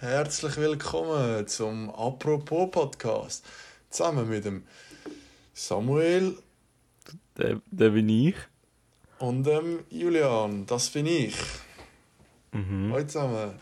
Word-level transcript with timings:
Herzlich 0.00 0.56
willkommen 0.56 1.46
zum 1.46 1.90
Apropos 1.90 2.70
Podcast. 2.70 3.44
Zusammen 3.90 4.30
mit 4.30 4.46
dem 4.46 4.62
Samuel. 5.52 6.38
Der, 7.36 7.60
der 7.70 7.90
bin 7.90 8.08
ich. 8.08 8.34
Und 9.18 9.44
dem 9.44 9.80
Julian. 9.90 10.64
Das 10.64 10.88
bin 10.88 11.04
ich. 11.04 11.36
Mhm. 12.52 12.90
Hallo 12.94 13.04
zusammen. 13.04 13.52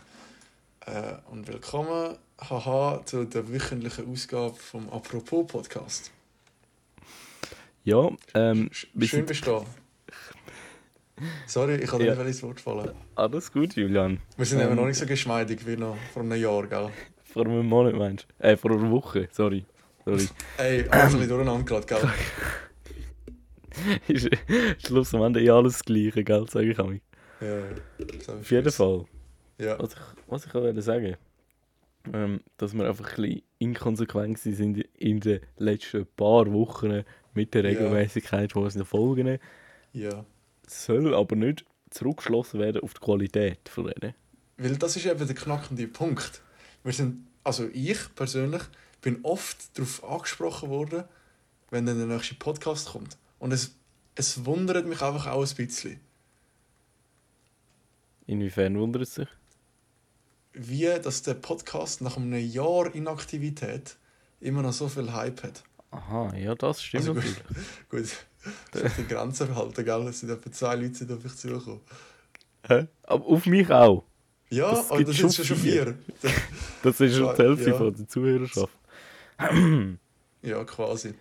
Äh, 0.85 1.15
und 1.29 1.45
willkommen, 1.45 2.15
haha, 2.39 3.01
zu 3.03 3.25
der 3.25 3.51
wöchentlichen 3.51 4.09
Ausgabe 4.09 4.55
vom 4.55 4.89
Apropos 4.91 5.45
Podcast. 5.45 6.09
Ja, 7.83 8.09
ähm, 8.33 8.69
Schön 8.71 9.25
bist 9.25 9.45
du 9.45 9.51
da. 9.51 9.65
Sorry, 11.45 11.75
ich 11.75 11.91
habe 11.91 12.03
Ja. 12.05 12.15
nicht 12.15 12.25
ins 12.27 12.43
Wort 12.43 12.59
fallen. 12.61 12.91
alles 13.15 13.51
gut, 13.51 13.75
Julian. 13.75 14.19
Wir 14.37 14.45
sind 14.45 14.59
Ähm, 14.59 14.67
eben 14.67 14.75
noch 14.75 14.85
nicht 14.85 14.97
so 14.97 15.05
geschmeidig 15.05 15.65
wie 15.67 15.75
noch 15.77 15.97
vor 16.13 16.23
einem 16.23 16.39
Jahr, 16.41 16.65
gell? 16.67 16.89
Vor 17.23 17.45
einem 17.45 17.65
Monat 17.67 17.93
meinst 17.95 18.27
du? 18.39 18.43
Äh, 18.47 18.57
vor 18.57 18.71
einer 18.71 18.89
Woche, 18.89 19.27
sorry. 19.31 19.65
Sorry. 20.05 20.27
Ey, 20.57 20.87
alles 20.89 21.13
ein 21.13 21.19
bisschen 21.19 21.29
durcheinander 21.29 21.63
geraten, 21.65 21.87
gell? 21.87 22.09
ist 24.07 24.29
Schluss 24.85 25.13
am 25.13 25.21
Ende 25.23 25.41
eh 25.41 25.49
alles 25.49 25.73
das 25.73 25.85
Gleiche, 25.85 26.23
gell? 26.23 26.45
Sag 26.49 26.63
ich 26.63 26.79
auch. 26.79 26.91
Ja, 27.41 27.47
ja. 27.47 28.33
Auf 28.39 28.51
jeden 28.51 28.71
Fall. 28.71 29.05
Ja. 29.57 29.77
Was 29.79 29.93
ich, 29.93 29.99
was 30.27 30.45
ich 30.45 30.55
auch 30.55 30.81
sagen 30.81 31.15
ähm, 32.13 32.39
dass 32.57 32.73
wir 32.73 32.87
einfach 32.87 33.09
ein 33.17 33.21
bisschen 33.23 33.41
inkonsequent 33.59 34.39
sind 34.39 34.77
in 34.97 35.19
den 35.19 35.41
letzten 35.57 36.07
paar 36.15 36.51
Wochen 36.51 37.03
mit 37.33 37.53
der 37.53 37.63
Ja. 37.63 37.69
Regelmäßigkeit 37.69 38.51
von 38.53 38.63
unseren 38.63 38.85
Folgen. 38.85 39.37
ja. 39.93 40.25
Soll 40.69 41.15
aber 41.15 41.35
nicht 41.35 41.65
zurückgeschlossen 41.89 42.59
werden 42.59 42.81
auf 42.81 42.93
die 42.93 42.99
Qualität 42.99 43.67
von 43.69 43.85
denen. 43.85 44.13
Weil 44.57 44.77
das 44.77 44.95
ist 44.95 45.05
eben 45.05 45.25
der 45.25 45.35
knackende 45.35 45.87
Punkt. 45.87 46.41
Wir 46.83 46.93
sind, 46.93 47.27
also 47.43 47.67
ich 47.73 47.97
persönlich, 48.15 48.61
bin 49.01 49.19
oft 49.23 49.77
darauf 49.77 50.03
angesprochen 50.03 50.69
worden, 50.69 51.05
wenn 51.71 51.85
dann 51.85 51.97
der 51.97 52.07
nächste 52.07 52.35
Podcast 52.35 52.89
kommt. 52.89 53.17
Und 53.39 53.51
es, 53.51 53.75
es 54.15 54.45
wundert 54.45 54.85
mich 54.85 55.01
einfach 55.01 55.27
auch 55.27 55.45
ein 55.47 55.55
bisschen, 55.55 55.99
Inwiefern 58.27 58.77
wundert 58.77 59.01
es 59.03 59.15
sich? 59.15 59.27
wie 60.53 60.85
dass 61.01 61.23
der 61.23 61.35
Podcast 61.35 62.01
nach 62.01 62.17
einem 62.17 62.33
Jahr 62.33 62.93
Inaktivität 62.93 63.97
immer 64.39 64.61
noch 64.61 64.73
so 64.73 64.87
viel 64.87 65.13
Hype 65.13 65.41
hat. 65.43 65.63
Aha, 65.91 66.35
ja, 66.35 66.53
das 66.55 66.83
stimmt 66.83 67.07
Also 67.07 67.13
gut. 67.15 67.23
natürlich. 67.23 67.43
Gut, 67.89 68.27
das 68.71 68.81
ist 68.83 68.97
die 68.97 69.07
Grenze 69.07 69.45
behalten, 69.45 69.83
gell? 69.85 70.07
Es 70.07 70.19
sind 70.19 70.29
etwa 70.29 70.51
zwei 70.51 70.75
Leute 70.75 70.95
sind 70.95 71.11
auf 71.11 71.23
mich 71.23 71.35
zugekommen. 71.35 71.81
Hä? 72.67 72.87
Aber 73.03 73.25
auf 73.25 73.45
mich 73.45 73.69
auch. 73.71 74.03
Ja, 74.49 74.71
Das 74.71 74.91
aber 74.91 75.03
das 75.03 75.15
sind 75.15 75.33
schon 75.33 75.57
vier. 75.57 75.95
vier. 76.21 76.31
Das 76.83 76.99
ist 76.99 77.15
schon 77.15 77.35
die 77.35 77.41
Hälfte 77.43 77.69
ja. 77.69 77.77
von 77.77 77.93
der 77.93 78.07
Zuhörerschaft. 78.07 78.73
Ja, 80.41 80.63
quasi. 80.63 81.13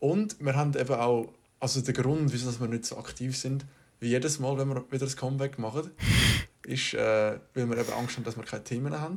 Und 0.00 0.36
wir 0.40 0.54
haben 0.54 0.74
eben 0.74 0.94
auch, 0.94 1.32
also 1.60 1.80
der 1.80 1.94
Grund, 1.94 2.32
wieso 2.32 2.60
wir 2.60 2.68
nicht 2.68 2.84
so 2.84 2.98
aktiv 2.98 3.36
sind, 3.36 3.64
wie 4.00 4.08
jedes 4.08 4.38
Mal, 4.38 4.56
wenn 4.58 4.68
wir 4.68 4.84
wieder 4.90 5.06
das 5.06 5.16
Comeback 5.16 5.58
machen, 5.58 5.90
ist, 6.66 6.94
äh, 6.94 7.38
weil 7.54 7.68
wir 7.68 7.78
eben 7.78 7.92
Angst 7.92 8.16
haben, 8.16 8.24
dass 8.24 8.36
wir 8.36 8.44
keine 8.44 8.64
Themen 8.64 8.98
haben. 9.00 9.16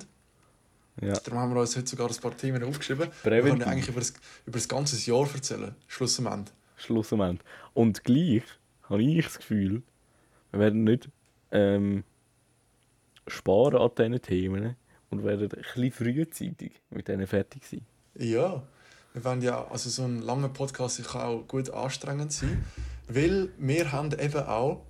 Ja. 1.01 1.13
Darum 1.13 1.39
haben 1.39 1.53
wir 1.53 1.61
uns 1.61 1.75
heute 1.75 1.87
sogar 1.87 2.09
ein 2.09 2.15
paar 2.15 2.35
Themen 2.35 2.63
aufgeschrieben. 2.63 3.09
Wir 3.23 3.31
Präventiv. 3.31 3.49
können 3.49 3.61
ja 3.61 3.67
eigentlich 3.67 3.89
über 3.89 3.99
das, 3.99 4.13
über 4.45 4.57
das 4.57 4.67
ganze 4.67 5.09
Jahr 5.09 5.27
erzählen, 5.33 5.75
Schluss 5.87 6.19
am 6.89 6.95
Ende. 6.95 7.03
Schluss 7.03 7.13
am 7.13 7.21
Ende. 7.21 7.43
Und 7.73 8.03
gleich 8.03 8.43
habe 8.83 9.03
ich 9.03 9.25
das 9.25 9.37
Gefühl, 9.37 9.83
wir 10.51 10.59
werden 10.59 10.83
nicht 10.83 11.09
ähm, 11.51 12.03
sparen 13.27 13.77
an 13.77 13.91
diesen 13.97 14.21
Themen 14.21 14.75
und 15.09 15.23
werden 15.23 15.43
ein 15.43 15.49
bisschen 15.49 15.91
frühzeitig 15.91 16.81
mit 16.89 17.07
denen 17.07 17.27
fertig 17.27 17.65
sein. 17.65 17.85
Ja, 18.15 18.63
wir 19.13 19.25
wollen 19.25 19.41
ja, 19.41 19.67
also 19.67 19.89
so 19.89 20.03
ein 20.03 20.21
langer 20.21 20.49
Podcast 20.49 21.03
kann 21.03 21.21
auch 21.21 21.47
gut 21.47 21.69
anstrengend 21.69 22.31
sein, 22.31 22.63
weil 23.07 23.49
wir 23.57 23.91
haben 23.91 24.11
eben 24.17 24.43
auch, 24.43 24.85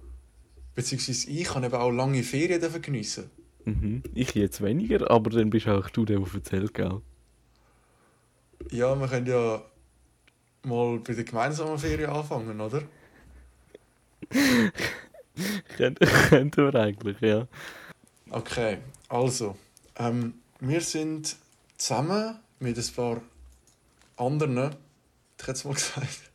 beziehungsweise 0.75 1.29
ich 1.29 1.45
kann 1.45 1.63
eben 1.63 1.73
auch 1.73 1.91
lange 1.91 2.23
Ferien 2.23 2.81
geniessen. 2.81 3.29
Mhm. 3.65 4.03
Ich 4.13 4.33
jetzt 4.33 4.61
weniger, 4.61 5.09
aber 5.09 5.29
dann 5.31 5.49
bist 5.49 5.67
auch 5.67 5.89
du 5.89 6.05
der, 6.05 6.19
der 6.19 6.33
erzählt, 6.33 6.73
gell? 6.73 7.01
Ja, 8.71 8.95
wir 8.99 9.07
können 9.07 9.27
ja 9.27 9.63
mal 10.63 10.99
bei 10.99 11.13
der 11.13 11.23
gemeinsamen 11.23 11.77
Ferien 11.77 12.09
anfangen, 12.09 12.59
oder? 12.59 12.83
Könnten 15.77 16.57
wir 16.57 16.75
eigentlich, 16.75 17.19
ja. 17.21 17.47
Okay, 18.29 18.77
also, 19.09 19.57
ähm, 19.97 20.35
wir 20.59 20.81
sind 20.81 21.35
zusammen 21.77 22.39
mit 22.59 22.77
ein 22.77 22.93
paar 22.95 23.21
anderen, 24.17 24.57
ich 24.57 25.47
hätte 25.47 25.51
jetzt 25.51 25.65
mal 25.65 25.73
gesagt, 25.75 26.31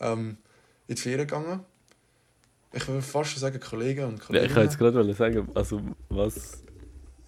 ähm, 0.00 0.36
in 0.88 0.94
die 0.94 1.00
Ferien 1.00 1.26
gegangen. 1.26 1.60
Ich 2.72 2.88
würde 2.88 3.02
fast 3.02 3.32
schon 3.32 3.40
sagen 3.40 3.60
Kollegen 3.60 4.06
und 4.06 4.18
ja 4.18 4.24
Kolleginnen. 4.24 4.50
ich 4.50 4.56
wollte 4.56 4.70
jetzt 4.70 4.78
gerade 4.78 5.14
sagen, 5.14 5.48
also 5.54 5.80
was. 6.08 6.62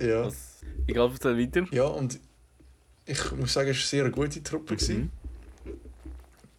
ja. 0.01 0.25
was 0.25 0.63
egal, 0.87 1.11
erzähl 1.13 1.39
weiter. 1.39 1.67
ja, 1.71 1.85
und 1.85 2.19
ich 3.05 3.33
muss 3.33 3.53
sagen, 3.53 3.69
es 3.69 3.93
war 3.93 4.01
eine 4.01 4.11
sehr 4.11 4.11
gute 4.11 4.43
Truppe. 4.43 4.75
Mhm. 4.89 5.11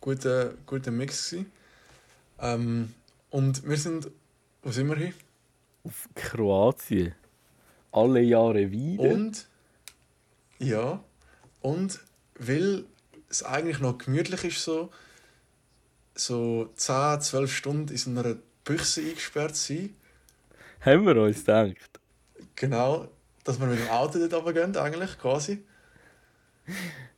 Guter, 0.06 0.54
guter 0.68 0.92
Mix. 0.92 1.32
Gewesen. 1.32 1.52
Ähm, 2.40 2.94
und 3.32 3.68
wir 3.68 3.76
sind, 3.76 4.12
wo 4.62 4.70
sind 4.70 4.88
wir 4.88 4.98
hin? 4.98 5.16
Auf 5.84 6.08
Kroatien. 6.14 7.16
Alle 7.92 8.22
Jahre 8.22 8.70
wieder. 8.70 9.02
Und 9.02 9.48
ja, 10.60 11.04
und 11.62 12.00
weil 12.38 12.86
es 13.30 13.42
eigentlich 13.42 13.80
noch 13.80 13.98
gemütlich 13.98 14.44
ist, 14.44 14.64
so, 14.64 14.92
so 16.14 16.70
10, 16.76 17.22
12 17.22 17.52
Stunden 17.52 17.92
in 17.92 17.98
so 17.98 18.12
einer 18.12 18.36
Büchse 18.64 19.02
eingesperrt 19.02 19.56
sein. 19.56 19.96
Haben 20.82 21.08
wir 21.08 21.20
uns 21.20 21.40
gedacht. 21.40 22.00
Genau, 22.56 23.08
dass 23.44 23.60
wir 23.60 23.66
mit 23.66 23.80
dem 23.80 23.90
Auto 23.90 24.20
dort 24.20 24.34
runtergehen, 24.46 24.78
eigentlich, 24.78 25.18
quasi. 25.18 25.64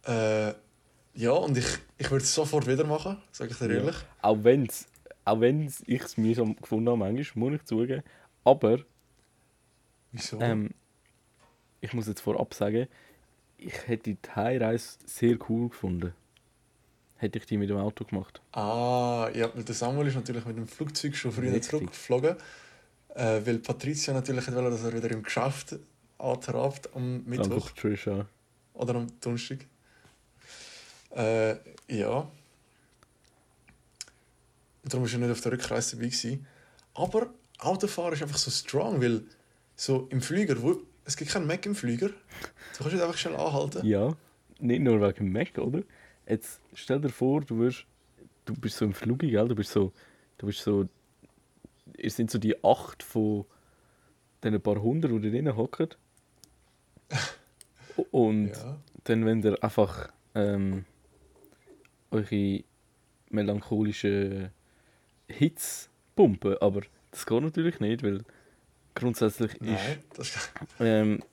Äh, 0.05 0.53
ja, 1.17 1.31
und 1.31 1.57
ich, 1.57 1.65
ich 1.97 2.09
würde 2.11 2.23
es 2.23 2.33
sofort 2.33 2.67
wieder 2.67 2.85
machen, 2.85 3.17
sage 3.31 3.51
ich 3.51 3.57
dir 3.57 3.67
Ja. 3.69 3.79
ehrlich. 3.79 3.95
Auch 4.21 4.37
wenn 4.43 4.65
es 4.65 4.87
auch 5.25 5.41
wenn's 5.41 5.83
ich 5.85 6.01
es 6.01 6.15
mühsam 6.15 6.55
gefunden 6.55 6.87
habe, 6.87 6.97
manchmal, 6.99 7.49
muss 7.49 7.59
ich 7.59 7.65
zugeben. 7.65 8.01
Aber 8.45 8.79
Wieso? 10.13 10.39
ähm, 10.39 10.69
ich 11.81 11.91
muss 11.93 12.07
jetzt 12.07 12.21
vorab 12.21 12.53
sagen, 12.53 12.87
ich 13.57 13.73
hätte 13.87 14.13
die 14.13 14.17
Heimreise 14.35 14.97
sehr 15.05 15.37
cool 15.49 15.67
gefunden. 15.69 16.13
Hätte 17.17 17.39
ich 17.39 17.45
die 17.45 17.57
mit 17.57 17.69
dem 17.69 17.77
Auto 17.77 18.05
gemacht. 18.05 18.41
Ah, 18.53 19.29
ja, 19.33 19.53
weil 19.53 19.63
der 19.63 19.75
Samuel 19.75 20.07
ist 20.07 20.15
natürlich 20.15 20.45
mit 20.45 20.55
dem 20.55 20.67
Flugzeug 20.67 21.15
schon 21.15 21.31
früher 21.31 21.51
Richtig. 21.51 21.71
zurückgeflogen. 21.71 22.35
Äh, 23.15 23.41
weil 23.45 23.57
Patricia 23.59 24.13
natürlich 24.13 24.47
wollte, 24.53 24.69
dass 24.69 24.83
er 24.83 24.93
wieder 24.93 25.09
im 25.11 25.23
Geschäft 25.23 25.75
antrabt 26.19 26.89
am 26.95 27.23
Mittwoch 27.25 27.51
Einfach 27.55 27.71
Trisha. 27.71 28.27
oder 28.75 28.95
am 28.95 29.07
Donnerstag. 29.19 29.65
Äh, 31.11 31.55
ja. 31.87 32.29
Darum 34.83 35.05
war 35.05 35.11
er 35.11 35.17
nicht 35.19 35.31
auf 35.31 35.41
der 35.41 35.51
Rückreise 35.53 35.95
dabei. 35.95 36.07
Gewesen. 36.07 36.45
Aber 36.93 37.29
Autofahren 37.59 38.13
ist 38.13 38.21
einfach 38.21 38.37
so 38.37 38.51
strong, 38.51 39.01
weil 39.01 39.23
so 39.75 40.07
im 40.09 40.21
Flüger, 40.21 40.61
wo, 40.61 40.81
es 41.05 41.15
gibt 41.17 41.31
keinen 41.31 41.47
Mac 41.47 41.65
im 41.65 41.75
Flüger, 41.75 42.09
du 42.09 42.13
kannst 42.77 42.93
nicht 42.93 43.01
einfach 43.03 43.17
schnell 43.17 43.35
anhalten. 43.35 43.85
Ja, 43.85 44.15
nicht 44.59 44.81
nur 44.81 45.01
wegen 45.01 45.31
Mac, 45.31 45.57
oder? 45.57 45.83
Jetzt 46.27 46.59
stell 46.73 46.99
dir 46.99 47.09
vor, 47.09 47.41
du 47.41 47.59
wirst, 47.59 47.85
du 48.45 48.53
bist 48.53 48.77
so 48.77 48.85
im 48.85 48.93
Flug, 48.93 49.19
gell? 49.19 49.47
Du 49.47 49.55
bist 49.55 49.71
so, 49.71 49.91
du 50.37 50.47
bist 50.47 50.59
so, 50.59 50.87
ihr 51.97 52.11
sind 52.11 52.31
so 52.31 52.37
die 52.37 52.63
acht 52.63 53.03
von 53.03 53.45
diesen 54.43 54.61
paar 54.61 54.81
hundert, 54.81 55.11
die 55.11 55.21
da 55.21 55.29
drinnen 55.29 55.55
hocken. 55.55 55.89
Und 58.11 58.49
Ja. 58.49 58.77
dann, 59.05 59.25
wenn 59.25 59.41
ihr 59.43 59.63
einfach 59.63 60.09
ähm, 60.35 60.85
eure 62.11 62.63
melancholischen 63.29 64.49
Hits 65.27 65.89
pumpen, 66.15 66.57
aber 66.61 66.81
das 67.11 67.25
geht 67.25 67.41
natürlich 67.41 67.79
nicht, 67.79 68.03
weil 68.03 68.23
grundsätzlich 68.95 69.53
ist 69.53 69.61
Nein, 69.61 70.03
das 70.15 70.35
ist 70.35 70.51
ähm, 70.79 71.23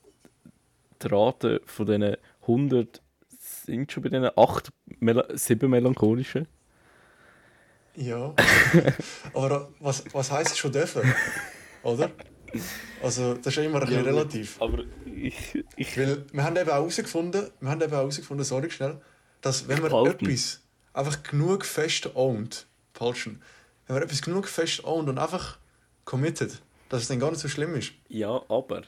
die 1.01 1.07
Rate 1.07 1.61
von 1.65 1.85
diesen 1.85 2.17
100 2.41 3.01
sind 3.39 3.91
schon 3.91 4.03
bei 4.03 4.09
diesen 4.09 4.29
8, 4.35 4.71
Mel 4.99 5.25
7 5.33 5.69
melancholischen. 5.69 6.47
Ja. 7.95 8.33
Aber 9.33 9.69
was, 9.79 10.03
was 10.13 10.31
heisst 10.31 10.57
schon 10.57 10.71
dürfen? 10.71 11.01
Oder? 11.83 12.11
Also, 13.01 13.35
das 13.35 13.47
ist 13.47 13.55
ja 13.55 13.63
immer 13.63 13.81
ein 13.81 13.87
bisschen 13.87 14.05
relativ. 14.05 14.61
Aber 14.61 14.83
ich, 15.05 15.63
ich 15.75 15.97
Weil 15.97 16.25
wir 16.31 16.43
haben 16.43 16.55
eben 16.55 16.69
auch 16.69 16.73
herausgefunden, 16.75 17.49
wir 17.59 17.69
haben 17.69 17.81
eben 17.81 17.93
auch 17.93 17.97
herausgefunden, 17.97 18.45
sorry 18.45 18.69
schnell, 18.69 19.01
dass 19.41 19.67
wenn 19.67 19.81
man 19.81 19.89
Behalten. 19.89 20.25
etwas 20.25 20.64
einfach 20.95 21.23
genug 21.23 21.65
fest 21.65 22.15
ownt, 22.15 22.67
falschen, 22.93 23.41
wenn 23.87 23.95
man 23.95 24.03
etwas 24.03 24.21
genug 24.21 24.47
fest 24.47 24.83
ownt 24.83 25.09
und 25.09 25.17
einfach 25.17 25.57
committed, 26.05 26.61
dass 26.89 27.03
es 27.03 27.07
dann 27.07 27.19
gar 27.19 27.31
nicht 27.31 27.41
so 27.41 27.47
schlimm 27.47 27.75
ist. 27.75 27.91
Ja, 28.07 28.41
aber 28.49 28.83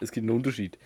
es 0.00 0.10
gibt 0.10 0.24
einen 0.24 0.36
Unterschied. 0.36 0.78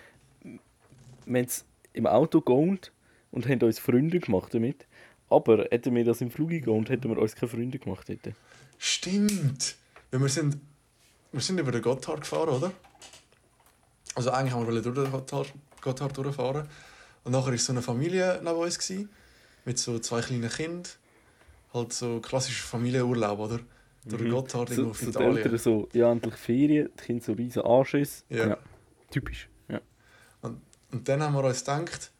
haben 0.44 1.34
es 1.36 1.64
im 1.92 2.06
Auto 2.06 2.40
geohnt 2.40 2.92
und 3.30 3.48
haben 3.48 3.62
uns 3.62 3.78
Freunde 3.78 4.20
gemacht 4.20 4.54
damit. 4.54 4.86
Aber 5.28 5.66
hätten 5.70 5.94
wir 5.94 6.04
das 6.04 6.20
im 6.20 6.30
Flug 6.30 6.50
geohnt, 6.50 6.88
hätten 6.88 7.08
wir 7.10 7.18
uns 7.18 7.34
keine 7.34 7.50
Freunde 7.50 7.78
gemacht. 7.78 8.08
Hätten. 8.08 8.34
Stimmt. 8.78 9.76
Weil 10.10 10.20
wir 10.20 10.28
sind, 10.28 10.56
wir 11.32 11.40
sind 11.40 11.58
über 11.58 11.72
den 11.72 11.82
Gotthard 11.82 12.20
gefahren, 12.20 12.48
oder? 12.48 12.72
Also 14.14 14.30
eigentlich 14.30 14.54
haben 14.54 14.66
wir 14.66 14.80
durch 14.80 14.94
den 14.94 15.10
Gotthard, 15.10 15.52
Gotthard 15.80 16.16
durchfahren. 16.16 16.68
Und 17.24 17.32
nachher 17.32 17.50
war 17.50 17.58
so 17.58 17.72
eine 17.72 17.82
Familie 17.82 18.40
neben 18.42 18.56
uns, 18.56 18.78
gewesen, 18.78 19.10
mit 19.66 19.78
so 19.78 19.98
zwei 19.98 20.22
kleinen 20.22 20.48
Kindern. 20.48 20.90
Halt 21.74 21.92
so 21.92 22.20
klassischer 22.20 22.64
Familienurlaub, 22.64 23.38
oder? 23.38 23.60
Durch 24.06 24.22
den 24.22 24.30
Gotthard 24.30 24.70
So, 24.70 24.90
auf 24.90 24.98
so 24.98 25.06
die 25.06 25.10
Italien. 25.10 25.36
Eltern 25.36 25.58
so, 25.58 25.88
ja, 25.92 26.10
endlich 26.10 26.34
Ferien, 26.36 26.88
die 26.98 27.02
Kinder 27.04 27.24
so 27.24 27.32
riesen 27.32 27.62
Anschüsse. 27.62 28.22
Ja. 28.30 28.56
Typisch. 29.10 29.48
Ja. 29.68 29.80
Und, 30.42 30.60
und 30.92 31.08
dann 31.08 31.22
haben 31.22 31.34
wir 31.34 31.44
uns 31.44 31.64
gedacht, 31.64 32.12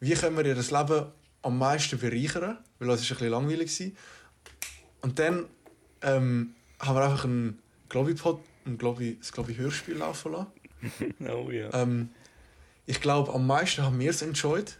wie 0.00 0.12
können 0.12 0.36
wir 0.36 0.44
ihr 0.44 0.54
das 0.54 0.70
Leben 0.70 1.06
am 1.42 1.58
meisten 1.58 1.98
bereichern? 1.98 2.58
Weil 2.78 2.88
das 2.88 3.00
war 3.00 3.16
ein 3.16 3.18
bisschen 3.18 3.28
langweilig. 3.30 3.74
Gewesen. 3.74 3.96
Und 5.00 5.18
dann 5.18 5.46
ähm, 6.02 6.54
haben 6.78 6.94
wir 6.94 7.04
einfach 7.04 7.24
ein 7.24 7.58
Globi-Pod, 7.88 8.40
ein 8.66 8.76
Globi, 8.78 9.16
das 9.18 9.32
Globi-Hörspiel 9.32 9.96
laufen 9.96 10.32
lassen. 10.32 10.46
Oh 11.28 11.50
ja. 11.50 11.72
Ähm, 11.74 12.08
ich 12.86 13.00
glaube, 13.02 13.34
am 13.34 13.46
meisten 13.46 13.82
haben 13.82 13.98
wir 13.98 14.10
es 14.10 14.22
enjoyed. 14.22 14.78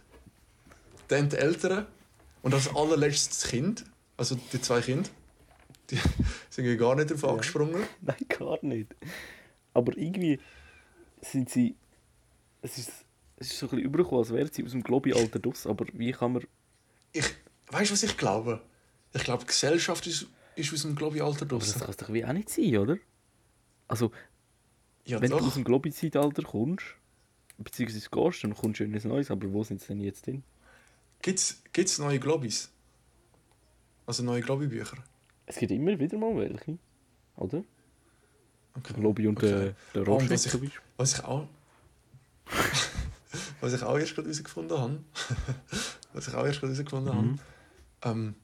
Dann 1.07 1.29
die 1.29 1.37
Eltern. 1.37 1.85
Und 2.41 2.53
als 2.53 2.73
allerletztes 2.75 3.39
das 3.41 3.49
Kind. 3.49 3.85
Also 4.17 4.35
die 4.35 4.61
zwei 4.61 4.81
Kinder. 4.81 5.09
Die 5.89 5.97
sind 6.49 6.65
ja 6.65 6.75
gar 6.75 6.95
nicht 6.95 7.11
drauf 7.11 7.23
angesprungen. 7.25 7.83
Nein, 8.01 8.15
gar 8.29 8.57
nicht. 8.63 8.95
Aber 9.73 9.95
irgendwie 9.97 10.39
sind 11.21 11.49
sie. 11.49 11.75
Es 12.61 12.77
ist, 12.77 12.91
es 13.37 13.51
ist 13.51 13.59
so 13.59 13.65
ein 13.65 13.69
bisschen 13.71 13.85
übergekommen, 13.85 14.19
als 14.19 14.31
wären 14.33 14.51
sie 14.51 14.63
aus 14.63 14.71
dem 14.71 14.83
Globi-Alter 14.83 15.39
draus. 15.39 15.65
Aber 15.67 15.85
wie 15.93 16.11
kann 16.11 16.33
man. 16.33 16.43
Ich, 17.13 17.25
weißt 17.71 17.89
du, 17.89 17.93
was 17.93 18.03
ich 18.03 18.17
glaube? 18.17 18.61
Ich 19.13 19.23
glaube, 19.23 19.41
die 19.43 19.47
Gesellschaft 19.47 20.07
ist, 20.07 20.27
ist 20.55 20.73
aus 20.73 20.83
dem 20.83 20.95
Globi-Alter 20.95 21.45
Aber 21.45 21.59
das 21.59 21.77
kann 21.77 21.89
es 21.89 21.97
doch 21.97 22.13
wie 22.13 22.23
auch 22.23 22.33
nicht 22.33 22.49
sein, 22.49 22.77
oder? 22.77 22.97
Also, 23.87 24.11
Ja, 25.05 25.19
wenn 25.21 25.31
du 25.31 25.37
aus 25.37 25.43
doch. 25.43 25.53
dem 25.53 25.63
Globi-Zeitalter 25.63 26.43
kommst, 26.43 26.85
beziehungsweise 27.57 28.09
gehst, 28.09 28.43
dann 28.43 28.55
kommst 28.55 28.79
du 28.79 28.83
in 28.85 28.95
ein 28.95 29.07
neues. 29.07 29.31
Aber 29.31 29.51
wo 29.51 29.63
sind 29.63 29.81
sie 29.81 29.87
denn 29.87 30.01
jetzt 30.01 30.27
drin? 30.27 30.43
Gibt 31.21 31.39
es 31.75 31.99
neue 31.99 32.19
Globis? 32.19 32.69
Also 34.05 34.23
neue 34.23 34.41
Globi-Bücher? 34.41 34.97
Es 35.45 35.57
gibt 35.57 35.71
immer 35.71 35.97
wieder 35.99 36.17
mal 36.17 36.35
welche, 36.35 36.77
oder? 37.35 37.63
Okay. 38.73 38.93
Globi 38.93 39.27
und 39.27 39.37
Okay. 39.37 39.47
der, 39.49 39.75
der 39.93 40.07
Oh, 40.07 40.15
Roger 40.15 40.29
was 40.31 40.45
ich-. 40.45 40.79
Was 40.97 41.13
ich 41.13 41.23
auch. 41.23 41.47
was 43.61 43.73
ich 43.73 43.83
auch 43.83 43.97
erst 43.97 44.15
gerade 44.15 44.27
herausgefunden 44.27 44.77
habe. 44.77 44.99
was 46.13 46.27
ich 46.27 46.33
auch 46.33 46.45
erst 46.45 46.59
gerade 46.61 46.73
herausgefunden 46.73 47.13
Mhm. 47.13 47.39
habe. 48.01 48.19
Ähm, 48.19 48.35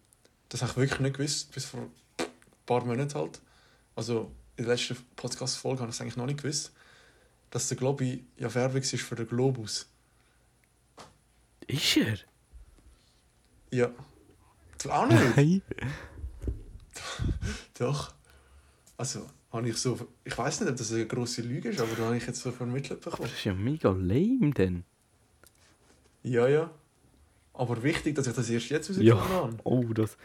das 0.49 0.61
habe 0.61 0.71
ich 0.71 0.77
wirklich 0.77 0.99
nicht 0.99 1.17
gewusst, 1.17 1.51
bis 1.51 1.65
vor 1.65 1.81
ein 1.81 2.25
paar 2.65 2.85
Monaten 2.85 3.13
halt. 3.15 3.41
Also 3.95 4.31
in 4.57 4.65
der 4.65 4.75
letzten 4.75 4.97
Podcast-Folge 5.15 5.81
habe 5.81 5.89
ich 5.89 5.95
es 5.95 6.01
eigentlich 6.01 6.17
noch 6.17 6.25
nicht 6.25 6.41
gewusst, 6.41 6.71
dass 7.49 7.67
der 7.69 7.77
Globi 7.77 8.25
ja 8.37 8.53
Werbung 8.53 8.81
ist 8.81 8.95
für 9.01 9.15
den 9.15 9.27
Globus. 9.27 9.87
Ist 11.67 11.97
er? 11.97 12.17
Ja. 13.71 13.89
Du 14.81 14.91
auch 14.91 15.07
nicht? 15.07 15.35
Nein. 15.35 15.61
Doch. 17.79 18.13
Also, 18.97 19.27
habe 19.51 19.69
ich 19.69 19.77
so. 19.77 20.07
Ich 20.23 20.37
weiß 20.37 20.61
nicht, 20.61 20.69
ob 20.69 20.77
das 20.77 20.91
eine 20.91 21.05
grosse 21.07 21.41
Lüge 21.41 21.69
ist, 21.69 21.79
aber 21.81 21.95
da 21.95 22.05
habe 22.05 22.17
ich 22.17 22.25
jetzt 22.27 22.41
so 22.41 22.51
vermittelt 22.51 23.01
bekommen. 23.01 23.29
Das 23.29 23.37
ist 23.37 23.45
ja 23.45 23.53
mega 23.53 23.89
lame 23.89 24.51
denn. 24.51 24.83
Ja, 26.23 26.47
ja. 26.47 26.69
Aber 27.53 27.81
wichtig, 27.83 28.15
dass 28.15 28.27
ich 28.27 28.33
das 28.33 28.49
erst 28.49 28.69
jetzt 28.69 28.89
Ja. 28.97 29.15
herausgefunden 29.15 29.59
Oh, 29.63 29.93
das. 29.93 30.17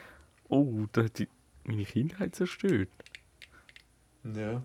Oh, 0.48 0.86
das 0.92 1.06
hat 1.06 1.18
die, 1.18 1.28
meine 1.64 1.84
Kindheit 1.84 2.34
zerstört. 2.34 2.88
habe. 4.24 4.40
Ja. 4.40 4.62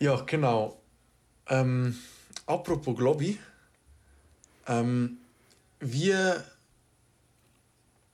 Ja, 0.00 0.20
genau. 0.22 0.80
Ähm, 1.46 1.96
apropos 2.46 2.96
Globi. 2.96 3.38
Ähm, 4.66 5.18
wie. 5.82 6.14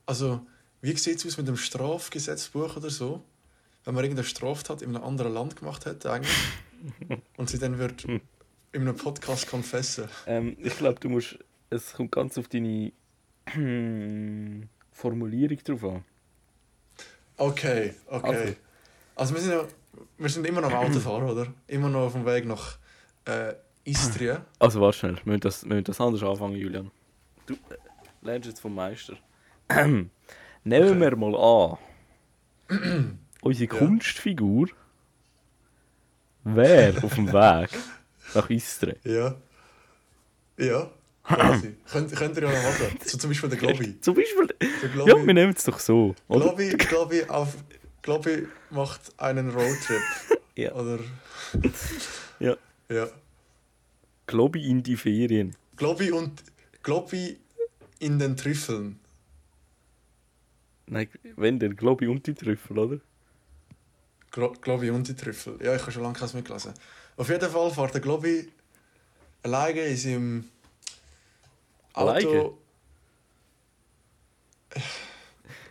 Also, 0.06 0.40
wie 0.80 0.96
sieht 0.96 1.18
es 1.18 1.26
aus 1.26 1.36
mit 1.36 1.46
dem 1.46 1.56
Strafgesetzbuch 1.56 2.76
oder 2.76 2.90
so? 2.90 3.22
Wenn 3.84 3.94
man 3.94 4.04
irgendeine 4.04 4.26
Straftat 4.26 4.82
in 4.82 4.94
einem 4.94 5.04
anderen 5.04 5.34
Land 5.34 5.56
gemacht 5.56 5.86
hätte, 5.86 6.10
eigentlich. 6.10 6.34
und 7.36 7.50
sie 7.50 7.58
dann 7.58 7.78
wird 7.78 8.04
in 8.04 8.20
einem 8.72 8.96
Podcast 8.96 9.48
confessen. 9.48 10.08
Ähm, 10.26 10.56
ich 10.60 10.76
glaube, 10.78 10.98
du 11.00 11.08
musst. 11.10 11.38
Es 11.70 11.92
kommt 11.92 12.12
ganz 12.12 12.38
auf 12.38 12.48
deine 12.48 12.92
Formulierung 14.92 15.58
drauf 15.58 15.84
an. 15.84 16.04
Okay, 17.36 17.94
okay. 18.06 18.56
Also, 19.14 19.34
wir, 19.34 19.40
sind 19.40 19.52
ja, 19.52 19.64
wir 20.16 20.28
sind 20.28 20.46
immer 20.46 20.62
noch 20.62 20.72
am 20.72 20.86
Autofahren, 20.86 21.28
oder? 21.28 21.46
Immer 21.66 21.90
noch 21.90 22.06
auf 22.06 22.12
dem 22.14 22.24
Weg 22.24 22.46
nach 22.46 22.78
äh, 23.26 23.52
Istria. 23.84 24.44
Also, 24.58 24.80
warte 24.80 24.98
schnell. 24.98 25.16
Wir 25.16 25.32
müssen 25.32 25.40
das, 25.40 25.64
wir 25.64 25.74
müssen 25.74 25.84
das 25.84 26.00
anders 26.00 26.22
anfangen, 26.22 26.56
Julian. 26.56 26.90
Du 27.48 27.54
äh, 27.54 27.76
lernst 28.22 28.46
jetzt 28.48 28.60
vom 28.60 28.74
Meister. 28.74 29.16
Nehmen 29.74 30.10
wir 31.00 31.16
mal 31.16 31.34
an. 32.68 33.18
Unsere. 33.40 33.68
Kunstfigur 33.68 34.68
wäre 36.44 37.02
auf 37.02 37.14
dem 37.14 37.32
Weg 37.32 37.70
nach 38.34 38.50
Istre. 38.50 38.96
Ja. 39.04 39.34
Ja, 40.58 40.90
könnt, 41.90 42.12
könnt 42.16 42.36
ihr 42.36 42.42
ja 42.42 42.48
noch 42.50 42.62
machen. 42.80 42.98
So 43.04 43.16
zum 43.16 43.30
Beispiel 43.30 43.48
der 43.48 43.58
Globi. 43.58 44.00
Zum 44.00 44.14
Beispiel. 44.14 44.46
Der 44.48 44.68
Ja, 44.68 45.06
wir 45.06 45.14
Globi, 45.14 45.34
nehmen 45.34 45.52
es 45.56 45.64
doch 45.64 45.78
so. 45.78 46.14
Globi, 46.28 46.70
Globi, 46.78 47.22
auf, 47.28 47.56
Globi 48.02 48.48
macht 48.70 49.00
einen 49.18 49.50
Roadtrip. 49.50 50.02
Ja. 50.56 50.72
Oder, 50.72 50.98
Ja. 52.40 52.56
ja. 52.90 53.06
Globi 54.26 54.68
in 54.68 54.82
die 54.82 54.96
Ferien. 54.96 55.54
Globi 55.76 56.10
und 56.10 56.42
Globi 56.88 57.38
in 57.98 58.18
den 58.18 58.34
Trüffeln. 58.34 58.98
Nein, 60.86 61.06
wenn 61.36 61.58
der 61.58 61.68
Globi 61.68 62.06
und 62.06 62.26
die 62.26 62.32
Trüffel, 62.32 62.78
oder? 62.78 62.98
Glo 64.30 64.54
Globi 64.58 64.88
und 64.88 65.06
die 65.06 65.14
Trüffel. 65.14 65.58
Ja, 65.62 65.74
ich 65.74 65.82
habe 65.82 65.92
schon 65.92 66.02
lange 66.02 66.18
keins 66.18 66.32
mitgelesen. 66.32 66.72
Auf 67.18 67.28
jeden 67.28 67.50
Fall 67.50 67.70
fährt 67.72 67.92
der 67.92 68.00
Globi 68.00 68.50
alleine 69.42 69.80
in 69.82 69.96
seinem 69.98 70.44
Auto. 71.92 72.08
Alleine? 72.08 72.52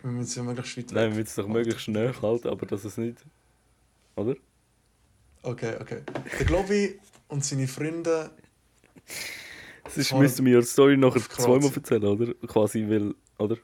Wir 0.02 0.10
müssen 0.12 0.38
ja 0.38 0.44
möglichst 0.44 0.76
weit 0.76 0.92
Nein, 0.92 1.10
wir 1.10 1.16
müssen 1.16 1.26
es 1.26 1.34
doch 1.34 1.48
möglichst 1.48 1.82
schnell 1.82 2.14
halten, 2.22 2.46
aber 2.46 2.64
dass 2.64 2.84
es 2.84 2.96
nicht. 2.96 3.18
Oder? 4.14 4.36
Okay, 5.42 5.78
okay. 5.80 6.02
Der 6.38 6.46
Globi 6.46 7.00
und 7.26 7.44
seine 7.44 7.66
Freunde. 7.66 8.30
Das 9.88 9.96
ist, 9.96 10.08
Fahren 10.08 10.20
müssen 10.20 10.44
wir 10.44 10.52
ja 10.52 10.60
die 10.60 10.66
Story 10.66 10.98
nachher 10.98 11.22
zweimal 11.22 11.72
erzählen, 11.72 12.04
oder? 12.04 12.34
Quasi, 12.46 12.86
weil. 12.88 13.14
Oder? 13.38 13.56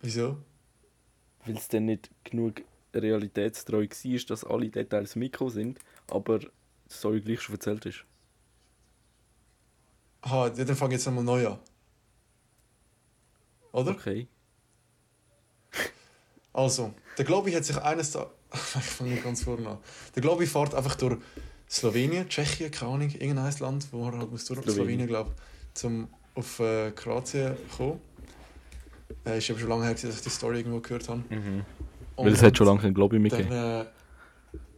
Wieso? 0.00 0.36
Weil 1.46 1.56
es 1.56 1.68
dann 1.68 1.86
nicht 1.86 2.10
genug 2.22 2.62
realitätstreu 2.94 3.86
war, 3.86 4.18
dass 4.28 4.44
alle 4.44 4.68
Details 4.68 5.16
Mikro 5.16 5.48
sind, 5.48 5.78
aber 6.08 6.38
die 6.38 6.48
Story 6.90 7.22
gleich 7.22 7.40
schon 7.40 7.54
erzählt 7.54 7.86
ist. 7.86 8.04
Aha, 10.20 10.50
dann 10.50 10.76
fange 10.76 10.94
ich 10.94 10.98
jetzt 10.98 11.06
nochmal 11.06 11.24
neu 11.24 11.48
an. 11.48 11.58
Oder? 13.72 13.92
Okay. 13.92 14.28
Also, 16.52 16.92
der 17.16 17.24
Globi 17.24 17.52
hat 17.52 17.64
sich 17.64 17.78
eines 17.78 18.12
Tages. 18.12 18.30
ich 18.52 18.84
fange 18.84 19.16
ganz 19.16 19.42
vorne 19.42 19.66
an. 19.66 19.78
Der 20.14 20.20
Globi 20.20 20.46
fährt 20.46 20.74
einfach 20.74 20.94
durch 20.96 21.18
Slowenien, 21.70 22.28
Tschechien, 22.28 22.70
keine 22.70 22.92
Ahnung, 22.92 23.10
irgendein 23.10 23.52
Land, 23.58 23.86
wo 23.92 24.06
er 24.06 24.18
halt 24.18 24.30
muss 24.30 24.44
durch. 24.44 24.60
Slowenien. 24.60 24.74
Slowenien, 24.74 25.06
glaube 25.08 25.32
ich, 25.76 25.84
um 25.84 26.08
auf 26.34 26.60
äh, 26.60 26.90
Kroatien 26.92 27.56
zu 27.70 27.76
kommen. 27.76 28.00
Äh, 29.26 29.38
ist 29.38 29.50
aber 29.50 29.58
schon 29.58 29.68
lange 29.68 29.84
her, 29.84 29.94
dass 29.94 30.04
ich 30.04 30.20
die 30.20 30.30
Story 30.30 30.58
irgendwo 30.58 30.80
gehört 30.80 31.08
habe. 31.08 31.22
Mhm. 31.30 31.64
Weil 32.16 32.32
es 32.32 32.42
hat 32.42 32.56
schon 32.56 32.66
lange 32.66 32.80
kein 32.80 32.94
Globi 32.94 33.16
Dann, 33.16 33.22
mitgegeben. 33.22 33.52
äh, 33.52 33.84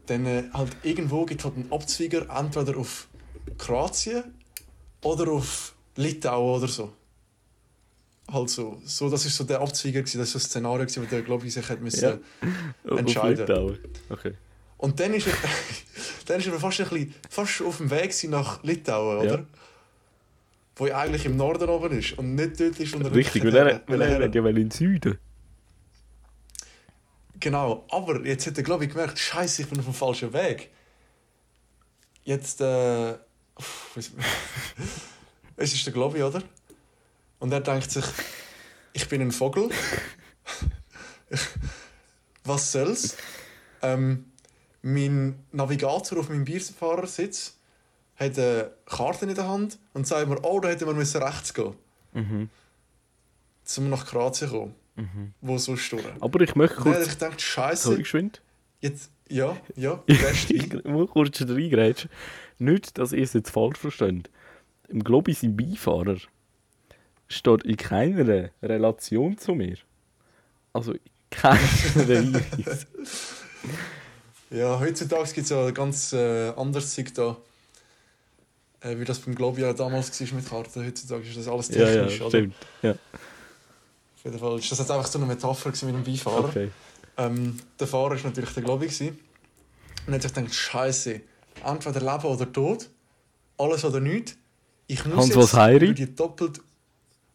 dann 0.06 0.26
äh, 0.26 0.44
halt 0.52 0.76
irgendwo 0.82 1.24
gibt 1.26 1.40
es 1.40 1.44
halt 1.44 1.56
einen 1.56 1.72
Abzweiger 1.72 2.26
entweder 2.38 2.76
auf 2.78 3.08
Kroatien 3.58 4.24
oder 5.02 5.30
auf 5.32 5.74
Litauen 5.96 6.58
oder 6.58 6.68
so. 6.68 6.92
Halt 8.30 8.50
so. 8.50 8.80
so 8.84 9.08
das 9.08 9.24
ist 9.24 9.36
so 9.36 9.44
der 9.44 9.60
Abzweiger, 9.60 10.00
gewesen, 10.00 10.18
das 10.18 10.28
ist 10.28 10.32
so 10.32 10.38
ein 10.38 10.50
Szenario, 10.50 10.80
gewesen, 10.86 11.02
wo 11.04 11.06
der 11.06 11.22
Globi 11.22 11.48
sich 11.50 11.68
hat 11.68 11.80
müssen, 11.80 12.20
Ja. 12.84 12.96
Entscheiden. 12.96 13.46
Litauen. 13.46 13.78
Okay. 14.08 14.32
Und 14.78 15.00
dann 15.00 15.14
ist 15.14 15.26
er, 15.26 15.32
dann 16.26 16.40
ist 16.40 16.46
er 16.46 16.60
fast, 16.60 16.80
ein 16.80 16.88
bisschen, 16.88 17.14
fast 17.30 17.62
auf 17.62 17.78
dem 17.78 17.90
Weg 17.90 18.12
nach 18.30 18.62
Litauen, 18.62 19.26
Ja. 19.26 19.32
oder? 19.34 19.46
Wo 20.78 20.86
ja 20.86 20.98
eigentlich 20.98 21.24
im 21.24 21.36
Norden 21.36 21.70
oben 21.70 21.98
ist 21.98 22.18
und 22.18 22.34
nicht 22.34 22.60
dort 22.60 22.78
ist, 22.78 22.94
er 22.94 23.14
Richtig, 23.14 23.42
weil 23.44 23.56
er, 23.56 23.82
weil 23.86 24.02
er 24.02 24.24
hat 24.24 24.34
ja 24.34 24.46
in 24.46 24.56
den 24.56 24.70
Süden. 24.70 25.18
Genau, 27.40 27.86
aber 27.90 28.24
jetzt 28.26 28.46
hat 28.46 28.58
er, 28.58 28.62
glaube 28.62 28.84
ich, 28.84 28.90
gemerkt, 28.90 29.18
Scheiße, 29.18 29.62
ich 29.62 29.68
bin 29.68 29.78
auf 29.78 29.86
dem 29.86 29.94
falschen 29.94 30.32
Weg. 30.34 30.70
Jetzt, 32.24 32.60
äh, 32.60 33.12
es 35.56 35.74
ist 35.74 35.86
der 35.86 35.92
Globi, 35.92 36.22
oder? 36.22 36.42
Und 37.38 37.52
er 37.52 37.60
denkt 37.60 37.90
sich, 37.90 38.04
ich 38.92 39.08
bin 39.08 39.22
ein 39.22 39.32
Vogel. 39.32 39.70
Was 42.44 42.72
soll's? 42.72 43.16
Ähm, 43.82 44.26
mein 44.86 45.34
Navigator 45.50 46.20
auf 46.20 46.28
meinem 46.28 46.44
Bierfahrersitz 46.44 47.56
hat 48.14 48.38
eine 48.38 48.70
Karte 48.86 49.26
in 49.26 49.34
der 49.34 49.48
Hand 49.48 49.78
und 49.94 50.06
sagt 50.06 50.28
mir, 50.28 50.38
oh, 50.44 50.60
da 50.60 50.68
hätten 50.68 50.86
wir 50.86 50.96
rechts 51.22 51.52
gehen 51.52 51.74
Mhm. 52.12 52.48
um 53.78 53.90
nach 53.90 54.06
Kroatien 54.06 54.48
zu 54.48 54.56
kommen. 54.56 54.74
Mhm. 54.94 55.34
Wo 55.40 55.58
sonst 55.58 55.90
durch. 55.90 56.04
Aber 56.20 56.40
ich 56.40 56.54
möchte 56.54 56.76
dann 56.76 56.84
kurz... 56.84 57.06
ich 57.08 57.18
Sorry, 57.18 57.34
Scheiße, 57.38 57.98
geschwind. 57.98 58.40
jetzt, 58.80 59.10
ja, 59.28 59.56
ja, 59.74 60.02
Ich 60.48 60.84
muss 60.84 61.10
kurz 61.10 61.40
reingrätschen. 61.42 62.08
Nicht, 62.58 62.96
dass 62.96 63.12
ihr 63.12 63.24
es 63.24 63.32
jetzt 63.32 63.50
falsch 63.50 63.78
versteht. 63.78 64.30
Im 64.88 65.02
Globi 65.02 65.34
sein 65.34 65.56
Beifahrer 65.56 66.16
steht 67.28 67.64
in 67.64 67.76
keiner 67.76 68.50
Relation 68.62 69.36
zu 69.36 69.54
mir. 69.56 69.76
Also 70.72 70.92
in 70.92 71.00
keiner 71.30 71.58
Weise. 71.96 72.86
Ja, 74.50 74.78
heutzutage 74.78 75.32
gibt 75.32 75.44
es 75.44 75.50
ja 75.50 75.70
ganz 75.70 76.12
äh, 76.12 76.50
anderes 76.50 76.94
Zeug 76.94 77.12
da. 77.14 77.36
Äh, 78.80 78.98
wie 78.98 79.04
das 79.04 79.18
beim 79.18 79.34
Globi 79.34 79.62
ja 79.62 79.72
damals 79.72 80.20
war 80.20 80.36
mit 80.36 80.48
Karten. 80.48 80.86
Heutzutage 80.86 81.22
ist 81.28 81.36
das 81.36 81.48
alles 81.48 81.68
ja, 81.68 81.80
ja, 81.80 81.86
technisch. 81.86 82.20
oder? 82.20 82.30
stimmt. 82.30 82.54
Ja, 82.82 82.90
Auf 82.92 84.24
jeden 84.24 84.38
Fall 84.38 84.58
ist 84.58 84.70
das 84.70 84.78
jetzt 84.78 84.90
einfach 84.90 85.06
so 85.06 85.18
eine 85.18 85.26
Metapher 85.26 85.70
mit 85.70 85.82
dem 85.82 86.04
Beifahrer. 86.04 86.44
okay. 86.48 86.70
Ähm, 87.18 87.58
der 87.80 87.86
Fahrer 87.86 88.10
war 88.10 88.22
natürlich 88.24 88.52
der 88.52 88.62
Globi. 88.62 88.86
gewesen. 88.86 89.18
Und 90.06 90.14
hat 90.14 90.22
sich 90.22 90.32
gedacht, 90.32 90.54
Scheiße, 90.54 91.20
entweder 91.64 92.00
Leben 92.00 92.26
oder 92.26 92.52
Tod, 92.52 92.88
alles 93.58 93.84
oder 93.84 94.00
nichts. 94.00 94.36
Ich 94.86 95.04
muss 95.04 95.16
Hans 95.16 95.34
jetzt 95.34 95.54
Heiri? 95.54 95.86
über 95.86 95.94
die 95.94 96.14
doppelt 96.14 96.60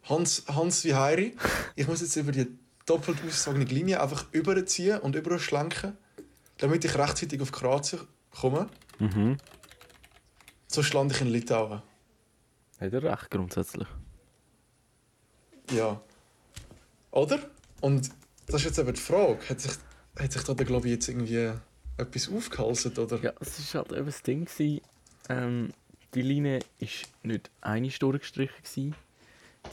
Hans, 0.04 0.44
Hans 0.48 0.84
wie 0.86 0.94
Heiri. 0.94 1.36
Ich 1.76 1.88
muss 1.88 2.02
jetzt 2.02 2.16
über 2.16 2.32
die 2.32 2.48
doppelt 2.86 3.18
ausgesagene 3.28 3.66
Linie 3.66 4.02
einfach 4.02 4.26
überziehen 4.32 5.00
und 5.00 5.16
überschlenken, 5.16 5.98
damit 6.62 6.86
ich 6.86 6.98
rechtzeitig 6.98 7.42
auf 7.42 7.52
Kroatien 7.52 8.02
komme. 8.30 8.68
Mhm. 9.00 9.38
Sonst 10.68 10.94
lande 10.94 11.14
ich 11.14 11.22
in 11.22 11.28
Litauen. 11.28 11.82
Hat 12.80 12.94
er 12.94 13.04
recht 13.04 13.30
grundsätzlich. 13.30 13.88
Ja. 15.72 16.00
Oder? 17.12 17.40
Und 17.82 18.10
das 18.46 18.62
ist 18.62 18.66
jetzt 18.66 18.80
eben 18.80 18.94
die 18.94 19.02
Frage. 19.02 19.50
Hat 19.50 19.60
sich, 19.60 19.72
hat 20.18 20.32
sich 20.32 20.44
da 20.44 20.54
der 20.54 20.66
Globi 20.66 20.92
jetzt 20.92 21.10
irgendwie 21.10 21.52
etwas 21.98 22.30
aufgehalsen, 22.30 22.96
oder? 22.98 23.20
Ja, 23.22 23.34
es 23.40 23.74
war 23.74 23.84
halt 23.84 23.94
eben 23.94 24.06
das 24.06 24.22
Ding. 24.22 24.46
Gewesen, 24.46 24.82
ähm, 25.30 25.74
die 26.14 26.22
Linie 26.22 26.60
war 26.80 26.88
nicht 27.24 27.52
eine 27.62 27.90
durchgestrichen. 27.90 28.64
Gewesen. 28.64 28.96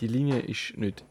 Die 0.00 0.06
Linie 0.06 0.40
ist 0.40 0.76
nicht 0.76 1.04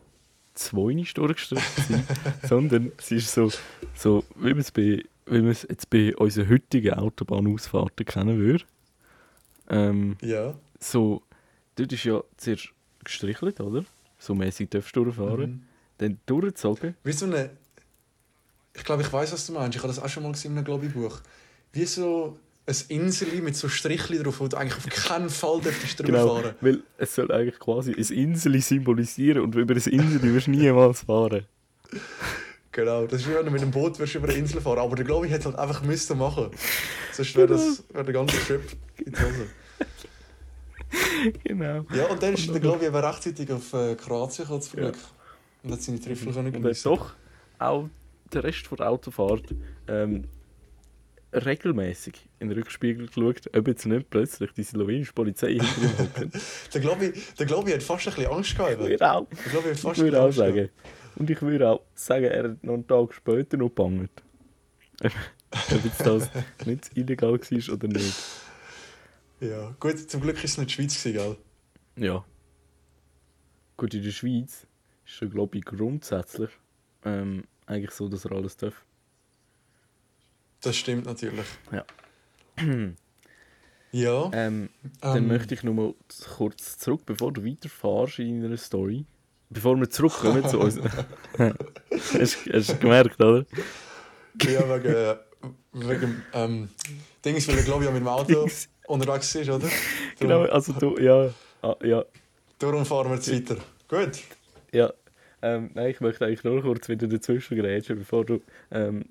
zwei 0.55 0.93
durchgestrichen, 1.13 1.75
gewesen, 1.75 2.07
sondern 2.47 2.91
sie 2.99 3.17
ist 3.17 3.31
so, 3.31 3.51
so 3.93 4.23
wie 4.35 4.49
man 4.49 4.59
es 4.59 4.71
bei, 4.71 5.03
wie 5.29 5.41
man 5.41 5.51
es 5.51 5.65
jetzt 5.69 5.89
bei 5.89 6.15
unseren 6.15 6.49
heutigen 6.49 6.93
Autobahnausfahrten 6.93 8.05
kennen 8.05 8.37
würde. 8.39 8.63
Ähm, 9.69 10.17
Ja. 10.21 10.53
so, 10.79 11.21
dort 11.75 11.91
ist 11.93 12.03
ja 12.03 12.23
zuerst 12.37 12.69
gestrichelt, 13.03 13.59
oder? 13.59 13.83
So 14.19 14.33
mäßig 14.35 14.69
darfst 14.69 14.95
du 14.95 15.03
durchfahren. 15.05 15.49
Mhm. 15.51 15.63
Dann 15.99 16.19
durchgezogen. 16.25 16.95
Wie 17.03 17.11
so 17.11 17.25
eine. 17.25 17.49
Ich 18.75 18.83
glaube, 18.83 19.01
ich 19.01 19.11
weiß, 19.11 19.33
was 19.33 19.47
du 19.47 19.53
meinst. 19.53 19.75
Ich 19.75 19.81
habe 19.83 19.87
das 19.93 19.99
auch 20.01 20.09
schon 20.09 20.23
mal 20.23 20.31
gesehen 20.31 20.51
in 20.51 20.57
einem 20.57 20.65
Globi-Buch. 20.65 21.19
Wie 21.73 21.85
so 21.85 22.37
ein 22.67 22.75
Insel 22.89 23.41
mit 23.41 23.55
so 23.55 23.69
Strichli 23.69 24.21
drauf, 24.21 24.39
wo 24.39 24.47
du 24.47 24.57
eigentlich 24.57 24.77
auf 24.77 24.85
keinen 25.07 25.29
Fall 25.29 25.61
dürftest 25.61 25.99
drüber 25.99 26.11
Genau, 26.19 26.35
fahren. 26.41 26.55
weil 26.61 26.83
es 26.97 27.15
soll 27.15 27.31
eigentlich 27.31 27.59
quasi 27.59 27.93
ein 27.93 27.97
Insel 28.15 28.61
symbolisieren 28.61 29.41
und 29.43 29.55
über 29.55 29.73
ein 29.73 29.81
Insel 29.81 30.21
wirst 30.33 30.47
du 30.47 30.51
niemals 30.51 31.01
fahren. 31.01 31.45
Genau. 32.77 33.07
Das 33.07 33.21
ist 33.21 33.27
wie 33.27 33.33
wenn 33.33 33.43
du 33.43 33.49
mit 33.49 33.59
einem 33.63 33.71
Boot 33.71 33.97
wirst 33.97 34.13
über 34.13 34.27
eine 34.29 34.37
Insel 34.37 34.61
fahren. 34.61 34.77
Aber 34.77 34.95
der 34.95 35.03
Globi 35.03 35.27
hätte 35.29 35.45
halt 35.45 35.57
einfach 35.57 35.81
müssen 35.81 36.15
machen. 36.15 36.51
Sonst 37.11 37.35
wäre 37.35 37.47
das 37.47 37.83
wär 37.91 38.03
der 38.03 38.13
ganze 38.13 38.37
Trip 38.37 38.61
in 39.03 39.13
die 39.13 39.19
Hose. 39.19 39.47
Genau. 41.43 41.85
Ja, 41.95 42.05
und 42.05 42.21
dann 42.21 42.35
ist 42.35 42.47
der 42.53 42.59
Globi 42.59 42.85
eben 42.85 42.95
rechtzeitig 42.95 43.51
auf 43.51 43.73
äh, 43.73 43.95
Kroatien 43.95 44.45
gekommen, 44.45 44.61
zum 44.61 44.79
Ja. 44.79 44.91
Glück. 44.91 45.01
Und 45.63 45.71
hat 45.71 45.81
seine 45.81 45.99
Trüffel 45.99 46.31
können 46.31 46.45
Und 46.47 46.53
dann 46.53 46.61
geniessen. 46.61 46.83
doch 46.89 47.13
auch 47.57 47.89
der 48.31 48.43
Rest 48.43 48.67
der 48.77 48.87
Autofahrt 48.87 49.55
ähm, 49.87 50.25
regelmäßig 51.33 52.13
in 52.39 52.49
den 52.49 52.59
Rückspiegel 52.59 53.07
geschaut, 53.07 53.49
ob 53.57 53.67
jetzt 53.67 53.87
nicht 53.87 54.07
plötzlich 54.11 54.51
die 54.51 54.63
slowenische 54.63 55.13
Polizei 55.13 55.53
hinter 55.53 55.65
ihm 55.81 55.97
hockt. 55.97 56.73
Der 56.75 56.81
Globi, 57.47 57.71
hat 57.71 57.81
fast 57.81 58.07
ein 58.07 58.13
bisschen 58.13 58.31
Angst 58.31 58.55
gehabt. 58.55 58.77
Ich 58.81 58.87
eben. 58.91 59.01
auch, 59.01 59.25
Der 59.27 59.51
Globi 59.51 59.67
hat 59.69 59.75
ich 59.75 59.81
fast 59.81 59.99
ein 59.99 60.03
würde 60.05 60.21
auch 60.21 60.31
sagen. 60.31 60.69
Und 61.17 61.29
ich 61.29 61.41
würde 61.41 61.69
auch 61.69 61.81
sagen, 61.95 62.25
er 62.25 62.43
hat 62.43 62.63
noch 62.63 62.75
einen 62.75 62.87
Tag 62.87 63.13
später 63.13 63.57
noch 63.57 63.69
gebangt. 63.69 64.23
ob 65.01 65.85
jetzt 65.85 66.05
das 66.05 66.29
nicht 66.65 66.95
illegal 66.95 67.33
war 67.33 67.73
oder 67.73 67.87
nicht. 67.87 68.15
Ja, 69.39 69.75
gut, 69.79 70.09
zum 70.09 70.21
Glück 70.21 70.37
war 70.37 70.43
es 70.43 70.57
nicht 70.57 70.69
die 70.69 70.73
Schweiz, 70.73 71.03
gell? 71.03 71.37
Ja. 71.95 72.25
Gut, 73.77 73.93
in 73.93 74.03
der 74.03 74.11
Schweiz 74.11 74.67
ist 75.05 75.21
der 75.21 75.27
glaube 75.27 75.57
ich 75.57 75.65
grundsätzlich 75.65 76.49
ähm, 77.05 77.43
eigentlich 77.65 77.91
so, 77.91 78.09
dass 78.09 78.25
er 78.25 78.31
alles 78.33 78.57
darf. 78.57 78.83
Das 80.61 80.75
stimmt 80.75 81.05
natürlich. 81.05 81.47
Ja. 81.71 81.85
Ja. 83.93 84.29
Ähm, 84.33 84.69
dann 84.99 85.17
ähm, 85.17 85.27
möchte 85.27 85.53
ich 85.53 85.63
noch 85.63 85.73
mal 85.73 85.95
kurz 86.35 86.77
zurück, 86.77 87.03
bevor 87.05 87.31
du 87.31 87.45
weiterfährst 87.45 88.19
in 88.19 88.41
deiner 88.41 88.57
Story. 88.57 89.05
Bevor 89.49 89.77
wir 89.77 89.89
zurückkommen 89.89 90.47
zu 90.47 90.59
uns. 90.59 90.79
hast, 91.37 92.69
du 92.69 92.75
gemerkt, 92.77 93.19
oder? 93.21 93.45
Ja, 94.43 94.83
wegen, 94.83 95.17
wegen 95.73 96.23
ähm, 96.33 96.69
Dings, 97.23 97.47
weil 97.47 97.57
er 97.57 97.63
glaube 97.63 97.85
ich 97.85 97.91
mit 97.91 98.01
dem 98.01 98.07
Auto 98.07 98.41
Dings. 98.41 98.69
unterwegs 98.87 99.33
ist, 99.35 99.49
oder? 99.49 99.67
Genau, 100.19 100.41
also 100.43 100.73
du, 100.73 100.97
ja. 100.99 101.29
Ah, 101.61 101.75
ja, 101.83 102.03
Darum 102.59 102.85
fahren 102.85 103.09
wir 103.09 103.15
jetzt 103.15 103.31
weiter. 103.31 103.61
Gut. 103.87 104.21
ja. 104.71 104.91
Ähm, 105.39 105.69
nein, 105.75 105.91
ich 105.91 106.01
möchte 106.01 106.25
eigentlich 106.25 106.43
nur 106.43 106.61
kurz 106.63 106.89
wieder 106.89 107.07
dazwischen 107.07 107.57
grätschen, 107.57 107.99
bevor 107.99 108.25
du 108.25 108.41
ähm, 108.71 109.05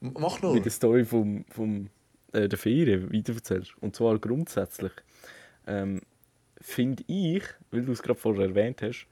Mach 0.00 0.42
nur. 0.42 0.52
mit 0.52 0.66
der 0.66 0.72
Story 0.72 1.06
vom, 1.06 1.46
vom, 1.48 1.88
äh, 2.32 2.48
der 2.48 2.58
Ferien 2.58 3.10
weitererzählst. 3.10 3.72
Und 3.80 3.96
zwar 3.96 4.18
grundsätzlich 4.18 4.92
ähm, 5.66 6.02
finde 6.60 7.02
ich, 7.06 7.44
weil 7.70 7.82
du 7.82 7.92
es 7.92 8.02
gerade 8.02 8.18
vorher 8.18 8.44
erwähnt 8.48 8.82
hast, 8.82 9.06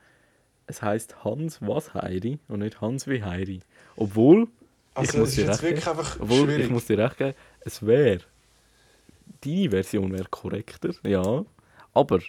es 0.66 0.82
heißt 0.82 1.24
Hans 1.24 1.60
was 1.60 1.94
Heiri 1.94 2.38
und 2.48 2.60
nicht 2.60 2.80
Hans 2.80 3.06
wie 3.06 3.22
Heiri. 3.22 3.60
Obwohl, 3.96 4.48
Also, 4.94 5.12
ich 5.14 5.18
muss 5.18 5.34
dir 5.34 5.44
jetzt 5.46 5.62
recht 5.62 5.62
wirklich 5.62 5.84
geben, 5.84 5.98
einfach 5.98 6.20
obwohl 6.20 6.44
schwierig. 6.46 6.64
ich 6.66 6.70
muss 6.70 6.86
dir 6.86 6.98
recht 6.98 7.16
geben, 7.18 7.34
es 7.60 7.84
wäre, 7.84 8.20
deine 9.42 9.70
Version 9.70 10.12
wäre 10.12 10.28
korrekter, 10.30 10.90
ja, 11.04 11.44
aber 11.94 12.20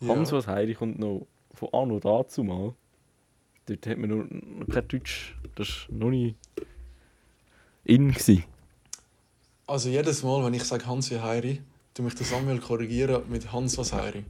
ja. 0.00 0.08
Hans 0.08 0.32
was 0.32 0.46
Heiri 0.46 0.74
kommt 0.74 0.98
noch 0.98 1.26
von 1.54 1.68
Anno 1.72 1.98
dazu 2.00 2.42
mal. 2.44 2.74
Dort 3.66 3.86
hat 3.86 3.98
man 3.98 4.10
noch, 4.10 4.24
noch 4.28 4.68
kein 4.74 4.88
Deutsch, 4.88 5.36
das 5.54 5.86
war 5.88 5.96
noch 5.98 6.10
nicht 6.10 6.36
in. 7.84 8.10
Gewesen. 8.10 8.44
Also 9.66 9.88
jedes 9.88 10.22
Mal, 10.24 10.44
wenn 10.44 10.54
ich 10.54 10.64
sage 10.64 10.86
Hans 10.86 11.10
wie 11.10 11.20
Heiri, 11.20 11.62
tu 11.94 12.02
mich 12.02 12.14
der 12.16 12.26
Samuel 12.26 12.58
korrigieren 12.58 13.22
mit 13.28 13.52
Hans 13.52 13.78
was 13.78 13.92
Heiri. 13.92 14.24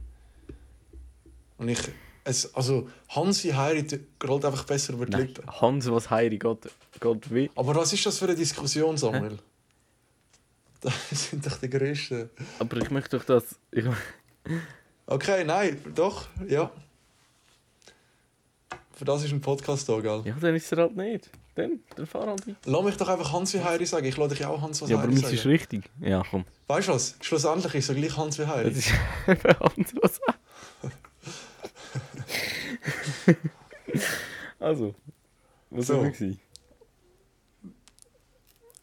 Und 1.57 1.69
ich, 1.69 1.79
es, 2.25 2.53
also 2.55 2.87
Hans 3.09 3.43
wie 3.43 3.53
Heiri 3.53 3.85
t- 3.85 3.99
rollt 4.27 4.45
einfach 4.45 4.63
besser 4.65 4.93
über 4.93 5.05
die 5.05 5.11
Nein, 5.11 5.27
Lippen. 5.27 5.61
Hans 5.61 5.89
was 5.91 6.09
Heiri 6.09 6.37
geht, 6.37 6.69
geht 6.99 7.33
wie. 7.33 7.51
Aber 7.55 7.75
was 7.75 7.91
ist 7.93 8.05
das 8.05 8.17
für 8.17 8.25
eine 8.25 8.35
Diskussion, 8.35 8.97
Samuel? 8.97 9.37
Das 10.81 11.29
sind 11.29 11.45
doch 11.45 11.57
die 11.59 11.69
größten. 11.69 12.29
Aber 12.59 12.75
ich 12.77 12.91
möchte 12.91 13.17
doch 13.17 13.23
das. 13.25 13.55
Ich, 13.71 13.85
Okay, 15.05 15.43
nein, 15.45 15.81
doch, 15.95 16.25
ja. 16.47 16.69
Für 18.95 19.05
das 19.05 19.23
ist 19.23 19.31
ein 19.31 19.41
Podcast 19.41 19.87
da, 19.89 19.99
gell? 19.99 20.21
ja, 20.25 20.35
dann 20.39 20.55
ist 20.55 20.71
er 20.71 20.79
halt 20.79 20.95
nicht. 20.95 21.29
Dann, 21.55 21.79
dann 21.95 22.05
fahr 22.05 22.27
halt 22.27 22.45
weiter. 22.47 22.57
Lass 22.65 22.83
mich 22.83 22.97
doch 22.97 23.07
einfach 23.07 23.31
Hans 23.31 23.53
wie 23.53 23.59
Heiri 23.63 23.85
sagen. 23.85 24.05
Ich 24.05 24.17
lasse 24.17 24.29
dich 24.31 24.39
ja 24.39 24.49
auch 24.49 24.61
Hans 24.61 24.81
was 24.81 24.89
Ja, 24.89 24.95
aber 24.97 25.03
Heiri 25.03 25.13
meins 25.13 25.23
sagen. 25.23 25.35
ist 25.35 25.45
richtig. 25.45 25.89
Ja, 26.01 26.21
komm. 26.29 26.45
Weißt 26.67 26.87
du 26.87 26.93
was? 26.93 27.15
Schlussendlich 27.21 27.75
ist 27.75 27.89
er 27.89 27.95
gleich 27.95 28.17
Hans 28.17 28.37
wie 28.39 28.45
Heiri. 28.45 28.69
Das 28.69 28.77
ist 28.79 28.91
Hans 29.27 29.93
was 30.01 30.19
Also, 34.59 34.95
was 35.69 35.87
So. 35.87 36.01
war? 36.03 36.11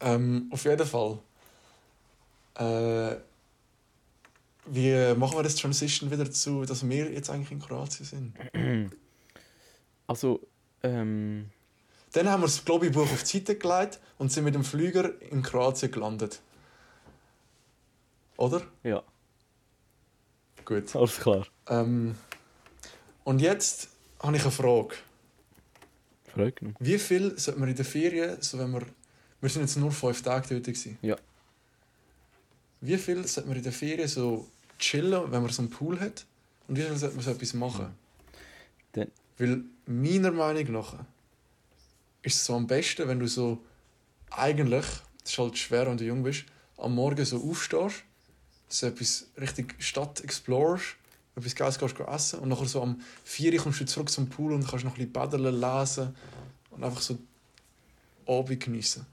Ähm, 0.01 0.49
auf 0.53 0.65
jeden 0.65 0.87
Fall. 0.87 1.19
Äh, 2.55 3.17
wie 4.67 5.15
machen 5.15 5.39
wir 5.39 5.43
das 5.43 5.57
Transition 5.57 6.11
wieder 6.11 6.31
zu, 6.31 6.65
dass 6.65 6.87
wir 6.87 7.11
jetzt 7.11 7.31
eigentlich 7.31 7.51
in 7.51 7.61
Kroatien 7.61 8.07
sind? 8.07 8.35
Also, 10.07 10.41
ähm. 10.83 11.51
Dann 12.13 12.29
haben 12.29 12.41
wir 12.43 12.47
das 12.47 12.65
Globi-Buch 12.65 13.03
auf 13.03 13.23
die 13.23 13.39
Seite 13.39 13.57
gelegt 13.57 14.01
und 14.19 14.33
sind 14.33 14.43
mit 14.43 14.57
dem 14.57 14.65
Flüger 14.65 15.23
in 15.23 15.41
Kroatien 15.43 15.93
gelandet. 15.93 16.41
Oder? 18.37 18.63
Ja. 18.83 19.05
Gut. 20.65 20.97
Alles 20.97 21.21
klar. 21.21 21.47
Ähm, 21.69 22.17
und 23.23 23.41
jetzt 23.41 23.90
habe 24.21 24.37
ich 24.37 24.43
eine 24.43 24.51
Frage. 24.53 24.97
Frage 26.33 26.53
genommen. 26.53 26.77
Wie 26.79 26.99
viel 26.99 27.39
sollte 27.39 27.61
man 27.61 27.69
in 27.69 27.77
der 27.77 27.85
Ferien, 27.85 28.41
so 28.41 28.59
wenn 28.59 28.71
wir, 28.73 28.83
wir 29.41 29.49
sind 29.51 29.63
jetzt 29.63 29.77
nur 29.77 29.91
fünf 29.93 30.23
Tage 30.23 30.49
dort 30.49 30.65
gewesen. 30.65 30.99
Ja. 31.03 31.17
Wie 32.81 32.97
viel 32.97 33.27
sollte 33.27 33.49
man 33.49 33.59
in 33.59 33.65
der 33.65 33.73
Ferien 33.73 34.09
so 34.09 34.49
chillen, 34.79 35.31
wenn 35.33 35.43
man 35.43 35.51
so 35.51 35.63
einen 35.63 35.71
Pool 35.71 35.99
hat? 36.01 36.25
Und 36.69 36.77
wie 36.77 36.83
viel 36.83 36.97
sollte 36.97 37.17
man 37.17 37.25
so 37.25 37.31
etwas 37.33 37.55
machen? 37.55 37.95
Dann- 38.93 39.11
Weil 39.39 39.65
meiner 39.87 40.31
Meinung 40.31 40.73
nach 40.73 40.95
ist 42.23 42.37
es 42.37 42.45
so 42.47 42.55
am 42.55 42.67
besten, 42.67 43.09
wenn 43.09 43.19
du 43.19 43.27
so 43.27 43.59
eigentlich, 44.31 44.87
das 45.23 45.33
ist 45.33 45.39
halt 45.39 45.59
schwer, 45.59 45.87
wenn 45.87 45.97
du 45.97 46.05
jung 46.05 46.23
bist, 46.23 46.45
am 46.77 46.95
Morgen 46.95 47.25
so 47.25 47.43
aufstehst, 47.43 48.05
so 48.69 48.87
etwas 48.87 49.27
richtig 49.39 49.75
Stadt 49.79 50.21
explorest, 50.23 50.97
etwas 51.37 51.55
Geiles 51.55 51.79
gehst 51.79 51.99
du 51.99 52.05
essen 52.05 52.41
und 52.41 52.49
nachher 52.49 52.67
so 52.67 52.83
am 52.83 53.01
4 53.25 53.53
Uhr 53.53 53.59
kommst 53.61 53.81
du 53.81 53.87
zurück 53.87 54.11
zum 54.11 54.29
Pool 54.29 54.53
und 54.53 54.67
kannst 54.67 54.85
noch 54.85 54.93
ein 54.93 54.97
bisschen 54.97 55.13
paddeln, 55.13 55.61
lesen 55.61 56.15
und 56.71 56.85
einfach 56.85 57.01
so 57.01 57.19
Abend 58.27 58.61
geniessen. 58.61 59.07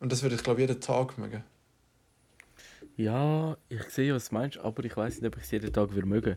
Und 0.00 0.12
das 0.12 0.22
würde 0.22 0.36
ich 0.36 0.42
glaube 0.42 0.60
jeden 0.60 0.80
Tag 0.80 1.18
mögen. 1.18 1.42
Ja, 2.96 3.56
ich 3.68 3.84
sehe, 3.90 4.14
was 4.14 4.28
du 4.28 4.34
meinst, 4.34 4.58
aber 4.58 4.84
ich 4.84 4.96
weiß 4.96 5.20
nicht, 5.20 5.26
ob 5.26 5.36
ich 5.36 5.44
es 5.44 5.50
jeden 5.50 5.72
Tag 5.72 5.92
würde 5.92 6.06
mögen. 6.08 6.36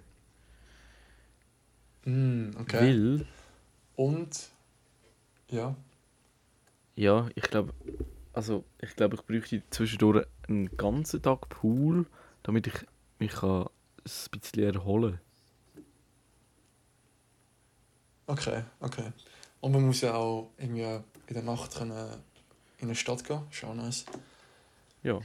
Mm, 2.06 2.51
okay. 2.58 2.80
Weil, 2.80 3.25
Und 3.96 4.50
ja, 5.50 5.75
ja, 6.96 7.30
ich 7.36 7.44
glaube, 7.44 7.74
also 8.34 8.63
ich 8.80 8.96
glaube, 8.96 9.16
ich 9.16 9.24
bräuchte 9.24 9.63
zwischendurch 9.70 10.25
einen 10.48 10.75
ganzen 10.78 11.22
Tag 11.22 11.50
Pool, 11.50 12.06
damit 12.44 12.68
ich 12.68 12.74
mich 13.22 13.32
kann 13.32 13.63
ein 13.63 14.40
bisschen 14.40 14.74
erholen 14.75 15.20
okay, 18.28 18.63
okay. 18.80 19.12
Und 19.60 19.72
man 19.74 19.86
muss 19.86 20.01
ja 20.01 20.13
auch 20.16 20.51
irgendwie 20.58 20.84
in 21.28 21.34
der 21.34 21.44
Nacht 21.44 21.75
können 21.75 21.92
in 22.80 22.88
eine 22.88 22.96
Stadt 22.96 23.24
gehen, 23.24 23.42
ist 23.51 23.63
auch 23.63 23.75
nice. 23.75 24.06
Ja. 25.04 25.20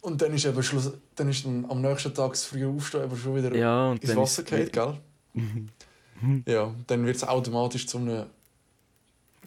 Und 0.00 0.20
dann 0.22 0.32
ist 0.34 0.44
eben 0.44 0.62
Schluss, 0.62 0.90
dann 1.14 1.28
ist 1.28 1.44
dann 1.44 1.66
am 1.70 1.80
nächsten 1.80 2.14
Tag 2.14 2.30
das 2.30 2.44
frühe 2.46 2.68
Aufstehen 2.68 3.04
eben 3.04 3.16
schon 3.16 3.36
wieder 3.36 3.54
Ja, 3.54 3.90
und 3.90 4.02
ins 4.02 4.16
Wasser 4.16 4.42
geht, 4.42 4.72
gell? 4.72 4.98
ja, 6.46 6.74
dann 6.86 7.04
wird 7.06 7.16
es 7.16 7.24
automatisch 7.24 7.86
zu 7.86 7.98
einem 7.98 8.26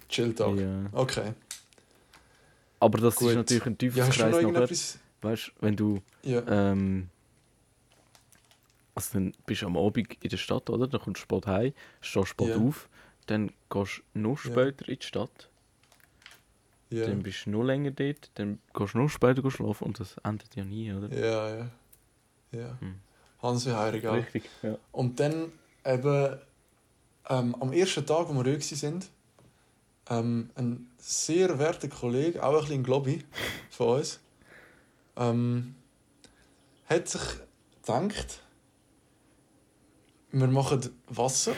Chill-Tag. 0.08 0.56
Ja. 0.58 0.86
Okay. 0.94 1.34
Aber 2.80 2.98
das 3.00 3.16
Gut. 3.16 3.30
ist 3.32 3.36
natürlich 3.36 3.66
ein 3.66 3.78
Ja, 3.82 3.90
Teufelskreis 3.90 4.18
nachher. 4.18 4.42
irgendetwas? 4.42 5.00
Weißt 5.22 5.48
du, 5.48 5.52
wenn 5.66 5.76
du 5.76 6.02
Ja. 6.24 6.44
ähm, 6.48 7.10
also 8.96 9.14
dann 9.14 9.34
bist 9.46 9.62
du 9.62 9.68
am 9.68 9.78
Abend 9.78 10.18
in 10.24 10.30
der 10.30 10.38
Stadt, 10.38 10.70
oder? 10.70 10.88
Dann 10.88 11.02
kommst 11.02 11.22
du 11.22 11.24
spät 11.24 11.48
heim, 11.48 11.74
stehst 12.02 12.28
spät 12.30 12.50
Ja. 12.50 12.58
auf, 12.58 12.90
dann 13.28 13.52
gehst 13.70 14.02
du 14.14 14.20
noch 14.20 14.38
später 14.38 14.88
in 14.88 15.00
die 15.00 15.06
Stadt, 15.06 15.50
Ja. 16.90 17.06
dann 17.06 17.24
bist 17.24 17.46
du 17.46 17.52
noch 17.52 17.64
länger 17.64 17.92
dort, 17.92 18.30
dann 18.36 18.60
gehst 18.74 18.94
du 18.94 18.98
noch 19.00 19.10
später 19.10 19.50
schlafen 19.50 19.86
und 19.86 20.00
das 20.00 20.18
endet 20.24 20.56
ja 20.56 20.64
nie, 20.66 20.92
oder? 20.94 21.10
ja, 21.16 21.56
ja. 21.58 21.70
Ja. 22.52 22.78
Hm. 22.80 22.96
Hansi 23.42 23.70
Heirig, 23.72 24.02
gell? 24.02 24.12
Richtig, 24.12 24.50
ja. 24.62 24.78
Und 24.92 25.20
dann 25.20 25.52
eben 25.86 26.38
ähm, 27.30 27.56
am 27.60 27.72
ersten 27.74 28.06
Tag, 28.06 28.28
wo 28.28 28.34
wir 28.34 28.44
dort 28.44 28.62
sind, 28.64 29.10
ähm, 30.10 30.50
ein 30.56 30.92
sehr 30.98 31.58
werter 31.58 31.88
Kollege, 31.88 32.44
auch 32.44 32.54
ein 32.54 32.60
bisschen 32.60 32.82
ein 32.82 32.84
Globby 32.84 33.24
von 33.70 34.00
uns, 34.00 34.20
ähm, 35.16 35.76
hat 36.88 37.08
sich 37.08 37.22
gedacht, 37.82 38.42
wir 40.32 40.48
machen 40.48 40.82
Wasser, 41.10 41.54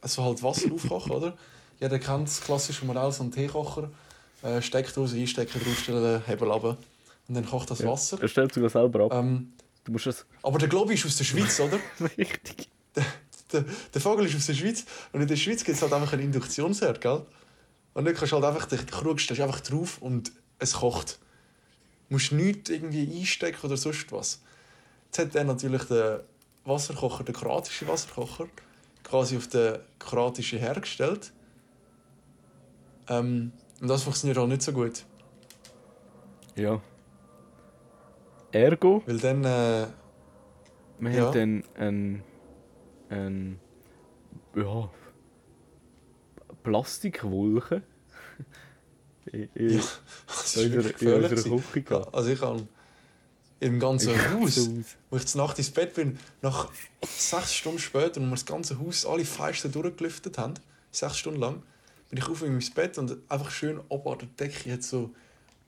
also 0.00 0.24
halt 0.24 0.42
Wasser 0.42 0.72
aufkochen, 0.72 1.12
oder? 1.12 1.36
Jeder 1.80 1.98
kennt 1.98 2.28
das 2.28 2.40
klassische 2.40 2.84
Modell, 2.84 3.10
so 3.12 3.22
einen 3.22 3.32
Teekocher, 3.32 3.90
äh, 4.42 4.60
Steckdose 4.60 5.16
einstecken, 5.16 5.60
draufstellen, 5.64 6.22
Hebel 6.26 6.50
runter 6.50 6.76
und 7.28 7.34
dann 7.34 7.46
kocht 7.46 7.70
das 7.70 7.80
Ja. 7.80 7.88
Wasser. 7.90 8.20
Er 8.20 8.28
stellt 8.28 8.52
sogar 8.52 8.70
selber 8.70 9.04
ab. 9.04 9.12
Ähm, 9.14 9.52
Du 9.84 9.92
musst 9.92 10.04
das 10.04 10.26
aber 10.42 10.58
der 10.58 10.68
Globby 10.68 10.92
ist 10.94 11.06
aus 11.06 11.16
der 11.16 11.24
Schweiz, 11.24 11.58
oder? 11.60 11.78
richtig. 12.18 12.68
der, 13.52 13.64
der 13.94 14.00
Vogel 14.02 14.26
ist 14.26 14.36
aus 14.36 14.44
der 14.46 14.52
Schweiz 14.54 14.84
und 15.14 15.22
in 15.22 15.26
der 15.28 15.36
Schweiz 15.36 15.64
gibt 15.64 15.76
es 15.76 15.82
halt 15.82 15.94
einfach 15.94 16.12
einen 16.12 16.24
Induktionsherd, 16.24 17.00
gell? 17.00 17.24
Und 17.94 18.04
dann 18.04 18.14
kannst 18.14 18.32
du 18.32 18.36
halt 18.36 18.44
einfach, 18.44 18.66
den 18.66 18.84
Krug 18.86 19.18
stellst 19.18 19.40
einfach 19.42 19.60
drauf 19.60 19.96
und 20.02 20.30
es 20.58 20.74
kocht. 20.74 21.18
Du 22.08 22.14
musst 22.16 22.32
nichts 22.32 22.68
irgendwie 22.68 23.18
einstecken 23.18 23.64
oder 23.66 23.78
sonst 23.78 24.12
was. 24.12 24.42
Jetzt 25.06 25.18
hat 25.20 25.34
er 25.34 25.44
natürlich 25.44 25.84
den 25.84 26.18
Wasserkocher, 26.68 27.24
den 27.24 27.34
kroatischen 27.34 27.88
Wasserkocher, 27.88 28.46
quasi 29.02 29.36
auf 29.36 29.48
den 29.48 29.78
kroatischen 29.98 30.58
Herd 30.58 30.82
gestellt. 30.82 31.32
Ähm, 33.08 33.52
und 33.80 33.88
das 33.88 34.02
funktioniert 34.02 34.38
auch 34.38 34.46
nicht 34.46 34.62
so 34.62 34.72
gut. 34.72 35.04
Ja. 36.56 36.80
Ergo, 38.52 39.02
Weil 39.06 39.18
dann, 39.18 39.44
äh, 39.44 39.86
wir 40.98 41.10
Ja. 41.12 41.26
haben 41.26 41.32
dann 41.34 41.64
ein, 41.86 42.22
ein 43.10 43.60
ja, 44.56 44.90
Plastikwolke 46.62 47.82
in, 49.26 49.48
in, 49.54 49.70
ja, 49.70 49.82
das 50.26 50.56
in, 50.56 50.74
unserer, 50.76 51.02
in 51.02 51.24
unserer. 51.24 51.56
Küche 51.58 51.82
gehabt. 51.82 52.14
Also 52.14 52.30
ich 52.30 52.40
habe 52.40 52.66
im 53.60 53.80
ganzen 53.80 54.14
Haus 54.32 54.70
wo 55.10 55.16
ich 55.16 55.26
zur 55.26 55.42
Nacht 55.44 55.58
ins 55.58 55.70
Bett 55.70 55.94
bin, 55.94 56.18
nach 56.42 56.70
sechs 57.02 57.54
Stunden 57.54 57.78
später, 57.78 58.20
und 58.20 58.26
wir 58.28 58.34
das 58.36 58.46
ganze 58.46 58.78
Haus, 58.78 59.04
alle 59.06 59.24
Fenster 59.24 59.68
durchgelüftet 59.68 60.38
haben, 60.38 60.54
sechs 60.92 61.18
Stunden 61.18 61.40
lang, 61.40 61.62
bin 62.10 62.18
ich 62.18 62.28
auf 62.28 62.42
ins 62.42 62.70
Bett 62.70 62.98
und 62.98 63.16
einfach 63.28 63.50
schön 63.50 63.80
oben 63.88 64.12
an 64.12 64.18
der 64.18 64.28
Decke 64.48 64.72
hat 64.72 64.82
so 64.82 65.10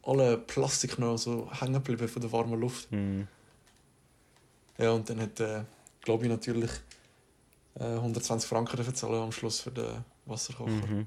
alle 0.03 0.39
Plastik 0.39 0.99
noch 0.99 1.17
so 1.19 1.51
hängen 1.53 1.75
geblieben 1.75 2.09
von 2.09 2.23
der 2.23 2.33
warmen 2.33 2.59
Luft. 2.59 2.91
Mhm. 2.93 3.27
Ja, 4.79 4.93
und 4.93 5.09
dann 5.11 5.21
hat, 5.21 5.39
äh, 5.41 5.63
glaube 6.01 6.25
ich, 6.25 6.31
natürlich 6.31 6.71
äh, 7.75 7.85
120 7.85 8.49
Franken 8.49 8.77
dafür 8.79 8.95
zahlen 8.95 9.23
am 9.23 9.33
Schluss 9.33 9.61
für 9.61 9.71
den 9.71 10.05
Wasserkocher. 10.25 10.71
Mhm. 10.71 11.07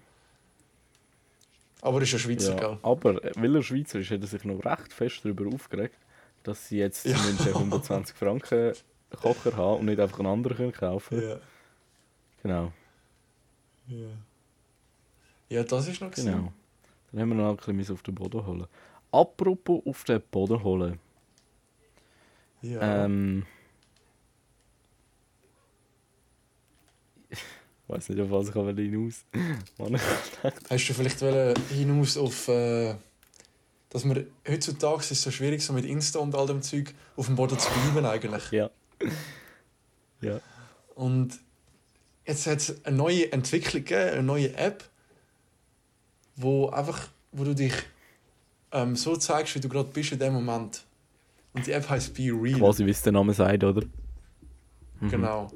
Aber 1.82 1.98
er 1.98 2.04
ist 2.04 2.12
ja 2.12 2.20
Schweizer, 2.20 2.54
Ja, 2.54 2.60
gell? 2.60 2.78
aber 2.84 3.24
äh, 3.24 3.32
weil 3.36 3.56
er 3.56 3.64
Schweizer 3.64 4.00
ist, 4.00 4.12
hat 4.12 4.22
er 4.22 4.28
sich 4.28 4.44
noch 4.46 4.64
recht 4.64 4.94
fest 4.94 5.22
darüber 5.24 5.48
aufgeregt, 5.54 5.98
dass 6.44 6.68
sie 6.68 6.78
jetzt 6.78 7.06
Ja. 7.06 7.16
zumindest 7.16 7.48
einen 7.48 7.56
120 7.56 8.16
Franken 8.16 8.74
Kocher 9.22 9.56
haben 9.56 9.80
und 9.80 9.86
nicht 9.86 10.00
einfach 10.00 10.20
einen 10.20 10.28
anderen 10.28 10.58
können 10.58 10.72
kaufen 10.72 11.22
Ja. 11.22 11.40
Genau, 12.42 12.72
Ja. 13.88 14.08
Ja, 15.50 15.64
das 15.64 15.88
ist 15.88 16.02
noch 16.02 16.10
gewesen. 16.12 16.32
genau. 16.32 16.54
Dann 17.12 17.22
haben 17.22 17.30
wir 17.30 17.36
noch 17.36 17.68
ein 17.68 17.78
bisschen 17.78 17.94
auf 17.94 18.02
den 18.02 18.16
Boden 18.16 18.46
holen. 18.46 18.66
Apropos 19.12 19.82
auf 19.86 20.04
den 20.04 20.22
Boden 20.32 20.64
holen. 20.64 21.00
Ja. 22.64 23.06
Ähm, 23.06 23.46
ich 27.30 27.40
weiß 27.88 28.10
nicht, 28.10 28.22
auf 28.22 28.32
was 28.32 28.48
ich 28.50 28.54
hinaus. 28.56 29.26
Mann, 29.78 30.00
Hast 30.70 30.90
du 30.90 30.94
vielleicht 30.94 31.20
hinaus 31.70 32.18
auf, 32.18 32.48
äh, 32.48 32.96
dass 33.94 34.04
man 34.04 34.26
heutzutage 34.48 35.02
ist 35.02 35.12
es 35.12 35.22
so 35.22 35.32
schwierig 35.32 35.64
so 35.64 35.72
mit 35.72 35.86
Insta 35.86 36.20
und 36.20 36.36
all 36.36 36.48
dem 36.48 36.62
Zeug 36.62 36.94
auf 37.16 37.28
dem 37.28 37.36
Boden 37.36 37.58
zu 37.60 37.70
bleiben 37.70 38.06
eigentlich. 38.06 38.52
ja. 38.52 38.70
Ja. 40.22 40.40
Und 40.96 41.40
jetzt 42.26 42.48
hat 42.48 42.58
es 42.58 42.86
eine 42.86 42.96
neue 42.96 43.32
Entwicklung 43.32 43.84
gegeben, 43.84 44.10
eine 44.12 44.24
neue 44.24 44.56
App, 44.56 44.84
wo 46.36 46.70
einfach, 46.70 47.10
wo 47.32 47.44
du 47.44 47.54
dich 47.54 47.74
ähm, 48.72 48.96
so 48.96 49.16
zeigst, 49.16 49.56
wie 49.56 49.60
du 49.60 49.70
gerade 49.70 49.90
bist 49.90 50.12
in 50.12 50.20
dem 50.20 50.34
Moment. 50.34 50.84
Und 51.54 51.68
die 51.68 51.72
App 51.72 51.88
heißt 51.88 52.14
Be 52.16 52.32
Real. 52.32 52.60
Quasi 52.60 52.86
wie 52.86 52.92
es 52.92 53.02
der 53.02 53.12
Name 53.12 53.34
sagt, 53.34 53.64
oder? 53.64 53.84
Mhm. 55.00 55.10
Genau. 55.10 55.52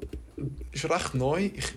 Ist 0.70 0.84
recht 0.88 1.14
neu. 1.14 1.50
Ich, 1.54 1.74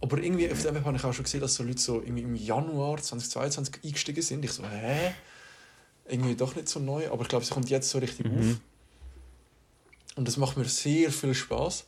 aber 0.00 0.18
irgendwie 0.18 0.50
auf 0.50 0.62
der 0.62 0.74
Web 0.74 0.84
habe 0.84 0.96
ich 0.96 1.04
auch 1.04 1.12
schon 1.12 1.24
gesehen, 1.24 1.40
dass 1.40 1.54
so 1.54 1.62
Leute 1.62 1.78
so 1.78 2.00
im 2.00 2.34
Januar 2.34 2.98
2022 2.98 3.84
eingestiegen 3.84 4.22
sind. 4.22 4.44
Ich 4.44 4.52
so, 4.52 4.62
hä? 4.64 5.12
Irgendwie 6.12 6.34
doch 6.36 6.54
nicht 6.54 6.68
so 6.68 6.78
neu. 6.78 7.08
Aber 7.10 7.22
ich 7.22 7.28
glaube, 7.28 7.44
sie 7.44 7.52
kommt 7.54 7.70
jetzt 7.70 7.88
so 7.90 7.98
richtig 7.98 8.26
Mhm. 8.26 8.38
auf. 8.38 8.60
Und 10.16 10.28
das 10.28 10.36
macht 10.36 10.56
mir 10.58 10.66
sehr 10.66 11.10
viel 11.10 11.34
Spaß, 11.34 11.86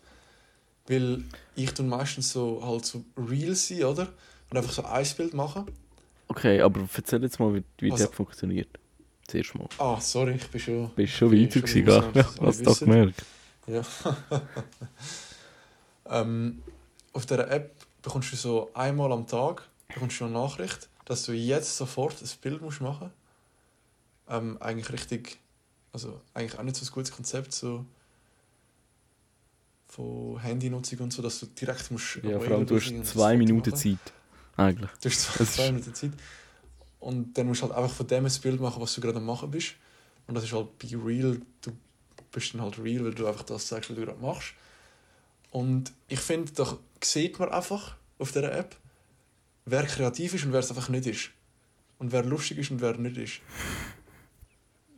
weil 0.89 1.23
ich 1.57 1.71
tue 1.75 1.85
meistens 1.85 2.33
so 2.33 2.65
halt 2.65 2.87
so 2.87 3.05
Reels 3.19 3.69
sein, 3.69 3.85
oder? 3.85 4.09
Und 4.51 4.57
einfach 4.57 4.73
so 4.73 4.83
ein 4.85 5.07
Bild 5.19 5.35
machen. 5.35 5.67
Okay, 6.29 6.61
aber 6.63 6.89
erzähl 6.97 7.23
jetzt 7.23 7.39
mal, 7.39 7.55
wie, 7.55 7.63
wie 7.81 7.93
Also- 7.93 8.05
App 8.05 8.15
funktioniert. 8.15 8.69
Zuerst 9.29 9.55
mal. 9.55 9.67
Ah, 9.79 10.01
sorry, 10.01 10.33
ich 10.37 10.47
bin 10.49 10.61
schon. 10.61 10.91
Bist 10.97 11.13
schon 11.15 11.33
weiter 11.33 11.53
schon 11.67 11.85
gewesen, 11.85 11.85
gell? 11.85 12.25
Alle 12.39 12.47
Hast 12.49 12.61
du 12.61 12.67
wissen. 12.67 12.85
gemerkt? 12.91 13.23
Ja. 13.67 13.83
ähm, 16.21 16.63
auf 17.13 17.27
dieser 17.27 17.51
App 17.51 17.73
bekommst 18.03 18.33
du 18.33 18.37
so 18.37 18.71
einmal 18.75 19.13
am 19.13 19.27
Tag 19.27 19.63
bekommst 19.89 20.21
du 20.21 20.25
eine 20.25 20.35
Nachricht, 20.35 20.89
dass 21.07 21.25
du 21.25 21.33
jetzt 21.33 21.77
sofort 21.77 22.21
ein 22.23 22.29
Bild 22.43 22.61
musst 22.63 22.81
machen 22.81 23.05
musst. 23.11 23.24
Ähm, 24.29 24.57
eigentlich 24.61 24.91
richtig, 24.91 25.39
also 25.93 26.21
eigentlich 26.33 26.59
auch 26.59 26.63
nicht 26.63 26.77
so 26.77 26.85
ein 26.85 26.93
gutes 26.93 27.13
Konzept. 27.13 27.53
So, 27.53 27.85
von 29.95 30.41
Handynutzung 30.41 30.99
und 31.01 31.13
so, 31.13 31.23
dass 31.23 31.41
du 31.41 31.47
direkt 31.47 31.91
musst 31.91 32.19
Ja, 32.23 32.41
vor 32.41 32.57
allem 32.57 32.67
du 32.67 32.77
hast 32.77 33.07
zwei 33.07 33.37
Minuten. 33.37 33.75
Zeit. 33.77 33.99
Eigentlich. 34.57 34.91
Du 35.01 35.09
hast 35.09 35.21
zwei, 35.21 35.45
zwei 35.45 35.73
Minuten 35.73 35.95
Zeit. 35.95 36.13
Und 36.99 37.37
dann 37.37 37.47
musst 37.47 37.63
du 37.63 37.67
halt 37.67 37.77
einfach 37.77 37.95
von 37.95 38.07
dem 38.07 38.27
ein 38.27 38.33
Bild 38.43 38.61
machen, 38.61 38.83
was 38.83 38.95
du 38.95 39.01
gerade 39.01 39.19
am 39.19 39.27
machen 39.27 39.51
bist. 39.51 39.75
Und 40.27 40.35
das 40.35 40.45
ist 40.45 40.53
halt 40.53 40.79
be 40.79 40.89
real. 41.05 41.41
Du 41.61 41.73
bist 42.33 42.55
dann 42.55 42.63
halt 42.63 42.79
real, 42.79 43.05
weil 43.05 43.15
du 43.15 43.27
einfach 43.27 43.45
das 43.45 43.69
sagst, 43.69 43.91
was 43.91 43.97
du 43.97 44.05
gerade 44.05 44.21
machst. 44.21 44.55
Und 45.51 45.93
ich 46.09 46.19
finde, 46.19 46.51
da 46.53 46.77
sieht 47.03 47.39
man 47.39 47.51
einfach 47.51 47.97
auf 48.19 48.33
dieser 48.33 48.53
App, 48.53 48.75
wer 49.67 49.85
kreativ 49.85 50.35
ist 50.35 50.45
und 50.45 50.53
wer 50.53 50.61
es 50.61 50.71
einfach 50.71 50.89
nicht 50.89 51.07
ist. 51.07 51.31
Und 51.99 52.11
wer 52.11 52.25
lustig 52.25 52.59
ist 52.59 52.71
und 52.73 52.81
wer 52.81 52.97
nicht 52.97 53.17
ist. 53.17 53.41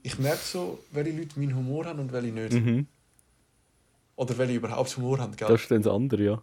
Ich 0.07 0.21
merke 0.21 0.39
so, 0.39 0.79
welche 0.93 1.11
Leute 1.11 1.37
meinen 1.37 1.57
Humor 1.57 1.85
haben 1.85 1.99
und 1.99 2.13
welche 2.13 2.29
nicht. 2.29 2.53
Mhm. 2.53 2.87
Oder 4.15 4.39
welche 4.39 4.55
überhaupt 4.55 4.97
Humor 4.97 5.19
haben, 5.19 5.35
gell? 5.35 5.49
Das 5.49 5.63
ist 5.63 5.69
dann 5.69 5.83
das 5.83 5.93
andere, 5.93 6.23
ja. 6.23 6.43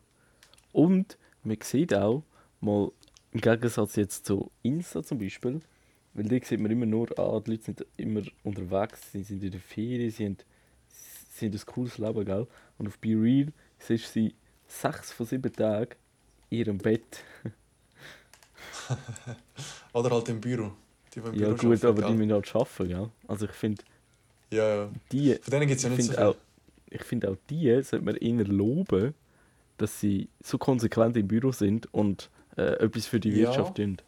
Und 0.73 1.17
man 1.43 1.57
sieht 1.61 1.93
auch, 1.93 2.23
mal 2.59 2.91
im 3.31 3.39
Gegensatz 3.39 3.95
jetzt 3.95 4.25
zu 4.25 4.51
Insta 4.63 5.01
zum 5.01 5.17
Beispiel, 5.17 5.61
weil 6.13 6.25
da 6.25 6.45
sieht 6.45 6.59
man 6.59 6.71
immer 6.71 6.85
nur, 6.85 7.17
ah, 7.17 7.39
die 7.39 7.51
Leute 7.51 7.63
sind 7.63 7.85
immer 7.95 8.23
unterwegs, 8.43 9.13
sie 9.13 9.23
sind 9.23 9.41
in 9.41 9.51
der 9.51 9.61
Ferien, 9.61 10.11
sie 10.11 10.25
haben, 10.25 10.37
sie 10.89 11.45
haben 11.45 11.53
ein 11.53 11.65
cooles 11.65 11.97
Leben, 11.97 12.25
gell? 12.25 12.47
Und 12.77 12.87
auf 12.89 12.99
Be 12.99 13.11
Real 13.11 13.53
siehst 13.79 14.07
du 14.07 14.19
sie 14.19 14.35
sechs 14.67 15.13
von 15.13 15.25
sieben 15.25 15.53
Tagen 15.53 15.95
in 16.49 16.57
ihrem 16.57 16.77
Bett. 16.79 17.23
Oder 19.93 20.11
halt 20.11 20.27
im 20.27 20.41
Büro. 20.41 20.73
Die, 21.15 21.21
die 21.37 21.41
Ja 21.41 21.53
gut, 21.53 21.83
arbeiten, 21.83 21.87
aber 21.87 22.01
die 22.03 22.13
gell? 22.13 22.15
müssen 22.15 22.33
halt 22.33 22.55
arbeiten, 22.55 22.87
gell? 22.89 23.11
Also 23.27 23.45
ich 23.45 23.51
finde, 23.51 23.83
Ja, 24.51 24.67
ja. 24.75 24.89
die, 25.11 25.39
Von 25.41 25.51
denen 25.51 25.67
gibt 25.67 25.77
es 25.77 25.83
ja 25.83 25.89
ich 25.89 25.97
nicht 25.97 26.03
so 26.03 26.13
viel. 26.13 26.17
auch, 26.17 26.37
ich 26.89 27.03
finde 27.03 27.29
auch 27.31 27.37
die 27.49 27.69
sollte 27.83 28.01
man 28.05 28.15
eher 28.17 28.45
loben, 28.45 29.13
dass 29.77 29.99
sie 29.99 30.29
so 30.43 30.57
konsequent 30.59 31.17
im 31.17 31.27
Büro 31.27 31.51
sind 31.51 31.93
und 31.93 32.31
äh, 32.57 32.63
etwas 32.83 33.07
für 33.07 33.19
die 33.19 33.31
Ja. 33.31 33.33
Wirtschaft 33.33 33.75
tun. 33.77 34.01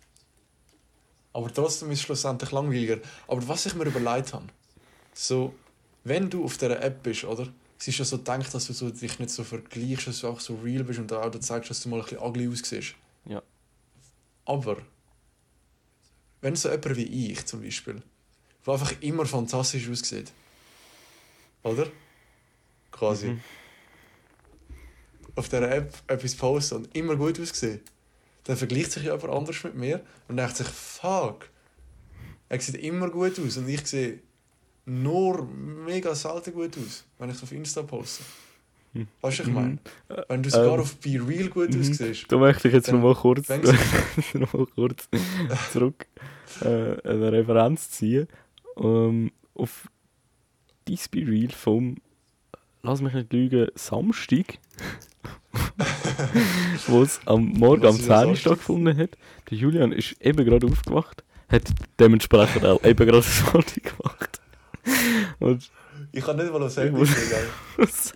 Aber 1.33 1.53
trotzdem 1.53 1.91
ist 1.91 1.99
es 1.99 2.05
schlussendlich 2.05 2.51
langweiliger. 2.51 2.99
Aber 3.27 3.47
was 3.47 3.65
ich 3.65 3.75
mir 3.75 3.85
überlegt 3.85 4.33
habe, 4.33 4.47
so, 5.13 5.55
wenn 6.03 6.29
du 6.29 6.45
auf 6.45 6.57
dieser 6.57 6.81
App 6.83 7.03
bist, 7.03 7.25
oder? 7.25 7.47
Es 7.79 7.87
ist 7.89 7.99
ja 7.99 8.05
so 8.05 8.17
gedacht, 8.19 8.53
dass 8.53 8.67
du 8.67 8.73
so 8.73 8.89
dich 8.91 9.19
nicht 9.19 9.31
so 9.31 9.43
vergleichst, 9.43 10.07
dass 10.07 10.21
du 10.21 10.27
auch 10.29 10.39
so 10.39 10.55
real 10.57 10.83
bist 10.85 10.99
und 10.99 11.11
auch 11.13 11.29
da 11.31 11.41
zeigst, 11.41 11.69
dass 11.69 11.81
du 11.83 11.89
mal 11.89 11.97
ein 11.99 12.03
bisschen 12.03 12.19
ugly 12.21 12.47
aussiehst. 12.49 12.95
Ja. 13.25 13.41
Aber, 14.45 14.77
wenn 16.45 16.55
so 16.55 16.69
jemand 16.69 16.95
wie 16.95 17.31
ich 17.31 17.43
zum 17.47 17.63
Beispiel, 17.63 18.03
der 18.65 18.73
einfach 18.73 18.93
immer 19.01 19.25
fantastisch 19.25 19.89
aussieht, 19.89 20.31
oder? 21.63 21.88
Quasi. 22.91 23.29
Mhm. 23.29 23.41
Auf 25.36 25.49
dieser 25.49 25.71
App 25.71 25.91
etwas 26.05 26.36
posten 26.36 26.75
und 26.75 26.95
immer 26.95 27.15
gut 27.15 27.39
aussieht, 27.39 27.81
dann 28.43 28.58
vergleicht 28.58 28.91
sich 28.91 29.03
jemand 29.05 29.25
anders 29.25 29.63
mit 29.63 29.73
mir 29.73 30.05
und 30.27 30.38
denkt 30.38 30.55
sich, 30.55 30.67
fuck, 30.67 31.49
er 32.47 32.62
sieht 32.62 32.75
immer 32.75 33.10
gut 33.10 33.39
aus 33.39 33.58
und 33.58 33.67
ich 33.67 33.88
sehe 33.88 34.19
nur 34.86 35.47
mega 35.47 36.13
selten 36.13 36.53
gut 36.53 36.77
aus, 36.77 37.05
wenn 37.17 37.31
ich 37.31 37.38
es 37.38 37.41
auf 37.41 37.51
Insta 37.51 37.81
poste. 37.81 38.23
Hm. 38.93 39.08
Weißt 39.21 39.39
du, 39.39 39.43
ich 39.43 39.49
meine? 39.49 39.69
Mhm. 39.69 39.79
Wenn 40.27 40.43
du 40.43 40.51
sogar 40.51 40.75
Ähm, 40.75 40.81
auf 40.81 40.95
Be 40.97 41.19
Real 41.27 41.49
gut 41.49 41.73
mhm. 41.73 41.81
aussiehst, 41.81 42.31
Da 42.31 42.38
möchte 42.38 42.67
ich 42.67 42.73
jetzt 42.75 42.88
Dann 42.88 43.01
noch 43.01 43.15
mal 43.15 43.15
kurz, 43.15 43.49
noch 44.36 44.75
kurz 44.75 45.10
zurück 45.73 46.05
äh, 46.61 46.97
eine 47.03 47.31
Referenz 47.31 47.89
ziehen. 47.91 48.27
Ähm, 48.77 49.31
auf 49.53 49.89
dein 50.85 50.97
Be 51.11 51.25
Real 51.27 51.49
vom, 51.51 51.97
lass 52.83 53.01
mich 53.01 53.13
nicht 53.13 53.31
lügen, 53.33 53.67
Samstag, 53.75 54.59
wo 56.87 57.01
es 57.01 57.19
am 57.25 57.45
Morgen 57.49 57.85
am 57.85 57.95
ist 57.95 58.03
10 58.03 58.11
am 58.11 58.17
Uhr 58.19 58.25
Samstag? 58.25 58.41
stattgefunden 58.41 58.97
hat. 58.97 59.17
Der 59.49 59.57
Julian 59.57 59.91
ist 59.91 60.15
eben 60.21 60.45
gerade 60.45 60.67
aufgewacht, 60.67 61.23
hat 61.49 61.63
dementsprechend 61.99 62.65
auch 62.65 62.83
eben 62.83 62.97
gerade 62.97 63.17
das 63.19 63.27
Foto 63.27 63.79
gemacht. 63.81 64.41
Und 65.39 65.69
ich 66.11 66.23
kann 66.23 66.35
nicht 66.37 66.51
mal 66.51 66.61
auf 66.63 66.75
Handy 66.77 66.91
muss- 66.97 67.09
sehen, 67.09 67.29
gell? 67.29 67.47
das 67.87 68.13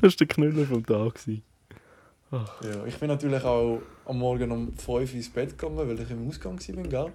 war 0.00 0.10
der 0.10 0.26
Knüller 0.26 0.66
vom 0.66 0.84
Tag. 0.84 1.14
gewesen. 1.14 1.42
Ja, 2.30 2.84
ich 2.86 2.98
bin 2.98 3.08
natürlich 3.08 3.42
auch 3.42 3.80
am 4.04 4.18
Morgen 4.18 4.50
um 4.52 4.68
5 4.76 4.88
Uhr 4.88 5.00
ins 5.00 5.30
Bett 5.30 5.56
gegangen, 5.58 5.78
weil 5.78 5.98
ich 5.98 6.10
im 6.10 6.28
Ausgang 6.28 6.58
war, 6.58 6.82
gell? 6.84 7.12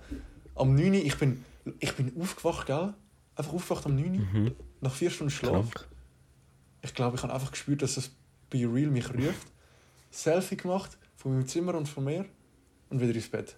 Am 0.56 0.74
9 0.76 0.88
Uhr, 0.88 0.94
ich 1.06 1.18
bin, 1.18 1.44
ich 1.80 1.94
bin 1.94 2.20
aufgewacht, 2.20 2.66
gell? 2.68 2.94
Einfach 3.36 3.54
aufgewacht 3.54 3.86
am 3.86 3.96
9 3.96 4.06
Uhr, 4.20 4.26
Mhm. 4.26 4.56
nach 4.82 4.94
4 4.94 5.10
Stunden 5.12 5.32
Schlaf. 5.32 5.70
Krank. 5.72 5.88
Ich 6.82 6.94
glaube, 6.94 7.16
ich 7.18 7.24
habe 7.24 7.34
einfach 7.34 7.52
gespürt, 7.52 7.82
dass 7.82 7.96
das 7.96 8.10
Be 8.50 8.60
Real 8.60 8.90
mich 8.90 9.08
ruft. 9.14 9.48
Selfie 10.12 10.58
gemacht, 10.58 10.98
von 11.16 11.34
meinem 11.34 11.48
Zimmer 11.48 11.76
und 11.76 11.88
von 11.88 12.04
mir 12.04 12.26
und 12.90 13.00
wieder 13.00 13.14
ins 13.16 13.30
Bett. 13.30 13.56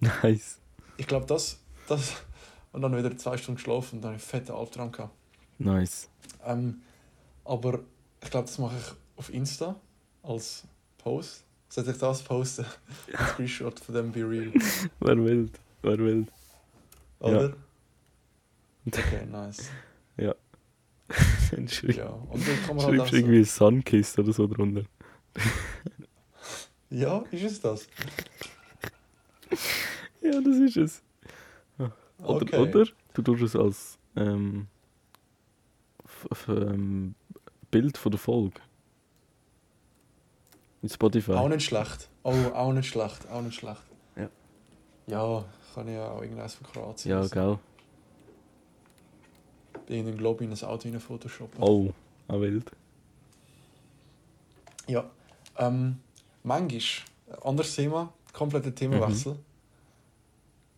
Nice. 0.00 0.58
Ich 0.96 1.06
glaube, 1.06 1.26
das, 1.26 1.60
das... 1.88 2.14
Und 2.72 2.82
dann 2.82 2.94
wieder 2.94 3.16
zwei 3.16 3.38
Stunden 3.38 3.56
geschlafen 3.56 3.96
und 3.96 4.02
dann 4.02 4.10
einen 4.12 4.20
fetten 4.20 4.52
Albtraum 4.52 4.92
gehabt. 4.92 5.14
Nice. 5.58 6.10
Ähm, 6.44 6.82
aber 7.44 7.80
ich 8.22 8.30
glaube, 8.30 8.46
das 8.46 8.58
mache 8.58 8.76
ich 8.76 9.18
auf 9.18 9.32
Insta 9.32 9.76
als 10.26 10.64
Post. 10.98 11.44
Sollte 11.68 11.90
ich 11.90 11.98
das 11.98 12.22
posten? 12.22 12.64
Ein 13.12 13.26
Screenshot 13.26 13.80
von 13.80 13.94
dem 13.94 14.12
Be 14.12 14.20
Real. 14.28 14.52
Wer 15.00 15.24
wild. 15.24 15.58
Wer 15.82 15.98
wild. 15.98 16.28
Oder? 17.20 17.54
Okay, 18.88 19.26
nice. 19.26 19.68
Schreib, 21.68 21.96
Ja, 21.96 22.08
und 22.08 22.46
dann 22.46 22.62
kann 22.64 22.76
man 22.76 22.86
halt 22.86 22.96
schreibst 22.96 23.10
so, 23.10 23.16
irgendwie 23.16 23.44
Sunkist 23.44 24.18
oder 24.18 24.32
so 24.32 24.46
drunter. 24.46 24.82
Ja, 26.90 27.24
ist 27.30 27.42
es 27.42 27.60
das? 27.60 27.88
Ja, 30.20 30.40
das 30.40 30.56
ist 30.56 30.76
es. 30.76 31.02
Oder, 31.78 32.42
Okay. 32.42 32.58
oder 32.58 32.86
du 33.14 33.22
tust 33.22 33.42
es 33.42 33.56
als 33.56 33.98
ähm, 34.16 34.66
ähm, 36.48 37.14
Bild 37.70 37.98
von 37.98 38.12
der 38.12 38.18
Folge. 38.18 38.60
In 40.86 40.90
Spotify. 40.90 41.32
Auch 41.32 41.48
nicht 41.48 41.64
schlecht. 41.64 42.08
Oh, 42.22 42.32
auch 42.54 42.72
nicht 42.72 42.86
schlecht, 42.86 43.28
auch 43.28 43.42
nicht 43.42 43.58
schlecht. 43.58 43.82
Ja. 44.14 44.28
Ja, 45.08 45.44
kann 45.74 45.88
ich 45.88 45.94
ja 45.94 46.12
auch 46.12 46.22
irgendwas 46.22 46.54
von 46.54 46.64
Kroatien. 46.68 47.10
ja, 47.10 47.18
oder 47.18 47.28
so. 47.28 47.34
gell. 47.34 47.58
In 49.98 50.06
den 50.06 50.16
Globe 50.16 50.44
in 50.44 50.52
ein 50.52 50.62
Auto 50.62 50.86
in 50.86 51.00
Photoshoppen. 51.00 51.60
Oh, 51.60 51.92
auch 52.28 52.40
wild. 52.40 52.70
Ja. 54.86 55.10
Ähm, 55.58 55.96
manchmal, 56.44 56.80
anderes 57.42 57.74
Thema, 57.74 58.12
kompletter 58.32 58.72
Themawechsel. 58.72 59.36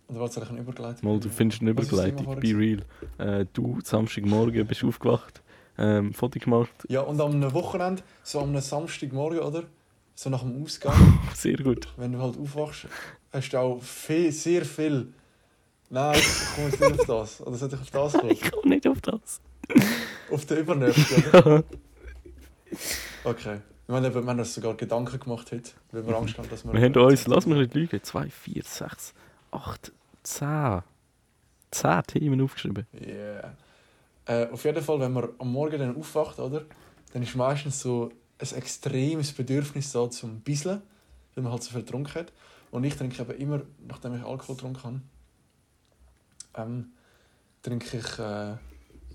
Oder 0.08 0.20
was 0.20 0.32
soll 0.32 0.44
ich 0.44 0.50
eine 0.50 0.60
Überleitung? 0.60 1.06
Mal, 1.06 1.20
du 1.20 1.28
findest 1.28 1.60
eine 1.60 1.72
Übergleitung. 1.72 2.40
Be 2.40 2.56
real. 2.56 2.82
Äh, 3.18 3.44
du, 3.52 3.78
Samstagmorgen, 3.84 4.66
bist 4.66 4.82
aufgewacht, 4.84 5.42
ähm, 5.76 6.14
Foto 6.14 6.40
gemacht. 6.40 6.72
Ja, 6.88 7.02
und 7.02 7.20
am 7.20 7.52
Wochenende, 7.52 8.02
so 8.22 8.40
am 8.40 8.58
Samstagmorgen, 8.58 9.40
oder? 9.40 9.64
So 10.20 10.30
nach 10.30 10.42
dem 10.42 10.64
Ausgang, 10.64 11.20
Sehr 11.36 11.56
gut. 11.58 11.86
wenn 11.96 12.10
du 12.10 12.18
halt 12.20 12.36
aufwachst, 12.36 12.88
hast 13.32 13.50
du 13.50 13.56
auch 13.56 13.80
viel, 13.80 14.32
sehr 14.32 14.64
viel. 14.64 15.12
Nein, 15.90 16.18
ich 16.18 16.54
komme 16.56 16.68
jetzt 16.70 16.80
nicht 16.80 17.00
auf 17.00 17.06
das. 17.06 17.40
Oder 17.46 17.56
sollte 17.56 17.76
ich 17.76 17.82
auf 17.82 17.90
das 17.92 18.20
kommen? 18.20 18.32
Ich 18.32 18.50
komme 18.50 18.68
nicht 18.74 18.88
auf 18.88 19.00
das. 19.00 19.40
Auf 20.28 20.44
den 20.46 20.58
Übernächsten, 20.58 21.24
oder? 21.30 21.62
Okay. 23.22 23.60
Haben, 23.86 24.04
eben- 24.04 24.14
wir 24.24 24.26
haben 24.26 24.38
uns 24.40 24.54
sogar 24.54 24.74
Gedanken 24.74 25.20
gemacht 25.20 25.52
heute, 25.52 25.70
weil 25.92 26.04
wir 26.04 26.16
Angst 26.16 26.36
haben, 26.36 26.50
dass 26.50 26.64
wir... 26.64 26.72
Wir 26.72 26.82
haben 26.82 26.96
uns, 26.96 27.28
lass 27.28 27.46
mich 27.46 27.56
nicht 27.58 27.74
lügen, 27.74 28.02
2, 28.02 28.28
4, 28.28 28.62
6, 28.64 29.14
8, 29.52 29.92
10. 30.24 30.82
10 31.70 32.02
Themen 32.08 32.40
aufgeschrieben. 32.42 32.88
Yeah. 33.00 33.54
Äh, 34.26 34.50
auf 34.50 34.64
jeden 34.64 34.82
Fall, 34.82 34.98
wenn 34.98 35.12
man 35.12 35.28
am 35.38 35.52
Morgen 35.52 35.78
dann 35.78 35.96
aufwacht, 35.96 36.40
oder? 36.40 36.64
Dann 37.12 37.22
ist 37.22 37.36
meistens 37.36 37.78
so 37.78 38.10
ein 38.40 38.54
extremes 38.56 39.32
Bedürfnis 39.32 39.92
da 39.92 40.10
zum 40.10 40.40
Bisseln, 40.40 40.82
weil 41.34 41.42
man 41.44 41.52
halt 41.52 41.62
so 41.62 41.70
viel 41.70 41.82
getrunken 41.82 42.14
hat. 42.14 42.32
Und 42.70 42.84
ich 42.84 42.94
trinke 42.96 43.20
eben 43.22 43.32
immer, 43.38 43.62
nachdem 43.86 44.14
ich 44.16 44.22
Alkohol 44.22 44.54
getrunken 44.56 44.82
habe, 44.82 45.00
ähm, 46.54 46.86
trinke 47.62 47.96
ich, 47.98 48.18
äh, 48.18 48.54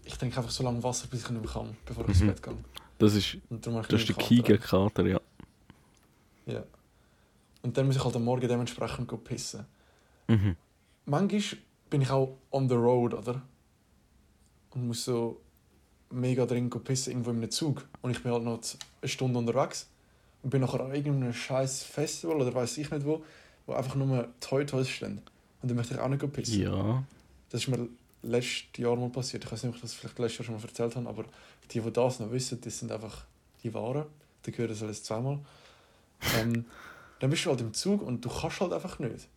ich 0.05 0.17
trinke 0.17 0.38
einfach 0.38 0.51
so 0.51 0.63
lange 0.63 0.81
Wasser, 0.83 1.07
bis 1.07 1.21
ich 1.23 1.29
nicht 1.29 1.43
mehr 1.43 1.51
kann, 1.51 1.75
bevor 1.86 2.03
ich 2.05 2.09
ins 2.09 2.21
Mhm. 2.21 2.27
Bett 2.27 2.43
gehe. 2.43 2.57
Das 2.97 3.13
ist, 3.15 3.38
das 3.49 3.57
ist 3.57 3.65
der 3.65 3.73
einen 3.73 3.83
Key 4.27 4.38
Kater. 4.38 4.43
gegen 4.43 4.59
Kater, 4.63 5.05
ja. 5.07 5.21
Ja. 6.45 6.63
Und 7.62 7.77
dann 7.77 7.86
muss 7.86 7.95
ich 7.95 8.03
halt 8.03 8.15
am 8.15 8.23
Morgen 8.25 8.47
dementsprechend 8.47 9.07
go 9.07 9.17
pissen. 9.17 9.65
Mhm. 10.27 10.55
Manchmal 11.05 11.41
bin 11.89 12.01
ich 12.01 12.09
auch 12.09 12.38
on 12.51 12.67
the 12.67 12.75
road, 12.75 13.13
oder? 13.13 13.41
Und 14.71 14.88
muss 14.88 15.05
so 15.05 15.41
mega 16.13 16.45
dringend 16.45 16.71
go 16.71 16.80
pissen, 16.80 17.12
irgendwo 17.12 17.32
in 17.32 17.38
einem 17.38 17.52
Zug. 17.52 17.88
Und 18.02 18.12
ich 18.12 18.21
bin 18.21 18.32
halt 18.32 18.43
noch 18.43 18.60
eine 19.02 19.10
Stunde 19.10 19.39
unterwegs. 19.39 19.88
Und 20.41 20.49
bin 20.49 20.62
nachher 20.62 20.82
an 20.82 20.93
irgendeinem 20.93 21.34
scheiß 21.34 21.84
Festival 21.84 22.41
oder 22.41 22.54
weiß 22.54 22.78
ich 22.78 22.91
nicht 22.91 23.06
wo, 23.06 23.23
wo 23.65 23.73
einfach 23.73 23.95
nur 23.95 24.28
Toy 24.39 24.65
Toys 24.65 24.89
stehen. 24.89 25.21
Und 25.62 25.69
dann 25.69 25.78
möchte 25.78 25.93
ich 25.93 25.99
auch 25.99 26.10
nicht 26.10 26.34
pissen. 26.34 26.62
Ja. 26.62 27.04
Das 27.49 27.62
ist 27.62 27.67
mir 27.69 27.88
letztes 28.23 28.78
Jahr 28.78 28.95
mal 28.95 29.10
passiert. 29.10 29.45
Ich 29.45 29.52
weiß 29.52 29.63
nicht, 29.63 29.69
ob 29.69 29.76
ich 29.76 29.82
das 29.82 29.93
vielleicht 29.93 30.19
letztes 30.19 30.39
Jahr 30.39 30.45
schon 30.45 30.56
mal 30.56 30.62
erzählt 30.63 30.95
habe, 30.95 31.08
aber 31.08 31.23
die, 31.71 31.80
die 31.80 31.91
das 31.91 32.19
noch 32.19 32.32
wissen, 32.32 32.60
das 32.62 32.80
sind 32.80 32.91
einfach 32.91 33.26
die 33.63 33.73
Wahren. 33.73 34.06
Die 34.45 34.52
gehört 34.52 34.71
das 34.71 34.84
alles 34.84 35.04
zweimal. 35.04 35.39
Ähm, 36.38 36.65
dann 37.19 37.30
bist 37.30 37.45
du 37.45 37.49
halt 37.49 37.62
im 37.62 37.73
Zug 37.73 38.02
und 38.02 38.23
du 38.23 38.30
kannst 38.30 38.60
halt 38.60 38.73
einfach 38.73 38.99
nicht. 38.99 39.28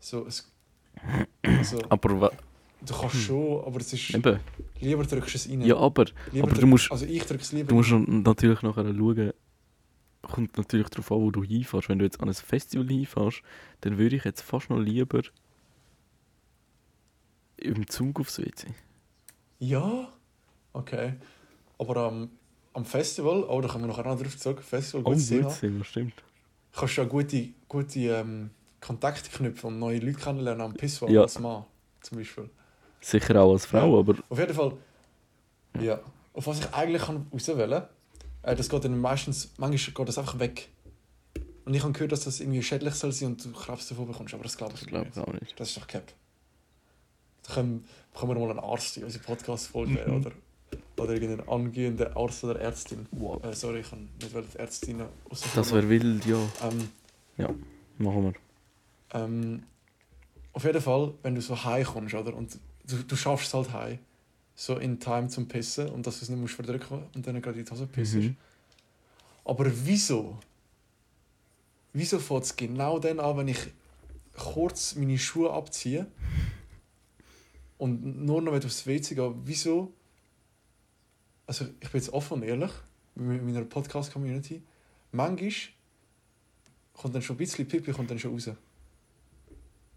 So, 0.00 0.26
es, 0.26 0.50
also, 1.42 1.78
Aber 1.88 2.32
du 2.82 2.94
kannst 2.94 3.16
schon, 3.16 3.64
aber 3.64 3.80
es 3.80 3.92
ist... 3.92 4.14
eben, 4.14 4.40
Lieber 4.80 5.04
drückst 5.04 5.34
du 5.34 5.38
es 5.38 5.48
rein. 5.48 5.62
ja, 5.62 5.76
aber, 5.76 6.06
Lieber 6.32 6.48
aber 6.48 6.60
du 6.60 6.66
musst, 6.66 6.90
Also 6.90 7.06
ich 7.06 7.22
drücke 7.24 7.42
es 7.42 7.52
lieber 7.52 7.68
du 7.68 7.74
musst 7.76 7.90
natürlich 7.90 8.62
nachher 8.62 8.84
schauen, 8.94 9.32
kommt 10.22 10.56
natürlich 10.58 10.88
darauf 10.88 11.12
an, 11.12 11.18
wo 11.20 11.30
du 11.30 11.42
hinfährst. 11.44 11.88
Wenn 11.88 11.98
du 11.98 12.04
jetzt 12.04 12.20
an 12.20 12.28
ein 12.28 12.34
Festival 12.34 12.86
hinfährst, 12.88 13.42
dann 13.82 13.96
würde 13.98 14.16
ich 14.16 14.24
jetzt 14.24 14.40
fast 14.42 14.70
noch 14.70 14.78
lieber 14.80 15.22
im 17.56 17.86
Zug 17.88 18.20
aufs 18.20 18.38
WC. 18.38 18.68
Ja, 19.58 20.08
okay. 20.72 21.14
Aber 21.78 21.96
am, 21.96 22.30
am 22.74 22.84
Festival, 22.84 23.44
oh, 23.44 23.60
da 23.60 23.68
kommen 23.68 23.84
wir 23.84 23.88
nachher 23.88 24.04
noch 24.04 24.20
drauf 24.20 24.36
zurück, 24.36 24.62
Festival, 24.62 25.02
Oh, 25.06 25.10
gutes 25.10 25.28
Thema, 25.28 25.50
WC, 25.50 25.78
das 25.78 25.86
stimmt. 25.86 26.14
kannst 26.74 26.96
du 26.96 27.02
ja 27.02 27.08
gute, 27.08 27.48
gute 27.68 27.98
ähm, 28.00 28.50
Kontakte 28.80 29.30
knüpfen 29.30 29.68
und 29.68 29.78
neue 29.78 29.98
Leute 29.98 30.18
kennenlernen 30.18 30.60
am 30.62 30.74
Pisswall 30.74 31.10
Ja. 31.12 31.22
als 31.22 31.38
Mann, 31.38 31.64
zum 32.02 32.18
Beispiel. 32.18 32.50
Sicher 33.00 33.40
auch 33.40 33.52
als 33.52 33.66
Frau, 33.66 33.92
Ja. 33.94 33.98
aber 34.00 34.14
Auf 34.28 34.38
jeden 34.38 34.54
Fall, 34.54 34.72
ja. 35.80 36.00
Auf 36.32 36.46
was 36.46 36.60
ich 36.60 36.72
eigentlich 36.74 37.02
kann 37.02 37.26
auswählen 37.30 37.82
äh, 38.42 38.54
das 38.54 38.68
geht 38.68 38.84
dann 38.84 38.98
meistens, 39.00 39.50
manchmal 39.58 39.94
geht 39.94 40.08
das 40.08 40.18
einfach 40.18 40.38
weg. 40.38 40.68
Und 41.64 41.74
ich 41.74 41.82
habe 41.82 41.92
gehört, 41.92 42.12
dass 42.12 42.24
das 42.24 42.38
irgendwie 42.40 42.62
schädlich 42.62 42.94
soll 42.94 43.10
sein 43.12 43.28
und 43.30 43.44
du 43.44 43.52
Krebs 43.52 43.88
davon 43.88 44.06
bekommst, 44.06 44.34
aber 44.34 44.42
das 44.44 44.56
glaube 44.56 44.74
ich 44.74 44.80
das 44.80 44.88
glaube 44.88 45.04
nicht. 45.06 45.16
ich 45.16 45.22
auch 45.22 45.32
nicht. 45.32 45.58
Das 45.60 45.68
ist 45.68 45.76
doch 45.76 45.86
Cap. 45.86 46.12
Da 47.46 47.54
können, 47.54 47.84
bekommen 48.12 48.34
wir 48.36 48.40
mal 48.46 48.50
einen 48.50 48.60
Arzt 48.60 48.96
in 48.96 49.04
unsere 49.04 49.24
Podcast-Folge 49.24 50.04
Mhm. 50.06 50.16
oder, 50.16 50.30
oder 50.98 51.12
irgendeinen 51.14 51.48
angehenden 51.48 52.16
Arzt 52.16 52.44
oder 52.44 52.60
Ärztin. 52.60 53.06
Wow. 53.12 53.42
Äh, 53.44 53.54
sorry, 53.54 53.80
ich 53.80 53.90
kann 53.90 54.08
nicht 54.20 54.32
wollte 54.34 54.48
die 54.52 54.58
Ärztin 54.58 55.02
aussen 55.30 55.48
Das 55.54 55.72
wäre 55.72 55.88
wild, 55.88 56.24
ja. 56.26 56.36
ähm, 56.62 56.88
Machen 57.98 58.24
wir. 58.24 58.32
ähm, 59.20 59.62
Auf 60.52 60.64
jeden 60.64 60.80
Fall, 60.80 61.14
wenn 61.22 61.34
du 61.34 61.40
so 61.40 61.64
heim 61.64 61.84
kommst, 61.84 62.14
oder? 62.14 62.34
Und 62.34 62.58
du, 62.86 63.02
du 63.02 63.16
schaffst 63.16 63.48
es 63.48 63.54
halt 63.54 63.72
heim, 63.72 63.98
so 64.54 64.76
in 64.76 64.98
Time 64.98 65.28
zum 65.28 65.48
Pissen 65.48 65.88
und 65.88 66.06
dass 66.06 66.18
du 66.18 66.24
es 66.24 66.28
nicht 66.28 66.40
musst 66.40 66.54
verdrücken 66.54 67.04
und 67.14 67.26
dann 67.26 67.40
gerade 67.40 67.58
in 67.58 67.64
die 67.64 67.70
Hose 67.70 67.86
pissst. 67.86 68.14
Mhm. 68.14 68.36
Aber 69.44 69.70
wieso? 69.84 70.38
Wieso 71.92 72.18
fängt 72.18 72.44
es 72.44 72.56
genau 72.56 72.98
dann 72.98 73.20
an, 73.20 73.36
wenn 73.38 73.48
ich 73.48 73.58
kurz 74.36 74.94
meine 74.96 75.18
Schuhe 75.18 75.52
abziehe 75.52 76.06
und 77.78 78.24
nur 78.24 78.42
noch 78.42 78.52
aufs 78.52 78.86
WC 78.86 79.14
gehe? 79.14 79.34
Wieso? 79.44 79.92
Also, 81.46 81.66
ich 81.80 81.90
bin 81.90 82.00
jetzt 82.00 82.12
offen 82.12 82.34
und 82.34 82.42
ehrlich 82.42 82.72
mit 83.14 83.42
meiner 83.42 83.64
Podcast-Community. 83.64 84.62
Manchmal 85.12 85.52
kommt 86.92 87.14
dann 87.14 87.22
schon 87.22 87.36
ein 87.36 87.38
bisschen 87.38 87.66
Pipi 87.66 87.92
kommt 87.92 88.10
dann 88.10 88.18
schon 88.18 88.32
raus. 88.32 88.50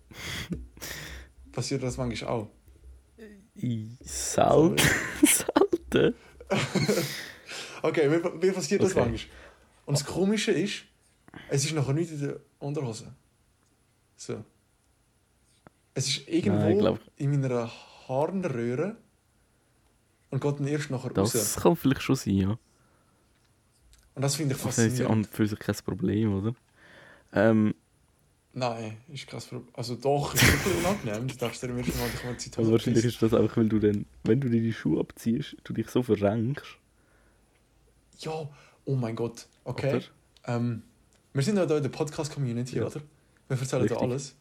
Passiert 1.52 1.84
das 1.84 1.97
manchmal 1.97 2.32
auch? 2.32 2.47
I- 3.62 3.98
Selten. 4.02 4.78
Okay, 7.82 8.12
wie, 8.12 8.41
wie 8.41 8.52
passiert 8.52 8.84
das 8.84 8.91
Okay. 8.91 9.00
manchmal? 9.10 9.32
Und 9.86 9.98
das 9.98 10.06
Komische 10.06 10.52
ist, 10.52 10.84
es 11.50 11.63
ist 11.65 11.74
nachher 11.74 11.93
nicht 11.93 12.12
in 12.12 12.19
der 12.19 12.39
Unterhose. 12.60 13.13
So. 14.17 14.43
Es 15.93 16.08
ist 16.10 16.28
irgendwo 16.28 16.82
Nein, 16.82 17.00
in 17.15 17.39
meiner 17.41 17.72
Harnröhre 18.08 18.98
und 20.30 20.41
geht 20.41 20.60
dann 20.60 20.67
erst 20.67 20.91
nachher 20.91 21.15
raus. 21.15 21.32
Das 21.32 21.56
kann 21.56 21.76
vielleicht 21.76 22.02
schon 22.02 22.15
sein, 22.17 22.34
ja. 22.36 22.60
Und 24.15 24.22
das 24.22 24.36
finde 24.36 24.56
ich 24.56 24.62
Das 24.62 24.78
ist 24.78 24.78
ja 24.78 24.84
an 24.84 24.89
faszinierend. 24.89 25.15
und 25.28 25.28
für 25.36 25.48
sich 25.48 25.60
kein 25.60 25.76
Problem, 25.86 26.34
oder? 26.36 26.56
Ähm, 27.34 27.74
Nein, 28.54 28.98
ist 29.14 29.28
Problem. 29.28 29.68
Also 29.74 29.96
doch, 29.96 30.34
ist 30.34 30.42
wirklich 30.66 30.78
unangenehm. 30.84 31.28
Du 31.28 31.36
darfst 31.36 31.62
dir 31.62 31.68
im 31.68 31.78
ersten 31.78 32.00
Mal 32.00 32.10
dich 32.10 32.24
mal 32.24 32.38
Zeit 32.38 32.58
aber 32.58 32.72
wahrscheinlich 32.72 33.06
ist 33.06 33.22
das 33.22 33.34
einfach, 33.34 33.58
weil 33.58 33.70
du 33.70 33.80
dann, 33.80 34.06
wenn 34.24 34.42
du 34.42 34.50
dir 34.50 34.62
die 34.62 34.74
Schuhe 34.74 35.00
abziehst, 35.00 35.56
du 35.64 35.74
dich 35.74 35.88
so 35.90 36.02
verrenkst. 36.02 36.66
Ja, 38.20 38.50
oh 38.86 38.96
mein 38.96 39.16
Gott. 39.16 39.48
Okay. 39.64 40.02
Ähm, 40.46 40.82
wir 41.34 41.44
sind 41.44 41.58
ja 41.58 41.66
da 41.66 41.78
in 41.78 41.84
der 41.84 41.90
Podcast-Community, 41.90 42.78
Ja. 42.78 42.88
oder? 42.88 43.02
Wir 43.48 43.58
erzählen 43.60 43.88
da 43.88 43.94
Richtig. 43.96 43.98
alles. 44.02 44.36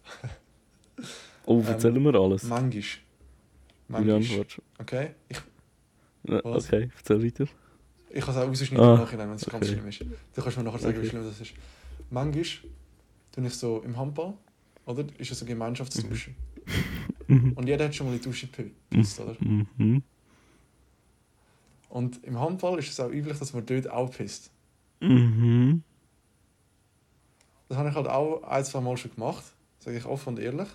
Oh, 1.46 1.60
Ähm, 1.60 1.66
erzählen 1.66 2.02
wir 2.04 2.14
alles. 2.14 2.42
Manchmal. 2.44 4.38
warte. 4.38 4.62
Okay? 4.78 5.10
Ich, 5.28 5.38
Na? 6.24 6.44
Okay, 6.44 6.90
erzähl 6.96 7.24
weiter. 7.24 7.46
ich 8.10 8.20
kann 8.20 8.30
es 8.34 8.36
auch 8.40 8.48
rausschneiden 8.48 8.80
Ah, 8.84 8.94
im 8.94 9.00
Nachhinein, 9.00 9.28
wenn 9.28 9.36
es 9.36 9.44
ganz 9.46 9.64
okay. 9.64 9.72
schlimm 9.74 9.88
ist. 9.88 10.00
Du 10.34 10.42
kannst 10.42 10.56
mir 10.58 10.64
nachher 10.64 10.78
sagen, 10.78 10.94
wie 10.96 10.98
Okay. 11.00 11.08
schlimm 11.10 11.24
das 11.24 11.40
ist. 11.40 11.52
Manchmal 12.10 12.44
tue 13.42 13.46
ich 13.48 13.54
so 13.54 13.82
im 13.84 13.96
Handball, 13.96 14.34
oder? 14.86 15.04
Ist 15.18 15.30
ja 15.30 15.36
so 15.36 15.44
Gemeinschaftsdusche. 15.44 16.32
Mhm. 17.26 17.52
Und 17.52 17.66
jeder 17.66 17.84
hat 17.86 17.94
schon 17.94 18.08
mal 18.08 18.16
die 18.16 18.22
Dusche 18.22 18.48
gepisst, 18.48 19.20
oder? 19.20 19.36
Mhm. 19.40 20.02
Und 21.88 22.22
im 22.24 22.38
Handball 22.38 22.78
ist 22.78 22.90
es 22.90 23.00
auch 23.00 23.10
üblich, 23.10 23.38
dass 23.38 23.52
man 23.52 23.64
dort 23.64 23.88
auch 23.90 24.10
pisst. 24.10 24.50
Mhm. 25.00 25.82
Das 27.68 27.78
habe 27.78 27.90
ich 27.90 27.94
halt 27.94 28.08
auch 28.08 28.42
ein, 28.42 28.64
zwei 28.64 28.80
Mal 28.80 28.96
schon 28.96 29.14
gemacht, 29.14 29.44
sage 29.78 29.96
ich 29.96 30.04
offen 30.04 30.30
und 30.34 30.38
ehrlich. 30.38 30.68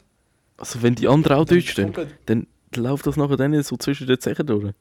Also 0.57 0.81
wenn 0.81 0.95
die 0.95 1.07
anderen 1.07 1.37
auch 1.37 1.45
dort 1.45 1.63
stehen, 1.63 1.93
dann 2.25 2.47
läuft 2.75 3.07
das 3.07 3.17
nachher 3.17 3.37
dann 3.37 3.61
so 3.63 3.77
zwischen 3.77 4.07
den 4.07 4.19
Zehen 4.19 4.45
durch. 4.45 4.73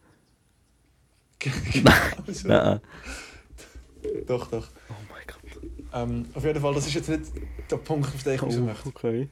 genau 1.72 1.92
so. 2.28 2.48
Nein. 2.48 2.80
Doch, 4.26 4.48
doch. 4.48 4.68
Ähm, 5.94 6.26
auf 6.34 6.44
jeden 6.44 6.60
Fall, 6.60 6.74
das 6.74 6.86
ist 6.86 6.94
jetzt 6.94 7.08
nicht 7.08 7.32
der 7.70 7.76
Punkt, 7.76 8.14
auf 8.14 8.22
den 8.22 8.34
ich 8.34 8.42
raus 8.42 8.54
Oh, 8.56 8.60
möchte. 8.62 8.88
okay. 8.88 9.28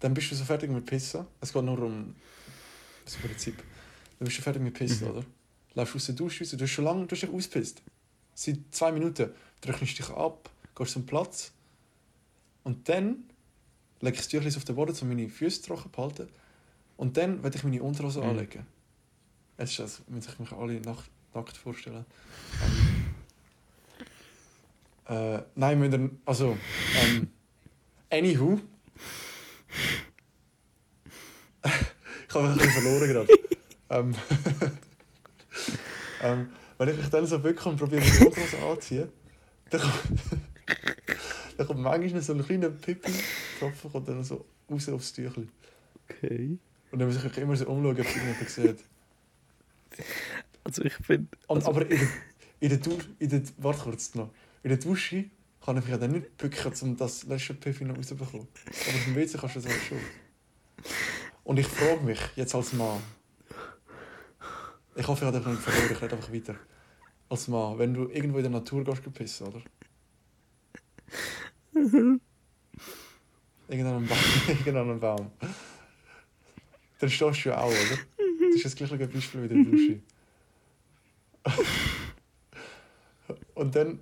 Dann 0.00 0.12
bist 0.14 0.30
du 0.30 0.34
so 0.34 0.44
fertig 0.44 0.70
mit 0.70 0.84
Pissen. 0.84 1.26
Es 1.40 1.52
geht 1.52 1.62
nur 1.62 1.78
um 1.78 2.14
das 3.04 3.14
Prinzip. 3.16 3.56
Dann 4.18 4.26
bist 4.26 4.38
du 4.38 4.42
fertig 4.42 4.62
mit 4.62 4.74
Pissen, 4.74 5.06
Mhm. 5.08 5.14
oder? 5.14 5.24
Läufst 5.74 5.96
aus 5.96 6.06
der 6.06 6.14
Dusche 6.14 6.44
raus. 6.44 6.50
Du 6.50 6.60
hast 6.62 6.70
schon 6.70 6.84
lange 6.84 7.06
du 7.06 7.14
hast 7.14 7.22
dich 7.22 7.30
ausgepisst. 7.30 7.82
Seit 8.34 8.58
zwei 8.70 8.92
Minuten. 8.92 9.30
Trocknest 9.60 9.98
dich 9.98 10.10
ab, 10.10 10.50
gehst 10.74 10.92
zum 10.92 11.06
Platz. 11.06 11.52
Und 12.64 12.88
dann 12.88 13.24
lege 14.00 14.14
ich 14.14 14.20
das 14.20 14.28
Tüchlein 14.28 14.54
auf 14.56 14.64
den 14.64 14.74
Boden, 14.76 14.96
um 15.00 15.08
meine 15.08 15.28
Füße 15.28 15.62
trocken 15.62 15.90
zu 15.92 16.02
halten. 16.02 16.28
Und 16.96 17.16
dann 17.16 17.42
werde 17.42 17.56
ich 17.56 17.64
meine 17.64 17.82
Unterhose 17.82 18.20
Mhm. 18.20 18.28
anlegen. 18.30 18.66
Jetzt 19.58 19.70
ist 19.70 19.78
das, 19.78 20.02
muss 20.08 20.26
ich 20.26 20.38
mich 20.38 20.52
alle 20.52 20.80
nacht, 20.80 21.08
nackt 21.32 21.56
vorstellen. 21.56 22.04
Ähm, 22.62 22.93
äh, 25.08 25.42
nein, 25.54 25.82
wir 25.82 25.88
müssen, 25.88 26.22
also, 26.24 26.56
ähm, 27.02 27.28
anywho. 28.10 28.60
ich 32.28 32.34
habe 32.34 32.48
mich 32.54 32.72
verloren 32.72 33.08
gerade. 33.08 33.28
ähm, 33.90 34.14
ähm, 36.22 36.48
wenn 36.78 36.88
ich 36.88 36.96
mich 36.96 37.08
dann 37.08 37.26
so 37.26 37.38
bücke 37.38 37.68
und 37.68 37.76
probiere, 37.76 38.00
meine 38.00 38.26
Unterhose 38.26 38.58
anzuziehen, 38.58 39.08
dann 39.70 39.80
kommt, 39.80 40.02
dann 41.56 41.66
kommt 41.66 41.80
manchmal 41.80 42.22
so 42.22 42.32
ein 42.32 42.44
kleiner 42.44 42.70
Pipi-Tropfen 42.70 43.92
kommt 43.92 44.08
dann 44.08 44.24
so 44.24 44.44
raus 44.70 44.88
aufs 44.88 45.12
Tüchlein. 45.12 45.50
Okay. 46.08 46.58
Und 46.90 46.98
dann 46.98 47.08
muss 47.08 47.16
ich 47.16 47.24
mich 47.24 47.38
immer 47.38 47.56
so 47.56 47.66
umschauen, 47.66 47.92
ob 47.92 47.98
es 47.98 48.16
irgendjemand 48.16 48.50
sieht. 48.50 48.84
Also 50.64 50.82
ich 50.82 50.94
finde... 50.94 51.28
Und, 51.46 51.58
Also, 51.58 51.70
aber 51.70 51.82
in 51.82 51.98
der, 51.98 52.08
in 52.60 52.68
der 52.70 52.78
Dusche, 52.78 53.08
in 53.18 53.28
der, 53.28 53.42
warte 53.58 53.82
kurz 53.82 54.14
noch. 54.14 54.30
In 54.64 54.70
der 54.70 54.78
Dusche 54.78 55.26
kann 55.62 55.76
ich 55.76 55.84
mich 55.84 55.92
ja 55.92 55.98
dann 55.98 56.12
nicht 56.12 56.38
bücken, 56.38 56.72
um 56.80 56.96
das 56.96 57.24
letzte 57.24 57.52
Pipi 57.52 57.84
noch 57.84 57.98
rauszubekommen. 57.98 58.48
Aber 58.64 58.96
auf 58.96 59.04
dem 59.04 59.14
WC 59.14 59.36
kannst 59.36 59.56
du 59.56 59.60
das 59.60 59.70
halt 59.70 59.82
schon. 59.82 59.98
Und 61.44 61.58
ich 61.58 61.66
frage 61.66 62.00
mich, 62.00 62.18
jetzt 62.34 62.54
als 62.54 62.72
Mann, 62.72 63.02
ich 64.96 65.06
hoffe, 65.06 65.26
ich 65.26 65.28
habe 65.30 65.38
dich 65.38 65.46
nicht 65.46 65.60
verloren, 65.60 65.92
ich 65.92 66.00
rede 66.00 66.16
einfach 66.16 66.32
weiter. 66.32 66.56
Als 67.28 67.46
Mann, 67.48 67.78
wenn 67.78 67.92
du 67.92 68.08
irgendwo 68.08 68.38
in 68.38 68.44
der 68.44 68.52
Natur 68.52 68.82
gehst, 68.84 69.04
gehst 69.04 69.14
pissen, 69.14 69.48
oder? 69.48 69.60
Irgendeinem 73.68 74.06
Baum, 74.06 74.18
irgendeinem 74.48 74.98
Baum. 74.98 75.30
Dann 77.00 77.10
stehst 77.10 77.44
du 77.44 77.50
ja 77.50 77.60
auch, 77.60 77.68
oder? 77.68 77.98
Das 78.16 78.56
ist 78.56 78.64
das 78.64 78.76
gleiche 78.76 78.96
Beispiel 78.96 79.42
wie 79.42 79.48
der 79.48 79.62
Dusche. 79.62 80.00
Und 83.54 83.76
dann 83.76 84.00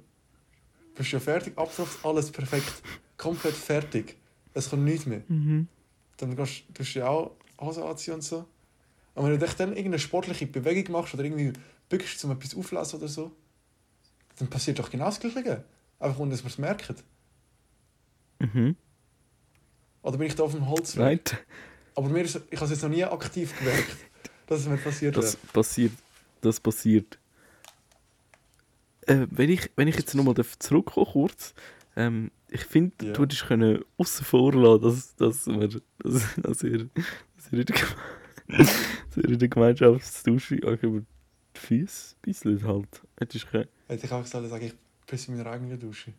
bist 0.95 1.13
du 1.13 1.17
ja 1.17 1.21
fertig, 1.21 1.57
abtropft, 1.59 2.05
alles 2.05 2.31
perfekt. 2.31 2.83
Komplett 3.17 3.55
fertig. 3.55 4.17
Es 4.55 4.69
kommt 4.71 4.85
nichts 4.85 5.07
mehr. 5.07 5.23
mhm. 5.29 5.69
Dann 6.19 6.37
gehst 6.37 6.65
du 6.69 6.73
tust 6.75 6.95
du 6.95 6.99
ja 7.01 7.09
auch 7.09 7.33
Hose 7.61 7.85
anziehen 7.85 8.15
und 8.15 8.23
so. 8.23 8.47
Und 9.15 9.25
wenn 9.25 9.33
du 9.33 9.39
dich 9.39 9.55
dann 9.55 9.71
irgendeine 9.71 9.99
sportliche 9.99 10.47
Bewegung 10.47 10.93
machst 10.93 11.15
oder 11.15 11.25
irgendwie 11.25 11.53
bückst, 11.89 12.25
um 12.25 12.31
etwas 12.33 12.55
aufzulesen 12.55 12.99
oder 12.99 13.09
so, 13.09 13.33
dann 14.39 14.49
passiert 14.49 14.79
doch 14.79 14.91
genau 14.91 15.07
das 15.07 15.21
Gleiche. 15.21 15.65
Einfach 15.99 16.19
ohne, 16.19 16.31
dass 16.31 16.43
man 16.43 16.51
es 16.51 16.59
merkt. 16.59 16.95
Mhm. 18.39 18.77
Oder 20.03 20.19
bin 20.19 20.27
ich 20.27 20.35
da 20.35 20.43
auf 20.45 20.53
dem 20.53 20.69
Holz? 20.69 20.97
Nein, 20.97 21.21
Aber 21.95 22.09
mir 22.09 22.23
ist, 22.23 22.41
ich 22.51 22.57
habe 22.57 22.65
es 22.65 22.71
jetzt 22.73 22.83
noch 22.83 22.91
nie 22.91 23.05
aktiv 23.05 23.57
gemerkt, 23.59 23.97
dass 24.47 24.61
es 24.61 24.67
mir 24.67 24.79
passiert 24.79 25.17
Das 25.17 25.35
wäre. 25.35 25.53
passiert. 25.53 25.93
Das 26.41 26.59
passiert. 26.59 27.19
Äh, 29.07 29.27
wenn, 29.31 29.51
ich, 29.51 29.71
wenn 29.77 29.89
ich 29.89 29.97
jetzt 29.97 30.15
nochmal 30.15 30.35
zurückkomme 30.59 31.07
kurz, 31.07 31.55
ähm, 31.97 32.31
ich 32.49 32.65
finde, 32.65 32.95
Ja. 33.07 33.13
du 33.13 33.23
hättest 33.23 33.47
können 33.47 33.85
außen 33.99 34.25
vor 34.25 34.53
lassen, 34.55 34.83
dass, 34.83 35.17
dass, 35.17 35.47
wir, 35.47 35.69
dass, 35.99 36.35
dass, 36.37 36.63
ihr, 36.63 36.89
dass, 37.37 37.53
ihr 37.53 37.61
in 37.61 37.67
der 37.67 37.77
dass 38.59 39.17
ihr 39.17 39.25
in 39.29 39.39
der 39.39 39.49
Gemeinschaftsdusche 39.49 40.63
euch 40.65 40.83
über 40.83 41.01
die 41.01 41.59
Füße 41.61 42.17
bisselt 42.23 42.63
halt. 42.65 43.03
Hättest 43.19 43.49
können, 43.51 43.69
Hätte 43.89 44.07
ich 44.07 44.13
auch 44.13 44.23
gesagt, 44.23 44.49
sage 44.49 44.67
ich 44.67 44.75
pisse 45.07 45.33
in 45.33 45.39
meiner 45.39 45.51
eigenen 45.51 45.79
Dusche. 45.79 46.13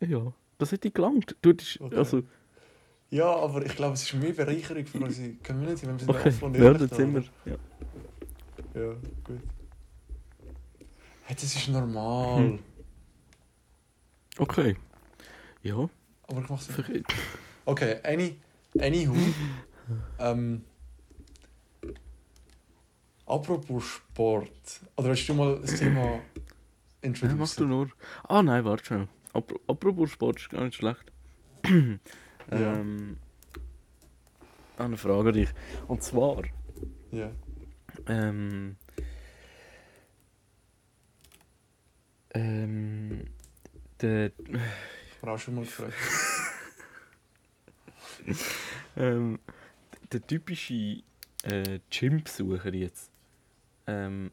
ja, 0.00 0.32
das 0.58 0.72
hätte 0.72 0.90
gelangt. 0.90 1.36
Du 1.42 1.50
hättest, 1.50 1.80
Okay. 1.80 1.96
also, 1.96 2.22
Ja, 3.10 3.26
aber 3.26 3.64
ich 3.66 3.74
glaube, 3.76 3.94
es 3.94 4.02
ist 4.04 4.14
mehr 4.14 4.32
Bereicherung 4.32 4.86
für 4.86 4.98
unsere 5.00 5.34
Community, 5.46 5.86
wenn 5.86 5.94
wir 5.94 5.98
sind 6.00 6.10
okay, 6.10 6.28
offen 6.28 6.44
und 6.44 6.56
ja, 6.56 6.72
dann 6.72 6.88
sind 6.88 7.14
wir. 7.14 7.24
Ja, 8.74 8.94
gut. 9.24 9.40
Hey, 11.30 11.36
das 11.40 11.54
ist 11.54 11.68
normal. 11.68 12.38
Hm. 12.40 12.58
Okay. 14.36 14.76
Ja, 15.62 15.88
Aber 16.26 16.40
ich 16.40 16.48
mach's 16.48 16.68
nicht. 16.76 17.04
Okay, 17.66 18.00
any, 18.02 18.36
anywho. 18.80 19.14
ähm, 20.18 20.64
apropos 23.26 23.84
Sport. 23.84 24.80
Oder 24.96 25.10
willst 25.10 25.28
du 25.28 25.34
mal 25.34 25.60
das 25.60 25.78
Thema 25.78 26.18
Nein, 27.00 27.38
machst 27.38 27.60
du 27.60 27.66
nur. 27.66 27.90
Ah 28.24 28.42
nein, 28.42 28.64
warte 28.64 28.84
schon. 28.84 29.08
Apro- 29.32 29.60
Apropos 29.68 30.10
Sport 30.10 30.40
ist 30.40 30.50
gar 30.50 30.64
nicht 30.64 30.74
schlecht. 30.74 31.12
Ja. 32.50 32.74
ähm, 32.74 33.16
eine 34.78 34.96
Frage 34.96 35.28
an 35.28 35.34
dich. 35.36 35.50
Und 35.86 36.02
zwar, 36.02 36.42
Ja. 37.12 37.30
ähm, 38.08 38.74
ähm, 42.34 43.26
der, 44.00 44.32
Ich 44.38 45.22
habe 45.22 45.32
auch 45.32 45.38
schon 45.38 45.54
mal 45.54 45.64
gefragt. 45.64 45.94
ähm, 48.96 49.38
der 50.12 50.26
typische 50.26 51.02
äh, 51.42 51.80
Gym-Besucher 51.90 52.74
jetzt 52.74 53.10
ähm, 53.86 54.30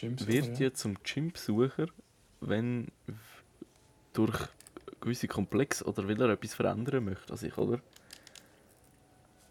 wird 0.00 0.58
ja. 0.58 0.66
ja 0.66 0.72
zum 0.72 0.96
Gym-Besucher, 1.02 1.86
wenn 2.40 2.88
durch 4.12 4.48
gewisse 5.00 5.28
Komplex 5.28 5.82
oder 5.82 6.06
will 6.08 6.20
er 6.20 6.30
etwas 6.30 6.54
verändern 6.54 7.04
möchte 7.04 7.32
an 7.32 7.38
sich, 7.38 7.56
oder? 7.56 7.80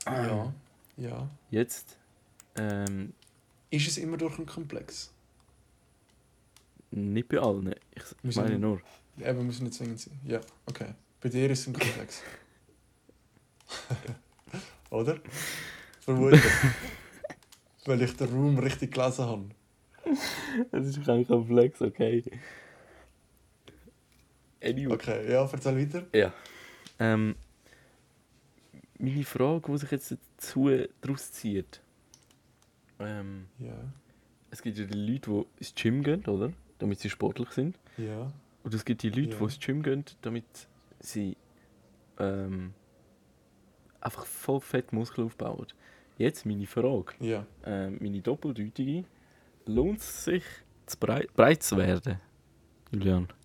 Ja. 0.05 0.53
Ja. 0.97 1.29
Jetzt 1.49 1.97
ähm, 2.55 3.13
Ist 3.69 3.87
es 3.87 3.97
immer 3.97 4.17
durch 4.17 4.37
einen 4.37 4.47
Komplex? 4.47 5.13
Nicht 6.91 7.27
bei 7.29 7.37
allen. 7.39 7.73
Ich, 7.95 8.03
sind- 8.03 8.35
meine 8.35 8.59
nur. 8.59 8.81
Eben, 9.19 9.45
muss 9.45 9.59
nicht 9.59 9.73
zwingend 9.73 9.99
sein. 9.99 10.17
Ja, 10.25 10.39
okay. 10.65 10.93
Bei 11.21 11.29
dir 11.29 11.49
ist 11.49 11.59
es 11.61 11.67
ein 11.67 11.73
Komplex. 11.73 12.21
Oder? 14.89 15.19
Vermutlich. 16.01 16.41
Weil 17.85 18.01
ich 18.01 18.15
den 18.15 18.29
Room 18.29 18.57
richtig 18.59 18.93
gelesen 18.93 19.25
habe. 19.25 19.45
Es 20.71 20.87
ist 20.87 21.03
kein 21.05 21.27
Komplex, 21.27 21.81
okay. 21.81 22.23
Anyway. 24.63 24.93
Okay, 24.93 25.31
ja, 25.31 25.47
erzähl 25.51 25.77
weiter. 25.77 26.05
Ja. 26.13 26.33
Ähm, 26.99 27.35
meine 28.97 29.23
Frage, 29.23 29.71
die 29.71 29.77
sich 29.77 29.91
jetzt 29.91 30.15
dazu 30.37 30.69
daraus 31.01 31.31
zieht. 31.31 31.81
Ähm, 32.99 33.47
Ja, 33.59 33.77
es 34.51 34.61
gibt 34.61 34.77
ja 34.77 34.85
die 34.85 34.97
Leute, 34.97 35.29
die 35.31 35.45
ins 35.59 35.73
Gym 35.75 36.03
gehen, 36.03 36.25
oder? 36.25 36.51
Damit 36.79 36.99
sie 36.99 37.09
sportlich 37.09 37.49
sind. 37.51 37.77
ja. 37.97 38.31
Und 38.61 38.73
es 38.73 38.83
gibt 38.83 39.03
die 39.03 39.09
Leute, 39.09 39.29
Ja. 39.31 39.37
die 39.37 39.43
ins 39.45 39.59
Gym 39.59 39.81
gehen, 39.83 40.03
damit 40.21 40.43
sie 40.99 41.37
ähm, 42.19 42.73
einfach 44.01 44.25
voll 44.25 44.59
fett 44.59 44.91
Muskeln 44.91 45.27
aufbauen. 45.27 45.65
Jetzt 46.17 46.45
meine 46.45 46.67
Frage, 46.67 47.13
Ja. 47.21 47.45
äh, 47.63 47.89
meine 47.89 48.19
doppeldeutige. 48.21 49.05
Lohnt 49.65 49.99
es 49.99 50.25
sich, 50.25 50.43
zu 50.85 50.97
breit, 50.97 51.33
breit 51.33 51.63
zu 51.63 51.77
werden, 51.77 52.19
Julian? 52.91 53.27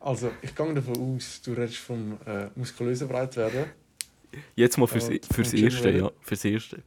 Also, 0.00 0.30
ich 0.40 0.54
gehe 0.54 0.74
davon 0.74 1.16
aus, 1.16 1.42
du 1.42 1.52
redest 1.52 1.76
vom 1.76 2.18
äh, 2.26 2.48
muskulösen 2.54 3.06
Breitwerden, 3.08 3.66
Jetzt 4.54 4.78
mal 4.78 4.86
fürs, 4.86 5.08
Ja, 5.08 5.16
fürs 5.30 5.52
Erste, 5.52 5.90
ja. 5.90 6.10
Fürs 6.20 6.44
Erste. 6.44 6.82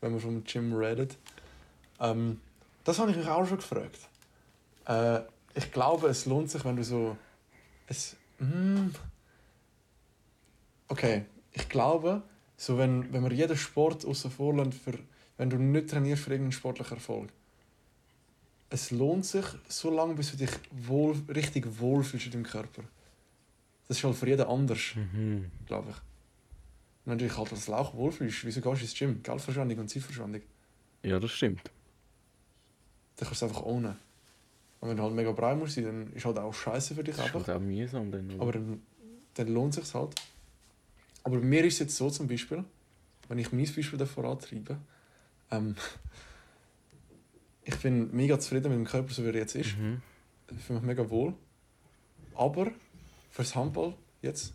wenn 0.00 0.12
wir 0.12 0.20
vom 0.20 0.44
Gym 0.44 0.72
reden. 0.74 1.08
Ähm, 1.98 2.40
das 2.88 2.98
habe 2.98 3.10
ich 3.10 3.18
mich 3.18 3.28
auch 3.28 3.46
schon 3.46 3.58
gefragt. 3.58 3.98
Äh, 4.86 5.20
ich 5.54 5.70
glaube, 5.70 6.08
es 6.08 6.24
lohnt 6.24 6.50
sich, 6.50 6.64
wenn 6.64 6.76
du 6.76 6.82
so. 6.82 7.18
Es, 7.86 8.16
mm, 8.38 8.88
okay, 10.88 11.26
ich 11.52 11.68
glaube, 11.68 12.22
so 12.56 12.78
wenn, 12.78 13.12
wenn 13.12 13.22
man 13.22 13.32
jeden 13.32 13.56
Sport 13.58 14.06
außen 14.06 14.30
vor 14.30 14.54
lässt, 14.54 14.78
für, 14.78 14.98
wenn 15.36 15.50
du 15.50 15.58
nicht 15.58 15.90
trainierst 15.90 16.22
für 16.22 16.30
irgendeinen 16.30 16.52
sportlichen 16.52 16.96
Erfolg, 16.96 17.28
es 18.70 18.90
lohnt 18.90 19.26
sich 19.26 19.44
so 19.68 19.90
lange, 19.90 20.14
bis 20.14 20.30
du 20.30 20.38
dich 20.38 20.50
wohl, 20.70 21.14
richtig 21.28 21.66
wohlfühlst 21.78 22.26
in 22.26 22.32
deinem 22.32 22.44
Körper. 22.44 22.84
Das 23.86 23.98
ist 23.98 24.04
halt 24.04 24.16
für 24.16 24.28
jeden 24.28 24.46
anders, 24.46 24.94
Mhm. 24.94 25.50
glaube 25.66 25.90
ich. 25.90 25.96
Und 27.04 27.12
wenn 27.12 27.18
du 27.18 27.26
dich 27.26 27.36
halt 27.36 27.52
als 27.52 27.68
Lauch 27.68 27.94
wohlfühlst, 27.94 28.44
wieso 28.46 28.62
gehst 28.62 28.80
du 28.80 28.84
ins 28.84 28.94
Gym? 28.94 29.22
Geldverschwendung 29.22 29.78
und 29.78 29.88
Zeitverschwendung. 29.88 30.42
Ja, 31.02 31.18
das 31.20 31.30
stimmt. 31.32 31.70
Dann 33.18 33.26
kannst 33.28 33.42
du 33.42 33.46
es 33.46 33.50
einfach 33.52 33.62
ohne. 33.64 33.96
Und 34.80 34.88
wenn 34.88 34.96
du 34.96 35.02
halt 35.02 35.12
mega 35.14 35.32
breit 35.32 35.58
musst 35.58 35.74
sein, 35.74 35.84
dann 35.84 36.12
ist 36.14 36.24
halt 36.24 36.38
auch 36.38 36.54
scheiße 36.54 36.94
für 36.94 37.04
dich 37.04 37.16
Das 37.16 37.26
ist 37.26 37.34
einfach. 37.34 37.48
halt 37.48 37.58
auch 37.58 37.62
mühsam 37.62 38.10
dann. 38.10 38.30
oder? 38.30 38.42
Aber 38.42 38.52
dann, 38.52 38.82
dann 39.34 39.48
lohnt 39.48 39.76
es 39.76 39.84
sich 39.86 39.94
halt. 39.94 40.14
Aber 41.24 41.36
bei 41.38 41.44
mir 41.44 41.64
ist 41.64 41.74
es 41.74 41.80
jetzt 41.80 41.96
so 41.96 42.08
zum 42.10 42.26
Beispiel, 42.28 42.64
wenn 43.28 43.38
ich 43.38 43.52
mein 43.52 43.64
Beispiel 43.64 43.98
davor 43.98 44.24
antreibe, 44.24 44.78
ähm, 45.50 45.74
ich 47.64 47.76
bin 47.80 48.14
mega 48.14 48.38
zufrieden 48.38 48.70
mit 48.70 48.78
dem 48.78 48.86
Körper, 48.90 49.12
so 49.12 49.22
wie 49.24 49.28
er 49.28 49.34
jetzt 49.34 49.54
ist. 49.54 49.76
Mhm. 49.76 50.00
Ich 50.56 50.62
fühle 50.64 50.78
mich 50.78 50.86
mega 50.86 51.10
wohl. 51.10 51.34
Aber 52.34 52.70
fürs 53.30 53.54
Handball 53.54 53.94
jetzt 54.22 54.54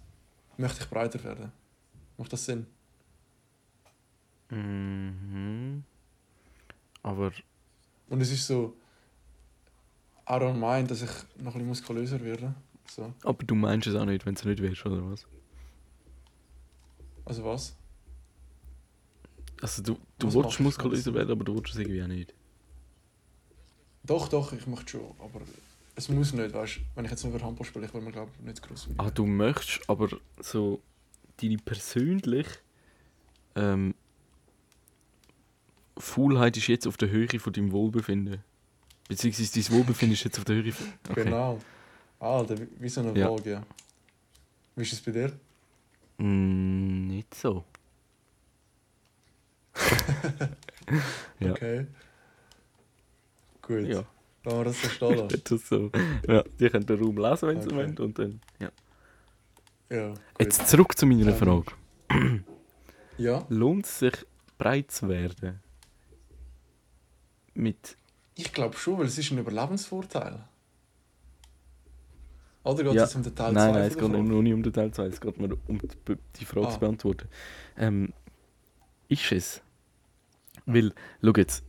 möchte 0.57 0.83
ich 0.83 0.89
breiter 0.89 1.23
werden. 1.23 1.51
Macht 2.17 2.31
das 2.33 2.45
Sinn? 2.45 2.65
Mhm. 4.49 5.83
Aber 7.03 7.31
Und 8.13 8.21
es 8.21 8.31
ist 8.31 8.45
so, 8.45 8.75
I 10.29 10.33
don't 10.33 10.53
mind, 10.53 10.91
dass 10.91 11.01
ich 11.01 11.09
noch 11.39 11.47
ein 11.47 11.53
bisschen 11.53 11.67
muskulöser 11.67 12.23
werde. 12.23 12.53
So. 12.87 13.11
Aber 13.23 13.43
du 13.43 13.55
meinst 13.55 13.87
es 13.87 13.95
auch 13.95 14.05
nicht, 14.05 14.23
wenn 14.27 14.35
es 14.35 14.45
nicht 14.45 14.61
willst, 14.61 14.85
oder 14.85 15.03
was? 15.09 15.25
Also 17.25 17.43
was? 17.43 17.75
Also 19.63 19.81
du, 19.81 19.97
du 20.19 20.31
willst 20.31 20.59
muskulöser 20.59 21.11
werden, 21.15 21.31
aber 21.31 21.43
du 21.43 21.55
willst 21.55 21.73
es 21.73 21.79
irgendwie 21.79 22.03
auch 22.03 22.07
nicht. 22.07 22.35
Doch, 24.03 24.27
doch, 24.27 24.53
ich 24.53 24.67
mache 24.67 24.87
schon, 24.87 25.09
aber 25.17 25.41
es 25.95 26.07
muss 26.07 26.33
nicht, 26.33 26.53
weißt 26.53 26.75
du. 26.75 26.79
Wenn 26.93 27.05
ich 27.05 27.11
jetzt 27.11 27.23
nur 27.23 27.33
über 27.33 27.43
Handball 27.43 27.65
spiele, 27.65 27.87
ich 27.87 27.93
will 27.95 28.01
mir 28.01 28.11
glaube 28.11 28.29
ich 28.37 28.45
nicht 28.45 28.61
groß 28.61 28.89
Ah, 28.99 29.09
du 29.09 29.25
möchtest, 29.25 29.89
aber 29.89 30.07
so 30.39 30.83
deine 31.41 31.57
persönlich 31.57 32.45
ähm, 33.55 33.95
Faulheit 35.97 36.57
ist 36.57 36.67
jetzt 36.67 36.87
auf 36.87 36.97
der 36.97 37.09
Höhe 37.09 37.27
von 37.39 37.53
deinem 37.53 37.71
Wohlbefinden. 37.71 38.43
Beziehungsweise 39.07 39.61
dein 39.61 39.77
Wohlbefinden 39.77 40.13
ist 40.13 40.23
jetzt 40.23 40.37
auf 40.39 40.45
der 40.45 40.55
Höhe 40.55 40.71
von... 40.71 40.87
Okay. 41.09 41.23
Genau. 41.25 41.59
Der, 42.21 42.57
wie 42.79 42.89
so 42.89 43.01
eine 43.01 43.17
Ja. 43.19 43.29
Waage, 43.29 43.51
ja. 43.51 43.63
Wie 44.75 44.81
ist 44.83 44.93
es 44.93 45.01
bei 45.01 45.11
dir? 45.11 45.33
Mm, 46.17 47.07
nicht 47.07 47.33
so. 47.35 47.63
Ja. 51.39 51.51
Okay. 51.51 51.87
Gut. 53.61 53.87
Ja. 53.87 54.03
Lassen 54.43 54.57
wir 54.57 54.63
das 54.65 54.81
so 54.81 54.89
stehen 54.89 55.17
lassen. 55.17 55.41
Das 55.43 55.67
so. 55.69 55.91
Ja, 56.27 56.43
die 56.59 56.69
können 56.69 56.85
den 56.85 56.99
Raum 57.01 57.17
lesen, 57.17 57.47
wenn 57.47 57.61
sie 57.61 57.67
Okay. 57.67 57.75
wollen. 57.77 57.97
Und 57.97 58.19
dann, 58.19 58.41
ja. 58.59 58.69
Ja, 59.89 60.09
gut. 60.09 60.19
Jetzt 60.39 60.67
zurück 60.67 60.97
zu 60.97 61.05
meiner 61.05 61.27
Ähm. 61.27 61.35
Frage. 61.35 61.71
Ja, 63.17 63.45
Lohnt 63.49 63.85
es 63.85 63.99
sich, 63.99 64.13
breit 64.57 64.91
zu 64.91 65.07
werden? 65.07 65.61
Mit. 67.55 67.97
ich 68.35 68.51
glaube 68.51 68.75
schon, 68.77 68.97
weil 68.97 69.05
es 69.05 69.17
ist 69.17 69.31
ein 69.31 69.37
Überlebensvorteil. 69.37 70.43
Oder 72.63 72.83
geht 72.83 72.93
Ja. 72.93 73.03
es 73.03 73.15
um 73.15 73.23
den 73.23 73.35
Teil 73.35 73.51
nein, 73.53 73.73
2 73.73 73.79
nein, 73.79 73.87
es 73.89 73.93
von 73.95 74.11
geht 74.13 74.23
nur 74.23 74.41
nicht 74.43 74.53
um 74.53 74.63
den 74.63 74.73
Teil 74.73 74.91
2, 74.91 75.05
es 75.07 75.19
geht 75.21 75.37
nur 75.39 75.57
um 75.67 75.79
die, 75.79 75.87
die 76.37 76.45
Frage 76.45 76.67
Ah. 76.67 76.71
zu 76.71 76.79
beantworten. 76.79 77.27
Ähm, 77.77 78.13
ist 79.09 79.31
es? 79.31 79.61
Weil, 80.65 80.93
schau 81.21 81.33
jetzt, 81.35 81.63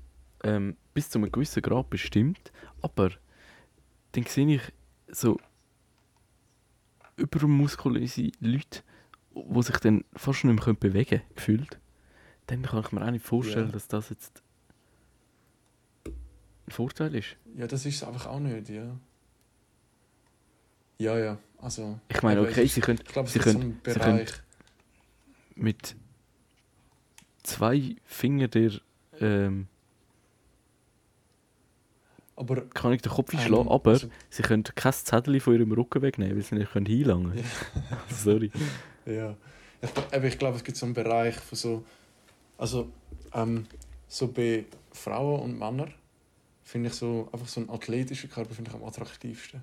ähm, 0.45 0.76
bis 0.95 1.11
zu 1.11 1.18
einem 1.18 1.32
gewissen 1.32 1.62
Grad 1.62 1.91
bestimmt, 1.91 2.53
aber 2.80 3.11
dann 4.12 4.24
sehe 4.24 4.55
ich 4.55 4.62
so 5.09 5.39
übermuskulöse 7.16 8.30
Leute 8.41 8.82
wo 9.37 9.62
sich 9.62 9.76
dann 9.78 10.05
fast 10.14 10.39
schon 10.39 10.55
nicht 10.55 10.64
mehr 10.64 10.74
bewegen 10.76 11.09
können, 11.18 11.22
gefühlt, 11.35 11.80
dann 12.47 12.62
kann 12.62 12.85
ich 12.85 12.93
mir 12.93 13.05
auch 13.05 13.11
nicht 13.11 13.24
vorstellen, 13.26 13.66
Ja. 13.66 13.72
dass 13.72 13.89
das 13.89 14.11
jetzt 14.11 14.43
Vorteil 16.69 17.15
ist. 17.15 17.37
Ja, 17.57 17.67
das 17.67 17.85
ist 17.87 17.97
es 17.97 18.05
einfach 18.05 18.27
auch 18.27 18.41
nicht, 18.41 18.69
ja. 18.69 18.97
Ja, 20.99 21.19
ja, 21.19 21.39
also... 21.59 21.99
Ich 22.09 22.23
meine, 22.23 22.41
okay, 22.41 22.67
sie 22.67 22.81
können 22.81 23.01
Ich 23.05 23.12
glaube, 23.12 23.27
es 23.27 23.33
sie 23.35 23.39
ist 23.41 23.45
so 23.47 23.53
können- 23.53 23.62
ein 23.62 23.81
sie 23.93 23.99
können- 24.01 24.17
Bereich... 24.17 24.33
mit 25.57 25.97
zwei 27.43 27.97
Fingern 28.05 28.51
der, 28.51 28.73
ähm, 29.21 29.67
Aber... 32.37 32.62
kann 32.69 32.93
ich 32.93 33.03
den 33.03 33.12
Kopf 33.12 33.33
ähm, 33.33 33.41
einschlagen, 33.41 33.69
aber 33.69 33.91
also- 33.93 34.09
sie 34.31 34.43
können 34.43 34.62
kein 34.65 34.93
Zettel 34.93 35.41
von 35.41 35.55
ihrem 35.55 35.73
Rücken 35.73 36.03
wegnehmen, 36.03 36.37
weil 36.37 36.43
sie 36.43 36.55
nicht 36.55 36.73
können 36.73 36.87
hinlangen 36.87 37.33
können. 37.33 37.45
Sorry. 38.11 38.51
Ja. 39.07 39.37
Ich, 39.83 39.91
eben, 40.15 40.25
ich 40.27 40.39
glaube, 40.39 40.57
es 40.57 40.65
gibt 40.65 40.77
so 40.79 40.87
einen 40.87 40.95
Bereich 40.95 41.35
von 41.37 41.59
so. 41.59 41.85
Also, 42.57 42.91
ähm, 43.35 43.67
so 44.09 44.29
bei 44.29 44.65
Frauen 44.93 45.41
und 45.43 45.59
Männern 45.59 45.93
finde 46.65 46.89
ich 46.89 46.95
so 46.95 47.29
einfach 47.33 47.47
so 47.49 47.61
einen 47.61 47.71
athletischen 47.71 48.31
Körper 48.31 48.55
finde 48.55 48.71
ich 48.71 48.77
am 48.77 48.85
attraktivsten. 48.85 49.62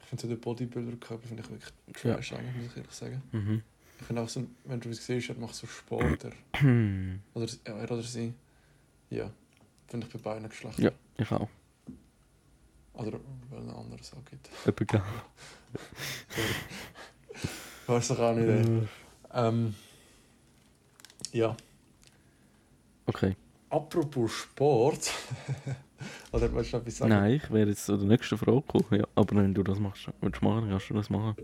Ich 0.00 0.06
finde 0.06 0.22
so 0.22 0.28
den 0.28 0.40
Bodybuilder-Körper 0.40 1.26
finde 1.26 1.42
ich 1.42 1.50
wirklich 1.50 2.04
Ja. 2.04 2.14
trash 2.14 2.32
eigentlich, 2.34 2.54
muss 2.56 2.70
ich 2.72 2.76
ehrlich 2.76 2.92
sagen. 2.92 3.22
Mhm. 3.32 3.62
Ich 4.00 4.06
finde 4.06 4.22
auch 4.22 4.28
so, 4.28 4.46
wenn 4.64 4.80
du 4.80 4.90
es 4.90 5.06
siehst, 5.06 5.30
er 5.30 5.36
macht 5.36 5.54
so 5.54 5.66
Sport, 5.66 6.24
er, 6.24 6.32
oder 7.34 7.46
ja, 7.66 7.74
er 7.78 7.90
oder 7.90 8.02
sie. 8.02 8.34
Ja, 9.10 9.30
finde 9.88 10.06
ich 10.06 10.12
bei 10.12 10.18
beiden 10.18 10.48
Geschlechtern. 10.48 10.84
ja, 10.84 10.90
ich 11.16 11.30
auch. 11.32 11.48
Oder 12.94 13.12
weil 13.50 13.60
es 13.62 13.68
ein 13.68 13.74
anderes 13.74 14.12
auch 14.12 14.24
gibt. 14.24 14.50
Gar 14.92 15.04
Weiß 17.86 18.08
doch 18.08 18.18
auch 18.18 18.34
nicht. 18.34 18.48
ey. 18.48 18.88
Ähm, 19.32 19.74
ja. 21.32 21.56
Okay. 23.06 23.36
Apropos 23.70 24.32
Sport. 24.32 25.10
Oder 26.32 26.52
willst 26.52 26.72
du 26.72 26.76
etwas 26.78 26.96
sagen? 26.96 27.10
Nein, 27.10 27.32
ich 27.32 27.50
wäre 27.50 27.68
jetzt 27.68 27.86
zu 27.86 27.96
der 27.96 28.06
nächsten 28.06 28.38
Frage 28.38 28.60
gekommen. 28.60 29.00
Ja, 29.00 29.04
aber 29.14 29.36
wenn 29.36 29.54
du 29.54 29.62
das 29.62 29.78
machst, 29.78 30.08
willst 30.20 30.40
du 30.40 30.44
machen, 30.44 30.68
kannst 30.68 30.90
du 30.90 30.94
das 30.94 31.10
machen. 31.10 31.36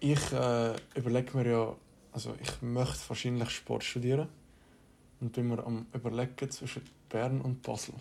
Ich 0.00 0.32
äh, 0.32 0.74
überlege 0.94 1.36
mir 1.36 1.50
ja, 1.50 1.74
also 2.12 2.34
ich 2.40 2.62
möchte 2.62 3.08
wahrscheinlich 3.08 3.50
Sport 3.50 3.84
studieren. 3.84 4.28
Und 5.20 5.32
bin 5.32 5.48
mir 5.48 5.64
am 5.66 5.86
überlegen 5.92 6.50
zwischen 6.50 6.82
Bern 7.10 7.42
und 7.42 7.62
Basel. 7.62 7.94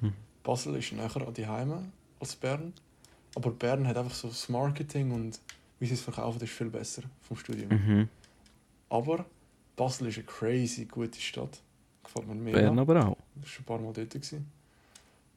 Basel 0.44 0.76
ist 0.76 0.92
näher 0.92 1.16
an 1.16 1.34
die 1.34 1.46
Heime 1.46 1.90
als 2.20 2.36
Bern. 2.36 2.72
Aber 3.34 3.50
Bern 3.50 3.86
hat 3.88 3.96
einfach 3.96 4.14
so 4.14 4.28
das 4.28 4.48
Marketing 4.48 5.10
und 5.10 5.40
wie 5.80 5.86
sie 5.86 5.94
es 5.94 6.02
verkaufen, 6.02 6.40
ist 6.40 6.52
viel 6.52 6.70
besser 6.70 7.02
vom 7.22 7.36
Studium. 7.36 7.70
Mhm. 7.70 8.08
Aber 8.88 9.24
Basel 9.76 10.08
ist 10.08 10.18
eine 10.18 10.26
crazy 10.26 10.84
gute 10.84 11.20
Stadt. 11.20 11.60
Gefällt 12.04 12.28
mir 12.28 12.34
mega. 12.34 12.60
Bern 12.60 12.78
aber 12.78 13.06
auch. 13.06 13.16
Ich 13.36 13.42
war 13.42 13.48
schon 13.48 13.62
ein 13.62 13.66
paar 13.66 13.78
Mal 13.78 13.92
dort. 13.92 14.10
Gewesen. 14.10 14.46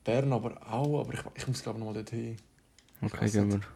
Bern 0.04 0.34
aber 0.34 0.56
auch, 0.72 1.02
aber 1.02 1.14
ich, 1.14 1.22
ich 1.36 1.48
muss 1.48 1.64
glaube 1.64 1.80
ich 1.80 1.86
noch 1.86 1.94
mal 1.94 1.96
dort 1.96 2.10
hin. 2.10 2.38
Okay, 3.02 3.30
gehen 3.30 3.50
wir. 3.50 3.58
nicht. 3.58 3.68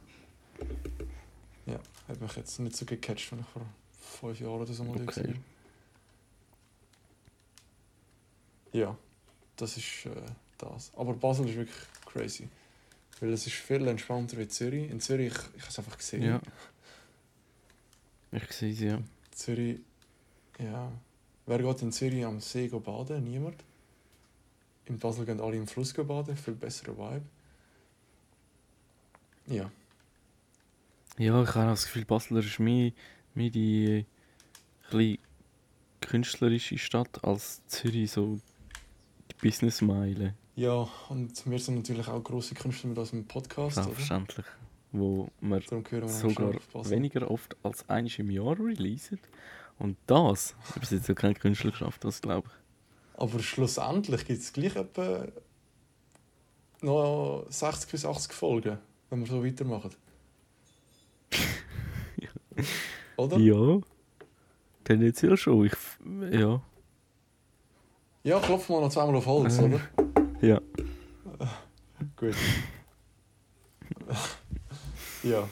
Hat 2.07 2.21
mich 2.21 2.35
jetzt 2.37 2.59
nicht 2.59 2.75
so 2.75 2.85
gecatcht, 2.85 3.31
wenn 3.31 3.39
ich 3.39 3.45
vor 3.45 3.65
fünf 3.99 4.39
Jahren 4.39 4.61
oder 4.61 4.73
so 4.73 4.83
mal 4.83 5.01
Okay. 5.01 5.27
war. 5.27 5.33
Ja, 8.71 8.97
das 9.57 9.77
ist 9.77 10.05
äh, 10.05 10.09
das. 10.57 10.91
Aber 10.95 11.13
Basel 11.13 11.49
ist 11.49 11.55
wirklich 11.55 11.77
crazy. 12.05 12.47
Weil 13.19 13.33
es 13.33 13.47
ist 13.47 13.55
viel 13.55 13.85
entspannter 13.87 14.37
wie 14.37 14.47
Zürich. 14.47 14.89
In 14.89 15.01
Zürich, 15.01 15.33
ich, 15.33 15.37
ich 15.55 15.61
habe 15.61 15.69
es 15.69 15.79
einfach 15.79 15.97
gesehen. 15.97 16.23
Ja. 16.23 16.41
Ich 18.31 18.51
sehe 18.51 18.73
sie, 18.73 18.87
ja. 18.87 18.99
Zürich, 19.31 19.79
ja. 20.59 20.91
Wer 21.45 21.59
geht 21.59 21.81
in 21.81 21.91
Zürich 21.91 22.25
am 22.25 22.39
See 22.39 22.67
baden? 22.67 23.23
Niemand. 23.23 23.63
In 24.87 24.99
Basel 24.99 25.25
gehen 25.25 25.41
alle 25.41 25.57
im 25.57 25.67
Fluss 25.67 25.93
baden. 25.93 26.35
Viel 26.37 26.55
besserer 26.55 26.97
Vibe. 26.97 27.25
Ja. 29.47 29.71
Ja, 31.17 31.41
ich 31.41 31.55
habe 31.55 31.67
das 31.67 31.85
Gefühl, 31.85 32.05
Basel 32.05 32.37
ist 32.37 32.59
mehr, 32.59 32.91
mehr 33.33 33.49
die 33.49 34.05
äh, 34.91 35.17
künstlerische 36.01 36.77
Stadt 36.77 37.23
als 37.23 37.65
Zürich, 37.67 38.11
so 38.11 38.39
die 39.31 39.35
Businessmeile. 39.41 40.35
Ja, 40.55 40.87
und 41.09 41.45
wir 41.45 41.59
sind 41.59 41.75
natürlich 41.75 42.07
auch 42.07 42.23
grosse 42.23 42.55
Künstler 42.55 42.89
mit 42.89 42.97
unserem 42.97 43.25
Podcast. 43.25 43.77
Oder? 43.77 43.85
Selbstverständlich. 43.85 44.45
Wo 44.91 45.29
wir 45.41 45.61
wir 45.61 46.07
sogar 46.07 46.53
weniger 46.89 47.29
oft 47.29 47.55
als 47.63 47.87
einmal 47.89 48.11
im 48.17 48.29
Jahr 48.31 48.57
releasen. 48.59 49.19
Und 49.79 49.97
das, 50.07 50.55
ich 50.63 50.69
habe 50.69 50.79
bis 50.79 50.91
jetzt 50.91 51.09
noch 51.09 51.15
kein 51.15 51.35
Künstler 51.35 51.71
geschafft, 51.71 52.03
das 52.03 52.21
glaube 52.21 52.47
ich. 52.47 52.66
Aber 53.17 53.39
schlussendlich 53.39 54.25
gibt 54.25 54.41
es 54.41 54.53
gleich 54.53 54.75
etwa 54.75 55.27
noch 56.81 57.45
60 57.49 57.91
bis 57.91 58.05
80 58.05 58.31
Folgen, 58.31 58.77
wenn 59.09 59.19
wir 59.21 59.27
so 59.27 59.43
weitermachen. 59.43 59.91
Oder? 63.17 63.37
Ja. 63.37 63.79
Jetzt 64.89 65.21
ja 65.21 65.35
schon. 65.35 65.65
Ich, 65.65 65.73
ja. 66.31 66.61
Ja, 68.23 68.39
klopfen 68.39 68.75
wir 68.75 68.81
noch 68.81 68.89
zweimal 68.89 69.15
auf 69.15 69.25
Holz, 69.25 69.57
Äh. 69.57 69.63
oder? 69.63 69.81
Ja. 70.41 70.61
Gut. 72.15 72.35
ja. 75.23 75.47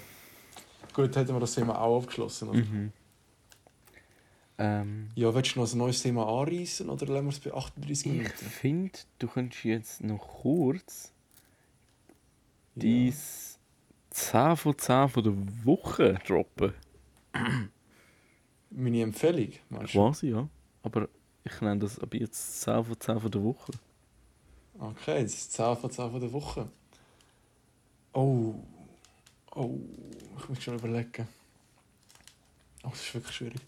Gut, 0.94 1.16
hätten 1.16 1.34
wir 1.34 1.40
das 1.40 1.56
Thema 1.56 1.80
auch 1.82 2.02
abgeschlossen. 2.02 2.50
Oder? 2.50 2.60
Mhm. 2.60 2.92
Ähm, 4.58 5.10
Ja, 5.16 5.34
willst 5.36 5.56
du 5.56 5.60
noch 5.60 5.72
ein 5.72 5.78
neues 5.78 6.02
Thema 6.02 6.28
anreißen 6.28 6.90
oder 6.90 7.06
lassen 7.08 7.26
wir 7.26 7.30
es 7.32 7.40
bei 7.40 7.54
38 7.54 8.06
ich 8.06 8.12
Minuten? 8.12 8.46
finde, 8.46 9.00
du 9.20 9.28
könntest 9.28 9.64
jetzt 9.66 10.02
noch 10.04 10.20
kurz 10.42 11.12
Ja. 12.76 12.84
dein 12.84 13.14
10 14.12 14.56
von 14.56 14.78
10 14.78 15.10
von 15.10 15.24
der 15.24 15.66
Woche 15.66 16.14
droppen. 16.26 16.74
Meine 18.70 19.02
Empfehlung, 19.02 19.52
meinst 19.70 19.94
du? 19.94 20.00
Quasi, 20.00 20.30
ja. 20.30 20.48
Aber 20.84 21.10
ich 21.44 21.62
nenne 21.62 21.80
das 21.82 22.00
ab 22.00 22.14
jetzt 22.14 22.62
10 22.62 22.84
von 22.86 23.00
10 23.00 23.20
von 23.20 23.32
der 23.32 23.44
Woche. 23.44 23.72
Okay, 24.80 25.24
das 25.24 25.34
ist 25.34 25.52
10 25.54 25.76
von 25.76 25.92
10 25.92 26.12
von 26.12 26.20
der 26.22 26.32
Woche. 26.32 26.70
Oh. 28.14 28.56
Oh. 29.54 29.80
Ich 30.38 30.50
muss 30.50 30.64
schon 30.64 30.76
überlegen. 30.76 31.28
Oh, 32.84 32.90
das 32.90 33.02
ist 33.02 33.14
wirklich 33.16 33.36
schwierig. 33.36 33.62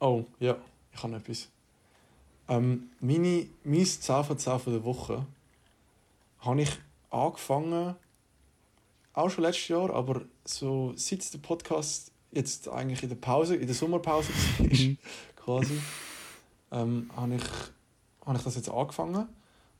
Oh, 0.00 0.24
ja. 0.40 0.56
Ich 0.92 1.02
habe 1.02 1.16
etwas. 1.16 1.48
Ähm, 2.48 2.90
meine, 3.00 3.46
mein 3.64 3.84
10 3.84 4.24
von 4.24 4.38
10 4.38 4.58
von 4.58 4.72
der 4.72 4.84
Woche 4.84 5.26
habe 6.40 6.62
ich 6.62 6.70
angefangen, 7.10 7.96
auch 9.12 9.30
schon 9.30 9.44
letztes 9.44 9.68
Jahr, 9.68 9.90
aber 9.90 10.22
so 10.44 10.92
seit 10.96 11.32
der 11.32 11.38
Podcast 11.38 12.12
jetzt 12.30 12.68
eigentlich 12.68 13.02
in 13.02 13.08
der 13.08 13.16
Pause, 13.16 13.56
in 13.56 13.66
der 13.66 13.74
Sommerpause 13.74 14.28
war, 14.58 14.96
quasi, 15.36 15.80
ähm, 16.70 17.10
habe 17.16 17.36
ich 17.36 17.44
habe 18.26 18.38
ich 18.38 18.44
das 18.44 18.56
jetzt 18.56 18.68
angefangen 18.68 19.28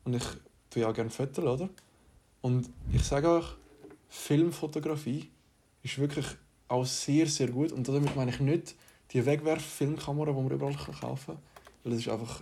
und 0.05 0.15
ich 0.15 0.23
tue 0.69 0.81
ja 0.81 0.91
gerne 0.91 1.09
Fotos, 1.09 1.43
oder? 1.43 1.69
Und 2.41 2.69
ich 2.93 3.03
sage 3.03 3.29
euch, 3.29 3.45
Filmfotografie 4.07 5.29
ist 5.83 5.97
wirklich 5.97 6.25
auch 6.69 6.85
sehr, 6.85 7.27
sehr 7.27 7.49
gut. 7.49 7.73
Und 7.73 7.87
damit 7.87 8.15
meine 8.15 8.31
ich 8.31 8.39
nicht 8.39 8.75
die 9.11 9.25
Wegwerf-Filmkamera, 9.25 10.31
die 10.31 10.41
man 10.41 10.51
überall 10.51 10.75
kaufen 10.75 11.35
kann. 11.35 11.43
Weil 11.83 11.91
das 11.91 12.01
ist 12.01 12.09
einfach 12.09 12.41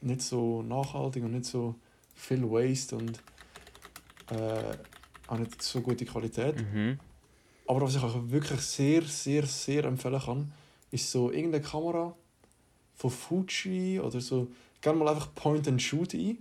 nicht 0.00 0.22
so 0.22 0.62
nachhaltig 0.62 1.24
und 1.24 1.32
nicht 1.32 1.46
so 1.46 1.74
viel 2.14 2.42
Waste 2.42 2.96
und 2.96 3.22
äh, 4.30 4.76
auch 5.26 5.38
nicht 5.38 5.60
so 5.62 5.80
gute 5.80 6.04
Qualität. 6.04 6.56
Mhm. 6.56 6.98
Aber 7.66 7.82
was 7.82 7.96
ich 7.96 8.02
euch 8.02 8.30
wirklich 8.30 8.60
sehr, 8.60 9.02
sehr, 9.02 9.44
sehr 9.46 9.84
empfehlen 9.84 10.20
kann, 10.20 10.52
ist 10.90 11.10
so 11.10 11.30
irgendeine 11.30 11.64
Kamera 11.64 12.14
von 12.94 13.10
Fuji 13.10 14.00
oder 14.00 14.20
so. 14.20 14.48
Gerne 14.80 14.98
mal 14.98 15.08
einfach 15.08 15.34
Point 15.34 15.66
and 15.66 15.82
Shoot 15.82 16.14
ein. 16.14 16.38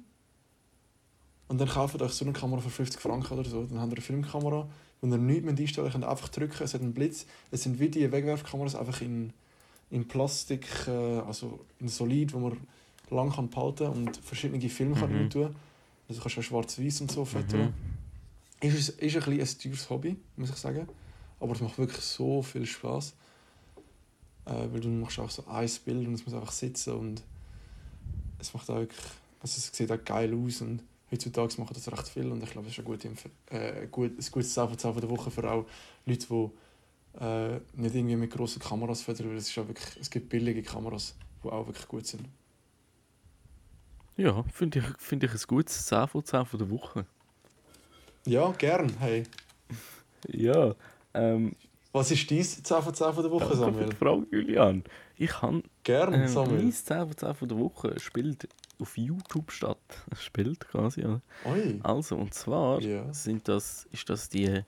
Und 1.48 1.60
dann 1.60 1.68
kauft 1.68 2.02
euch 2.02 2.12
so 2.12 2.26
eine 2.26 2.34
Kamera 2.34 2.62
für 2.62 2.70
50 2.70 3.00
Franken 3.00 3.38
oder 3.38 3.50
so. 3.50 3.64
Dann 3.64 3.80
habt 3.80 3.92
ihr 3.92 3.98
eine 3.98 4.02
Filmkamera, 4.02 4.68
wenn 5.02 5.12
ihr 5.12 5.18
nichts 5.18 5.46
mehr 5.46 5.56
einstellen 5.58 5.92
könnt, 5.92 6.06
einfach 6.06 6.30
drücken, 6.30 6.64
es 6.64 6.74
hat 6.74 6.82
einen 6.82 6.94
Blitz. 6.94 7.26
Es 7.52 7.64
sind 7.64 7.80
wie 7.80 7.90
die 7.90 8.12
Wegwerfkameras 8.12 8.76
einfach 8.76 9.02
in, 9.02 9.34
in 9.96 10.08
Plastik, 10.08 10.68
äh, 10.88 10.92
also 10.92 11.66
in 11.80 11.88
Solid, 11.88 12.34
wo 12.34 12.40
man 12.40 12.58
lang 13.10 13.32
kann 13.32 13.50
behalten 13.50 13.88
und 13.88 14.18
verschiedene 14.18 14.70
Filme 14.70 14.96
kann 14.96 15.10
Mhm. 15.12 15.18
rein 15.18 15.30
tun. 15.30 15.56
Also 16.10 16.22
kannst 16.22 16.36
du 16.36 16.40
auch 16.42 16.44
schwarz-weiß 16.44 17.02
und 17.02 17.12
so 17.12 17.24
fotografieren. 17.24 17.74
Mhm. 18.62 18.68
Ist, 18.70 18.90
ist 18.90 19.16
ein, 19.16 19.38
bisschen 19.38 19.40
ein 19.40 19.60
teures 19.72 19.90
Hobby, 19.90 20.16
muss 20.36 20.50
ich 20.50 20.56
sagen. 20.58 20.88
Aber 21.40 21.54
es 21.54 21.62
macht 21.62 21.78
wirklich 21.78 22.04
so 22.04 22.42
viel 22.42 22.66
Spaß. 22.66 23.14
Äh, 24.46 24.68
weil 24.72 24.80
du 24.82 24.90
machst 24.90 25.18
auch 25.20 25.30
so 25.30 25.46
ein 25.48 25.70
Bild 25.86 26.08
und 26.08 26.14
es 26.14 26.26
muss 26.26 26.36
einfach 26.36 26.52
sitzen 26.52 26.94
und 26.94 27.24
es 28.40 28.54
macht 28.54 28.70
auch 28.70 28.76
wirklich, 28.76 29.00
also 29.42 29.58
es 29.58 29.72
sieht 29.76 29.92
auch 29.92 30.04
geil 30.04 30.34
aus 30.36 30.62
und 30.62 30.84
heutzutage 31.12 31.56
machen 31.60 31.74
das 31.74 31.92
recht 31.92 32.08
viel 32.10 32.32
und 32.32 32.44
ich 32.44 32.52
glaube, 32.52 32.68
das 32.68 32.78
ist 32.78 32.84
gute, 32.86 33.08
Empfe- 33.10 33.30
äh, 33.56 33.88
gut, 33.88 34.12
ein 34.12 34.26
gutes 34.32 34.54
10 34.54 34.68
von 34.68 34.78
10 34.78 34.92
von 34.94 35.02
der 35.02 35.10
Woche 35.10 35.32
für 35.32 35.50
auch 35.52 35.66
Leute, 36.06 36.28
die 36.28 36.50
Äh, 37.20 37.60
nicht 37.74 37.96
irgendwie 37.96 38.16
mit 38.18 38.32
grossen 38.32 38.62
Kameras 38.62 39.02
fördern, 39.02 39.30
weil 39.30 39.38
es, 39.38 39.50
ist 39.50 39.58
auch 39.58 39.68
wirklich, 39.68 39.98
es 40.02 40.10
gibt 40.10 40.28
billige 40.30 40.62
Kameras, 40.64 41.16
die 41.44 41.48
auch 41.50 41.66
wirklich 41.66 41.88
gut 41.88 42.06
sind. 42.06 42.28
Ja, 44.18 44.44
finde 44.54 44.80
ich, 44.80 44.86
find 44.98 45.24
ich 45.24 45.32
ein 45.32 45.40
gutes 45.48 45.86
10 45.88 46.08
von 46.08 46.24
10 46.24 46.46
von 46.46 46.60
der 46.60 46.70
Woche. 46.70 47.06
Ja, 48.26 48.52
gern. 48.58 48.92
Hey. 49.00 49.24
Ja, 50.28 50.74
ähm, 51.14 51.56
Was 51.92 52.12
ist 52.12 52.30
dein 52.32 52.44
10 52.44 52.64
von 52.82 52.94
10 52.94 53.14
von 53.14 53.24
der 53.24 53.32
Woche, 53.32 53.40
danke 53.46 53.56
für 53.56 53.60
Samuel? 53.66 53.90
die 53.90 53.96
Frage, 53.96 54.26
Julian. 54.32 54.84
Ich 55.18 55.42
habe 55.42 55.64
Gern, 55.84 56.14
ähm, 56.14 56.28
Samuel. 56.28 56.64
mein 56.64 56.72
10 56.72 56.98
von 57.08 57.18
10 57.18 57.34
von 57.36 57.48
der 57.50 57.58
Woche 57.60 58.00
spielt 58.00 58.48
auf 58.80 58.98
YouTube 58.98 59.52
statt. 59.52 59.78
Spielt 60.20 60.68
quasi, 60.68 61.02
ja. 61.02 61.22
Oi. 61.46 61.80
Also, 61.84 62.18
und 62.18 62.34
zwar 62.34 62.82
Ja. 62.82 63.14
sind 63.14 63.48
das, 63.48 63.88
ist 63.92 64.10
das 64.10 64.28
die, 64.30 64.64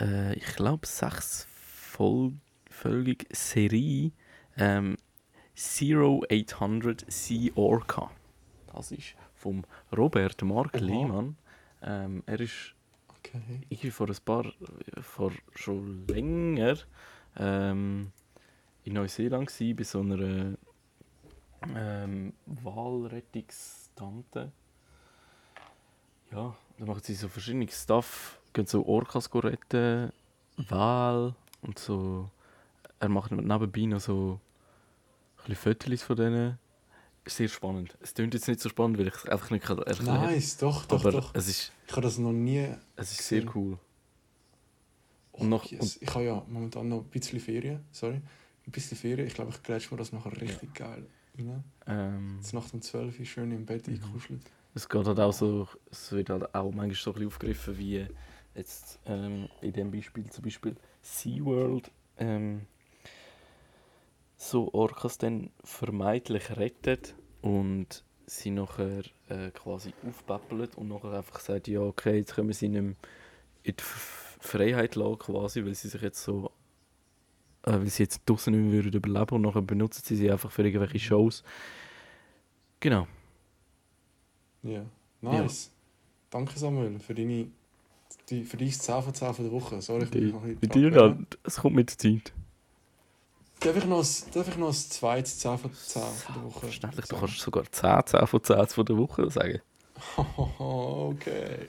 äh, 0.00 0.34
ich 0.34 0.56
glaube, 0.56 0.86
sechsfolgige 0.86 3.26
Serie 3.32 4.12
ähm, 4.56 4.96
0800 5.56 7.04
Sea 7.10 7.50
Orca. 7.54 8.10
Das 8.72 8.90
ist 8.92 9.14
vom 9.34 9.64
Robert 9.96 10.42
Mark 10.42 10.74
Oha. 10.74 10.84
Lehmann. 10.84 11.36
Ähm, 11.82 12.22
er 12.26 12.40
ist 12.40 12.74
Okay. 13.08 13.40
irgendwie 13.68 13.90
vor 13.90 14.08
ein 14.08 14.16
paar, 14.24 14.46
vor 15.00 15.32
schon 15.54 16.06
länger 16.06 16.76
ähm, 17.36 18.12
in 18.84 18.92
Neuseeland 18.94 19.48
gsi 19.48 19.74
bei 19.74 19.84
so 19.84 20.00
einer 20.00 20.56
ähm, 21.74 22.32
Walrettungstante. 22.46 24.52
Ja, 26.30 26.56
da 26.78 26.84
machen 26.84 27.02
sie 27.02 27.14
so 27.14 27.28
verschiedene 27.28 27.68
Stuff, 27.70 28.40
gehen 28.54 28.66
so 28.66 28.86
Orcas 28.86 29.28
retten, 29.34 30.10
Wal 30.56 31.34
und 31.62 31.78
so. 31.78 32.30
Er 33.00 33.08
macht 33.10 33.32
nebenbei 33.32 33.82
noch 33.86 34.00
so 34.00 34.40
ein 35.46 35.54
Fotos 35.54 36.02
von 36.02 36.16
denen. 36.16 36.58
Sehr 37.26 37.48
spannend. 37.48 37.96
Es 38.00 38.14
klingt 38.14 38.34
jetzt 38.34 38.48
nicht 38.48 38.60
so 38.60 38.68
spannend, 38.68 38.98
weil 38.98 39.08
ich 39.08 39.14
es 39.14 39.26
einfach 39.26 39.50
nicht 39.50 39.68
erklären 39.68 40.04
kann. 40.06 40.22
Nice, 40.22 40.56
doch, 40.58 40.84
doch, 40.86 41.00
aber 41.00 41.10
doch. 41.12 41.34
es 41.34 41.48
ist, 41.48 41.72
Ich 41.86 41.92
habe 41.92 42.02
das 42.02 42.18
noch 42.18 42.32
nie. 42.32 42.68
es 42.96 43.12
ist 43.12 43.26
sehr 43.28 43.40
gesehen. 43.40 43.52
cool. 43.54 43.78
Oh, 45.32 45.38
Und 45.40 45.48
noch- 45.48 45.64
yes. 45.64 45.98
Ich 46.00 46.08
habe 46.14 46.24
ja 46.24 46.42
momentan 46.48 46.88
noch 46.88 46.98
ein 46.98 47.04
bisschen 47.10 47.40
Ferien. 47.40 47.80
Sorry. 47.90 48.20
Ein 48.66 48.70
bisschen 48.72 48.96
Ferien. 48.96 49.26
Ich 49.26 49.34
glaube, 49.34 49.50
ich 49.50 49.62
grätsch 49.62 49.90
mir 49.90 49.96
das 49.96 50.12
nachher 50.12 50.38
richtig 50.40 50.72
geil 50.74 51.06
rein. 51.38 51.64
Ähm, 51.86 52.36
Jetzt 52.40 52.52
Nacht 52.54 52.72
um 52.72 52.80
12 52.80 53.18
Uhr 53.18 53.24
schön 53.26 53.50
im 53.50 53.66
Bett 53.66 53.88
Mhm. 53.88 53.94
eingekuschelt. 53.94 54.42
Es 54.74 54.88
geht 54.88 55.06
halt 55.06 55.18
auch 55.20 55.32
so, 55.32 55.66
es 55.90 56.12
wird 56.12 56.30
halt 56.30 56.54
auch 56.54 56.70
manchmal 56.72 56.94
so 56.94 57.10
ein 57.10 57.14
bisschen 57.14 57.26
aufgegriffen, 57.28 57.78
wie 57.78 58.06
jetzt 58.54 58.98
ähm, 59.06 59.48
in 59.60 59.72
dem 59.72 59.90
Beispiel 59.90 60.28
zum 60.30 60.44
Beispiel 60.44 60.76
SeaWorld 61.02 61.90
ähm, 62.18 62.66
so 64.36 64.72
Orcas 64.72 65.18
dann 65.18 65.50
vermeintlich 65.62 66.56
rettet 66.56 67.14
und 67.42 68.04
sie 68.26 68.50
nachher 68.50 69.02
äh, 69.28 69.50
quasi 69.50 69.92
aufpäppeln 70.06 70.70
und 70.76 70.88
nachher 70.88 71.12
einfach 71.12 71.40
sagt, 71.40 71.68
ja 71.68 71.80
okay, 71.80 72.18
jetzt 72.18 72.34
können 72.34 72.48
wir 72.48 72.54
sie 72.54 72.68
nicht 72.68 72.82
mehr 72.82 72.94
in 73.62 73.76
die 73.76 73.82
Freiheit 74.40 74.94
lassen 74.94 75.18
quasi, 75.18 75.64
weil 75.64 75.74
sie 75.74 75.88
sich 75.88 76.02
jetzt 76.02 76.22
so 76.22 76.50
äh, 77.64 77.72
weil 77.72 77.88
sie 77.88 78.02
jetzt 78.02 78.22
draußen 78.26 78.52
nicht 78.52 78.62
mehr 78.62 78.84
würden 78.84 78.92
überleben 78.96 79.36
und 79.36 79.42
nachher 79.42 79.62
benutzen 79.62 80.02
sie 80.04 80.16
sie 80.16 80.30
einfach 80.30 80.50
für 80.50 80.64
irgendwelche 80.64 80.98
Shows. 80.98 81.42
Genau. 82.80 83.06
Ja. 84.62 84.84
Nice. 85.20 85.70
Danke, 86.30 86.58
Samuel, 86.58 86.98
für 86.98 87.14
deine. 87.14 87.48
Die, 88.30 88.44
für 88.44 88.56
dein 88.56 88.70
10 88.70 89.02
von 89.02 89.14
10 89.14 89.34
von 89.34 89.44
der 89.44 89.52
Woche. 89.52 89.82
Sorry, 89.82 90.04
ich 90.04 90.10
bin 90.10 90.30
noch 90.30 90.42
ein 90.42 90.58
Bei 90.58 90.66
dir 90.66 91.16
es 91.42 91.56
kommt 91.56 91.76
mit 91.76 91.90
der 91.90 91.98
Zeit. 91.98 92.32
Darf 93.60 93.76
ich 93.76 93.84
noch 93.86 94.02
ein, 94.02 94.32
darf 94.32 94.48
ich 94.48 94.56
noch 94.56 94.68
ein 94.68 94.72
zweites 94.74 95.38
10 95.38 95.58
von 95.58 95.72
10 95.74 96.02
von 96.02 96.34
der 96.34 96.44
Woche? 96.44 96.60
Verständlich, 96.60 97.06
du 97.06 97.14
sagen? 97.16 97.26
kannst 97.26 97.40
sogar 97.40 97.64
10, 97.70 98.06
10 98.06 98.26
von 98.26 98.42
10 98.44 98.66
von 98.66 98.84
der 98.86 98.96
Woche 98.96 99.30
sagen. 99.30 99.60
okay. 100.58 101.68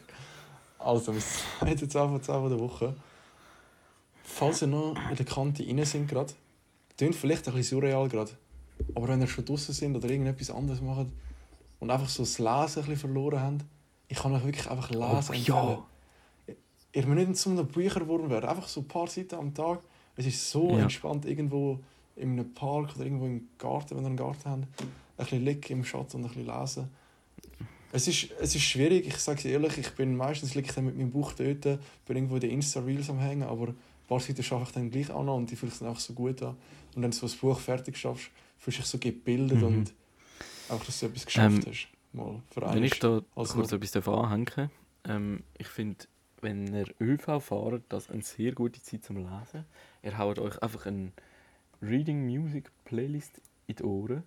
Also, 0.79 1.11
mein 1.11 1.21
zweites 1.21 1.89
10 1.89 2.01
von 2.09 2.21
10 2.23 2.35
von 2.35 2.49
der 2.49 2.59
Woche. 2.59 2.95
Falls 4.23 4.61
ihr 4.61 4.67
noch 4.67 4.95
in 5.09 5.15
der 5.15 5.25
Kante 5.25 5.65
rein 5.65 5.85
sind 5.85 6.07
gerade, 6.07 6.33
klingt 6.97 7.15
vielleicht 7.15 7.47
ein 7.47 7.53
bisschen 7.53 7.79
surreal 7.79 8.09
gerade, 8.09 8.31
aber 8.95 9.07
wenn 9.07 9.21
ihr 9.21 9.27
schon 9.27 9.45
draußen 9.45 9.73
sind 9.73 9.95
oder 9.95 10.09
irgendetwas 10.09 10.49
anderes 10.49 10.81
macht 10.81 11.07
und 11.79 11.91
einfach 11.91 12.09
so 12.09 12.23
das 12.23 12.39
Lesen 12.39 12.49
ein 12.49 12.63
bisschen 12.65 12.97
verloren 12.97 13.39
habt, 13.41 13.65
ich 14.07 14.17
kann 14.17 14.33
euch 14.33 14.43
wirklich 14.43 14.69
einfach 14.69 14.89
lesen 14.89 15.03
Oh, 15.03 15.17
empfehlen. 15.17 15.43
ja. 15.45 15.85
Ihr 16.95 17.05
müsst 17.05 17.27
nicht 17.27 17.37
zu 17.39 17.49
einem 17.49 17.67
Bücherwurm 17.67 18.29
werden, 18.29 18.49
einfach 18.49 18.67
so 18.67 18.81
ein 18.81 18.87
paar 18.87 19.07
Seiten 19.07 19.35
am 19.35 19.53
Tag. 19.53 19.81
Es 20.15 20.25
ist 20.25 20.49
so 20.49 20.71
Ja. 20.77 20.83
entspannt 20.83 21.25
irgendwo 21.25 21.79
in 22.15 22.31
einem 22.31 22.53
Park 22.53 22.95
oder 22.95 23.03
irgendwo 23.03 23.25
im 23.25 23.49
Garten, 23.57 23.95
wenn 23.97 24.03
ihr 24.03 24.07
einen 24.07 24.15
Garten 24.17 24.49
habt. 24.49 24.63
Ein 24.63 24.87
bisschen 25.17 25.43
liegen 25.45 25.73
im 25.73 25.83
Schatten 25.83 26.17
und 26.17 26.23
ein 26.25 26.29
bisschen 26.33 26.45
lesen. 26.59 26.89
Es 27.91 28.07
ist, 28.07 28.29
es 28.39 28.55
ist 28.55 28.63
schwierig, 28.63 29.07
ich 29.07 29.17
sage 29.17 29.39
es 29.39 29.45
ehrlich, 29.45 29.77
ich 29.77 29.89
bin 29.91 30.15
meistens 30.15 30.55
liege 30.55 30.67
ich 30.69 30.75
dann 30.75 30.85
mit 30.85 30.97
meinem 30.97 31.11
Buch 31.11 31.33
dort, 31.33 31.61
bin 31.61 31.79
irgendwo 32.15 32.35
in 32.35 32.41
den 32.41 32.51
Insta-Reels 32.51 33.09
am 33.09 33.19
Hängen, 33.19 33.43
aber 33.43 33.67
ein 33.69 33.75
paar 34.07 34.19
Seiten 34.19 34.43
schaffe 34.43 34.63
ich 34.63 34.71
dann 34.71 34.89
gleich 34.89 35.09
auch 35.11 35.23
noch 35.23 35.35
und 35.37 35.51
die 35.51 35.55
fühlen 35.55 35.71
sich 35.71 35.79
dann 35.79 35.89
auch 35.89 35.99
so 35.99 36.13
gut 36.13 36.41
an. 36.43 36.55
Und 36.95 37.03
wenn 37.03 37.11
du 37.11 37.17
so 37.17 37.25
ein 37.27 37.33
Buch 37.39 37.59
fertig 37.59 37.97
schaffst, 37.97 38.29
fühlst 38.57 38.79
du 38.79 38.81
dich 38.81 38.89
so 38.91 38.97
gebildet 38.97 39.59
Mhm. 39.59 39.63
und 39.65 39.93
auch, 40.69 40.83
dass 40.83 40.99
du 40.99 41.05
etwas 41.07 41.25
geschafft 41.25 41.65
Ähm, 41.65 41.71
hast. 41.73 41.87
Mal 42.13 42.41
für 42.49 42.61
Wenn 42.73 42.83
ich 42.83 42.99
da 42.99 43.21
kurz 43.33 43.71
etwas 43.73 44.07
anhängen 44.07 44.69
ähm, 45.07 45.43
ich 45.57 45.67
finde, 45.67 46.05
wenn 46.45 46.73
ihr 46.73 46.87
ÖV 47.01 47.43
fahrt, 47.43 47.81
das 47.89 48.09
eine 48.09 48.21
sehr 48.21 48.53
gute 48.53 48.79
Zeit 48.81 49.03
zum 49.03 49.17
Lesen. 49.17 49.65
Ihr 50.03 50.17
haut 50.17 50.37
euch 50.37 50.61
einfach 50.61 50.85
eine 50.85 51.11
Reading 51.81 52.23
Music 52.25 52.71
Playlist 52.85 53.41
in 53.65 53.75
die 53.75 53.83
Ohren, 53.83 54.23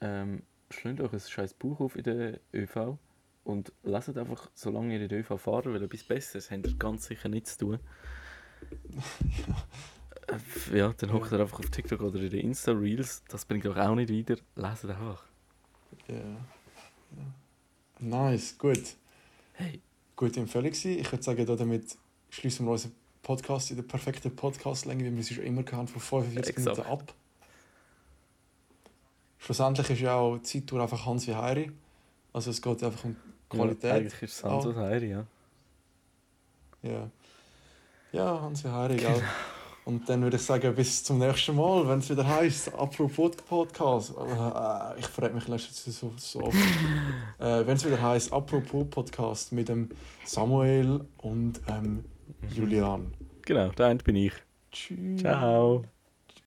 ähm, 0.00 0.42
schlönt 0.70 1.00
euch 1.00 1.12
ein 1.12 1.20
scheiß 1.20 1.54
Buch 1.54 1.80
auf 1.80 1.96
in 1.96 2.04
der 2.04 2.40
ÖV 2.54 2.98
und 3.42 3.72
leset 3.82 4.16
einfach, 4.16 4.48
solange 4.54 4.94
ihr 4.94 5.02
in 5.02 5.08
der 5.08 5.18
ÖV 5.18 5.40
fahrt, 5.40 5.66
weil 5.66 5.82
etwas 5.82 6.04
Besseres 6.04 6.52
habt 6.52 6.68
ihr 6.68 6.76
ganz 6.76 7.06
sicher 7.06 7.28
nicht 7.28 7.48
zu 7.48 7.58
tun. 7.58 7.78
Äh, 10.28 10.76
ja, 10.76 10.92
dann 10.92 11.14
hockt 11.14 11.32
ihr 11.32 11.40
einfach 11.40 11.58
auf 11.58 11.70
TikTok 11.70 12.02
oder 12.02 12.20
in 12.20 12.28
den 12.28 12.40
Insta-Reels, 12.40 13.24
das 13.28 13.46
bringt 13.46 13.64
euch 13.64 13.78
auch 13.78 13.94
nicht 13.94 14.12
weiter, 14.12 14.38
leset 14.56 14.90
einfach. 14.90 15.24
Ja. 16.06 16.16
ja. 16.16 16.36
Nice, 17.98 18.58
gut. 18.58 18.96
Hey, 19.54 19.80
Gute 20.18 20.40
Empfehlung 20.40 20.72
gewesen. 20.72 20.98
Ich 20.98 21.12
würde 21.12 21.22
sagen, 21.22 21.46
da 21.46 21.54
damit 21.54 21.96
schließen 22.30 22.66
wir 22.66 22.72
unseren 22.72 22.92
Podcast 23.22 23.70
in 23.70 23.76
der 23.76 23.84
perfekten 23.84 24.34
Podcast-Länge, 24.34 25.04
wie 25.04 25.14
wir 25.16 25.22
sie 25.22 25.34
schon 25.34 25.44
immer 25.44 25.62
gehabt 25.62 25.90
von 25.90 26.00
45 26.00 26.56
Exakt. 26.56 26.76
Minuten 26.76 26.92
ab. 26.92 27.14
Schlussendlich 29.38 29.90
ist 29.90 30.00
ja 30.00 30.16
auch 30.16 30.38
die 30.38 30.42
Zeittour 30.42 30.82
einfach 30.82 31.06
Hans 31.06 31.28
wie 31.28 31.36
Heiri. 31.36 31.70
Also 32.32 32.50
es 32.50 32.60
geht 32.60 32.82
einfach 32.82 33.04
um 33.04 33.14
Qualität. 33.48 33.84
Ja, 33.84 33.94
eigentlich 33.94 34.22
ist 34.22 34.32
es 34.32 34.38
Santos 34.38 34.74
Heiri, 34.74 35.10
ja. 35.10 35.26
Ja, 36.82 37.10
ja 38.10 38.40
Hans 38.40 38.64
wie 38.64 38.68
Heiri? 38.70 38.96
Genau. 38.96 39.20
Und 39.88 40.06
dann 40.06 40.20
würde 40.20 40.36
ich 40.36 40.42
sagen, 40.42 40.74
bis 40.74 41.02
zum 41.02 41.16
nächsten 41.16 41.56
Mal, 41.56 41.88
wenn 41.88 42.00
es 42.00 42.10
wieder 42.10 42.28
heisst, 42.28 42.74
apropos 42.74 43.34
Podcast. 43.36 44.10
Äh, 44.10 45.00
ich 45.00 45.06
frage 45.06 45.32
mich 45.32 45.48
letztens 45.48 45.98
so, 45.98 46.12
so 46.18 46.42
oft. 46.42 46.54
äh, 47.38 47.66
wenn 47.66 47.74
es 47.74 47.86
wieder 47.86 48.02
heisst, 48.02 48.30
apropos 48.30 48.86
Podcast 48.90 49.50
mit 49.50 49.70
dem 49.70 49.88
Samuel 50.26 51.06
und 51.16 51.62
ähm, 51.68 52.04
Julian. 52.54 53.14
Genau, 53.46 53.70
der 53.70 53.86
eine 53.86 54.00
bin 54.00 54.16
ich. 54.16 54.34
Tschüss. 54.70 55.22
Ciao. 55.22 55.82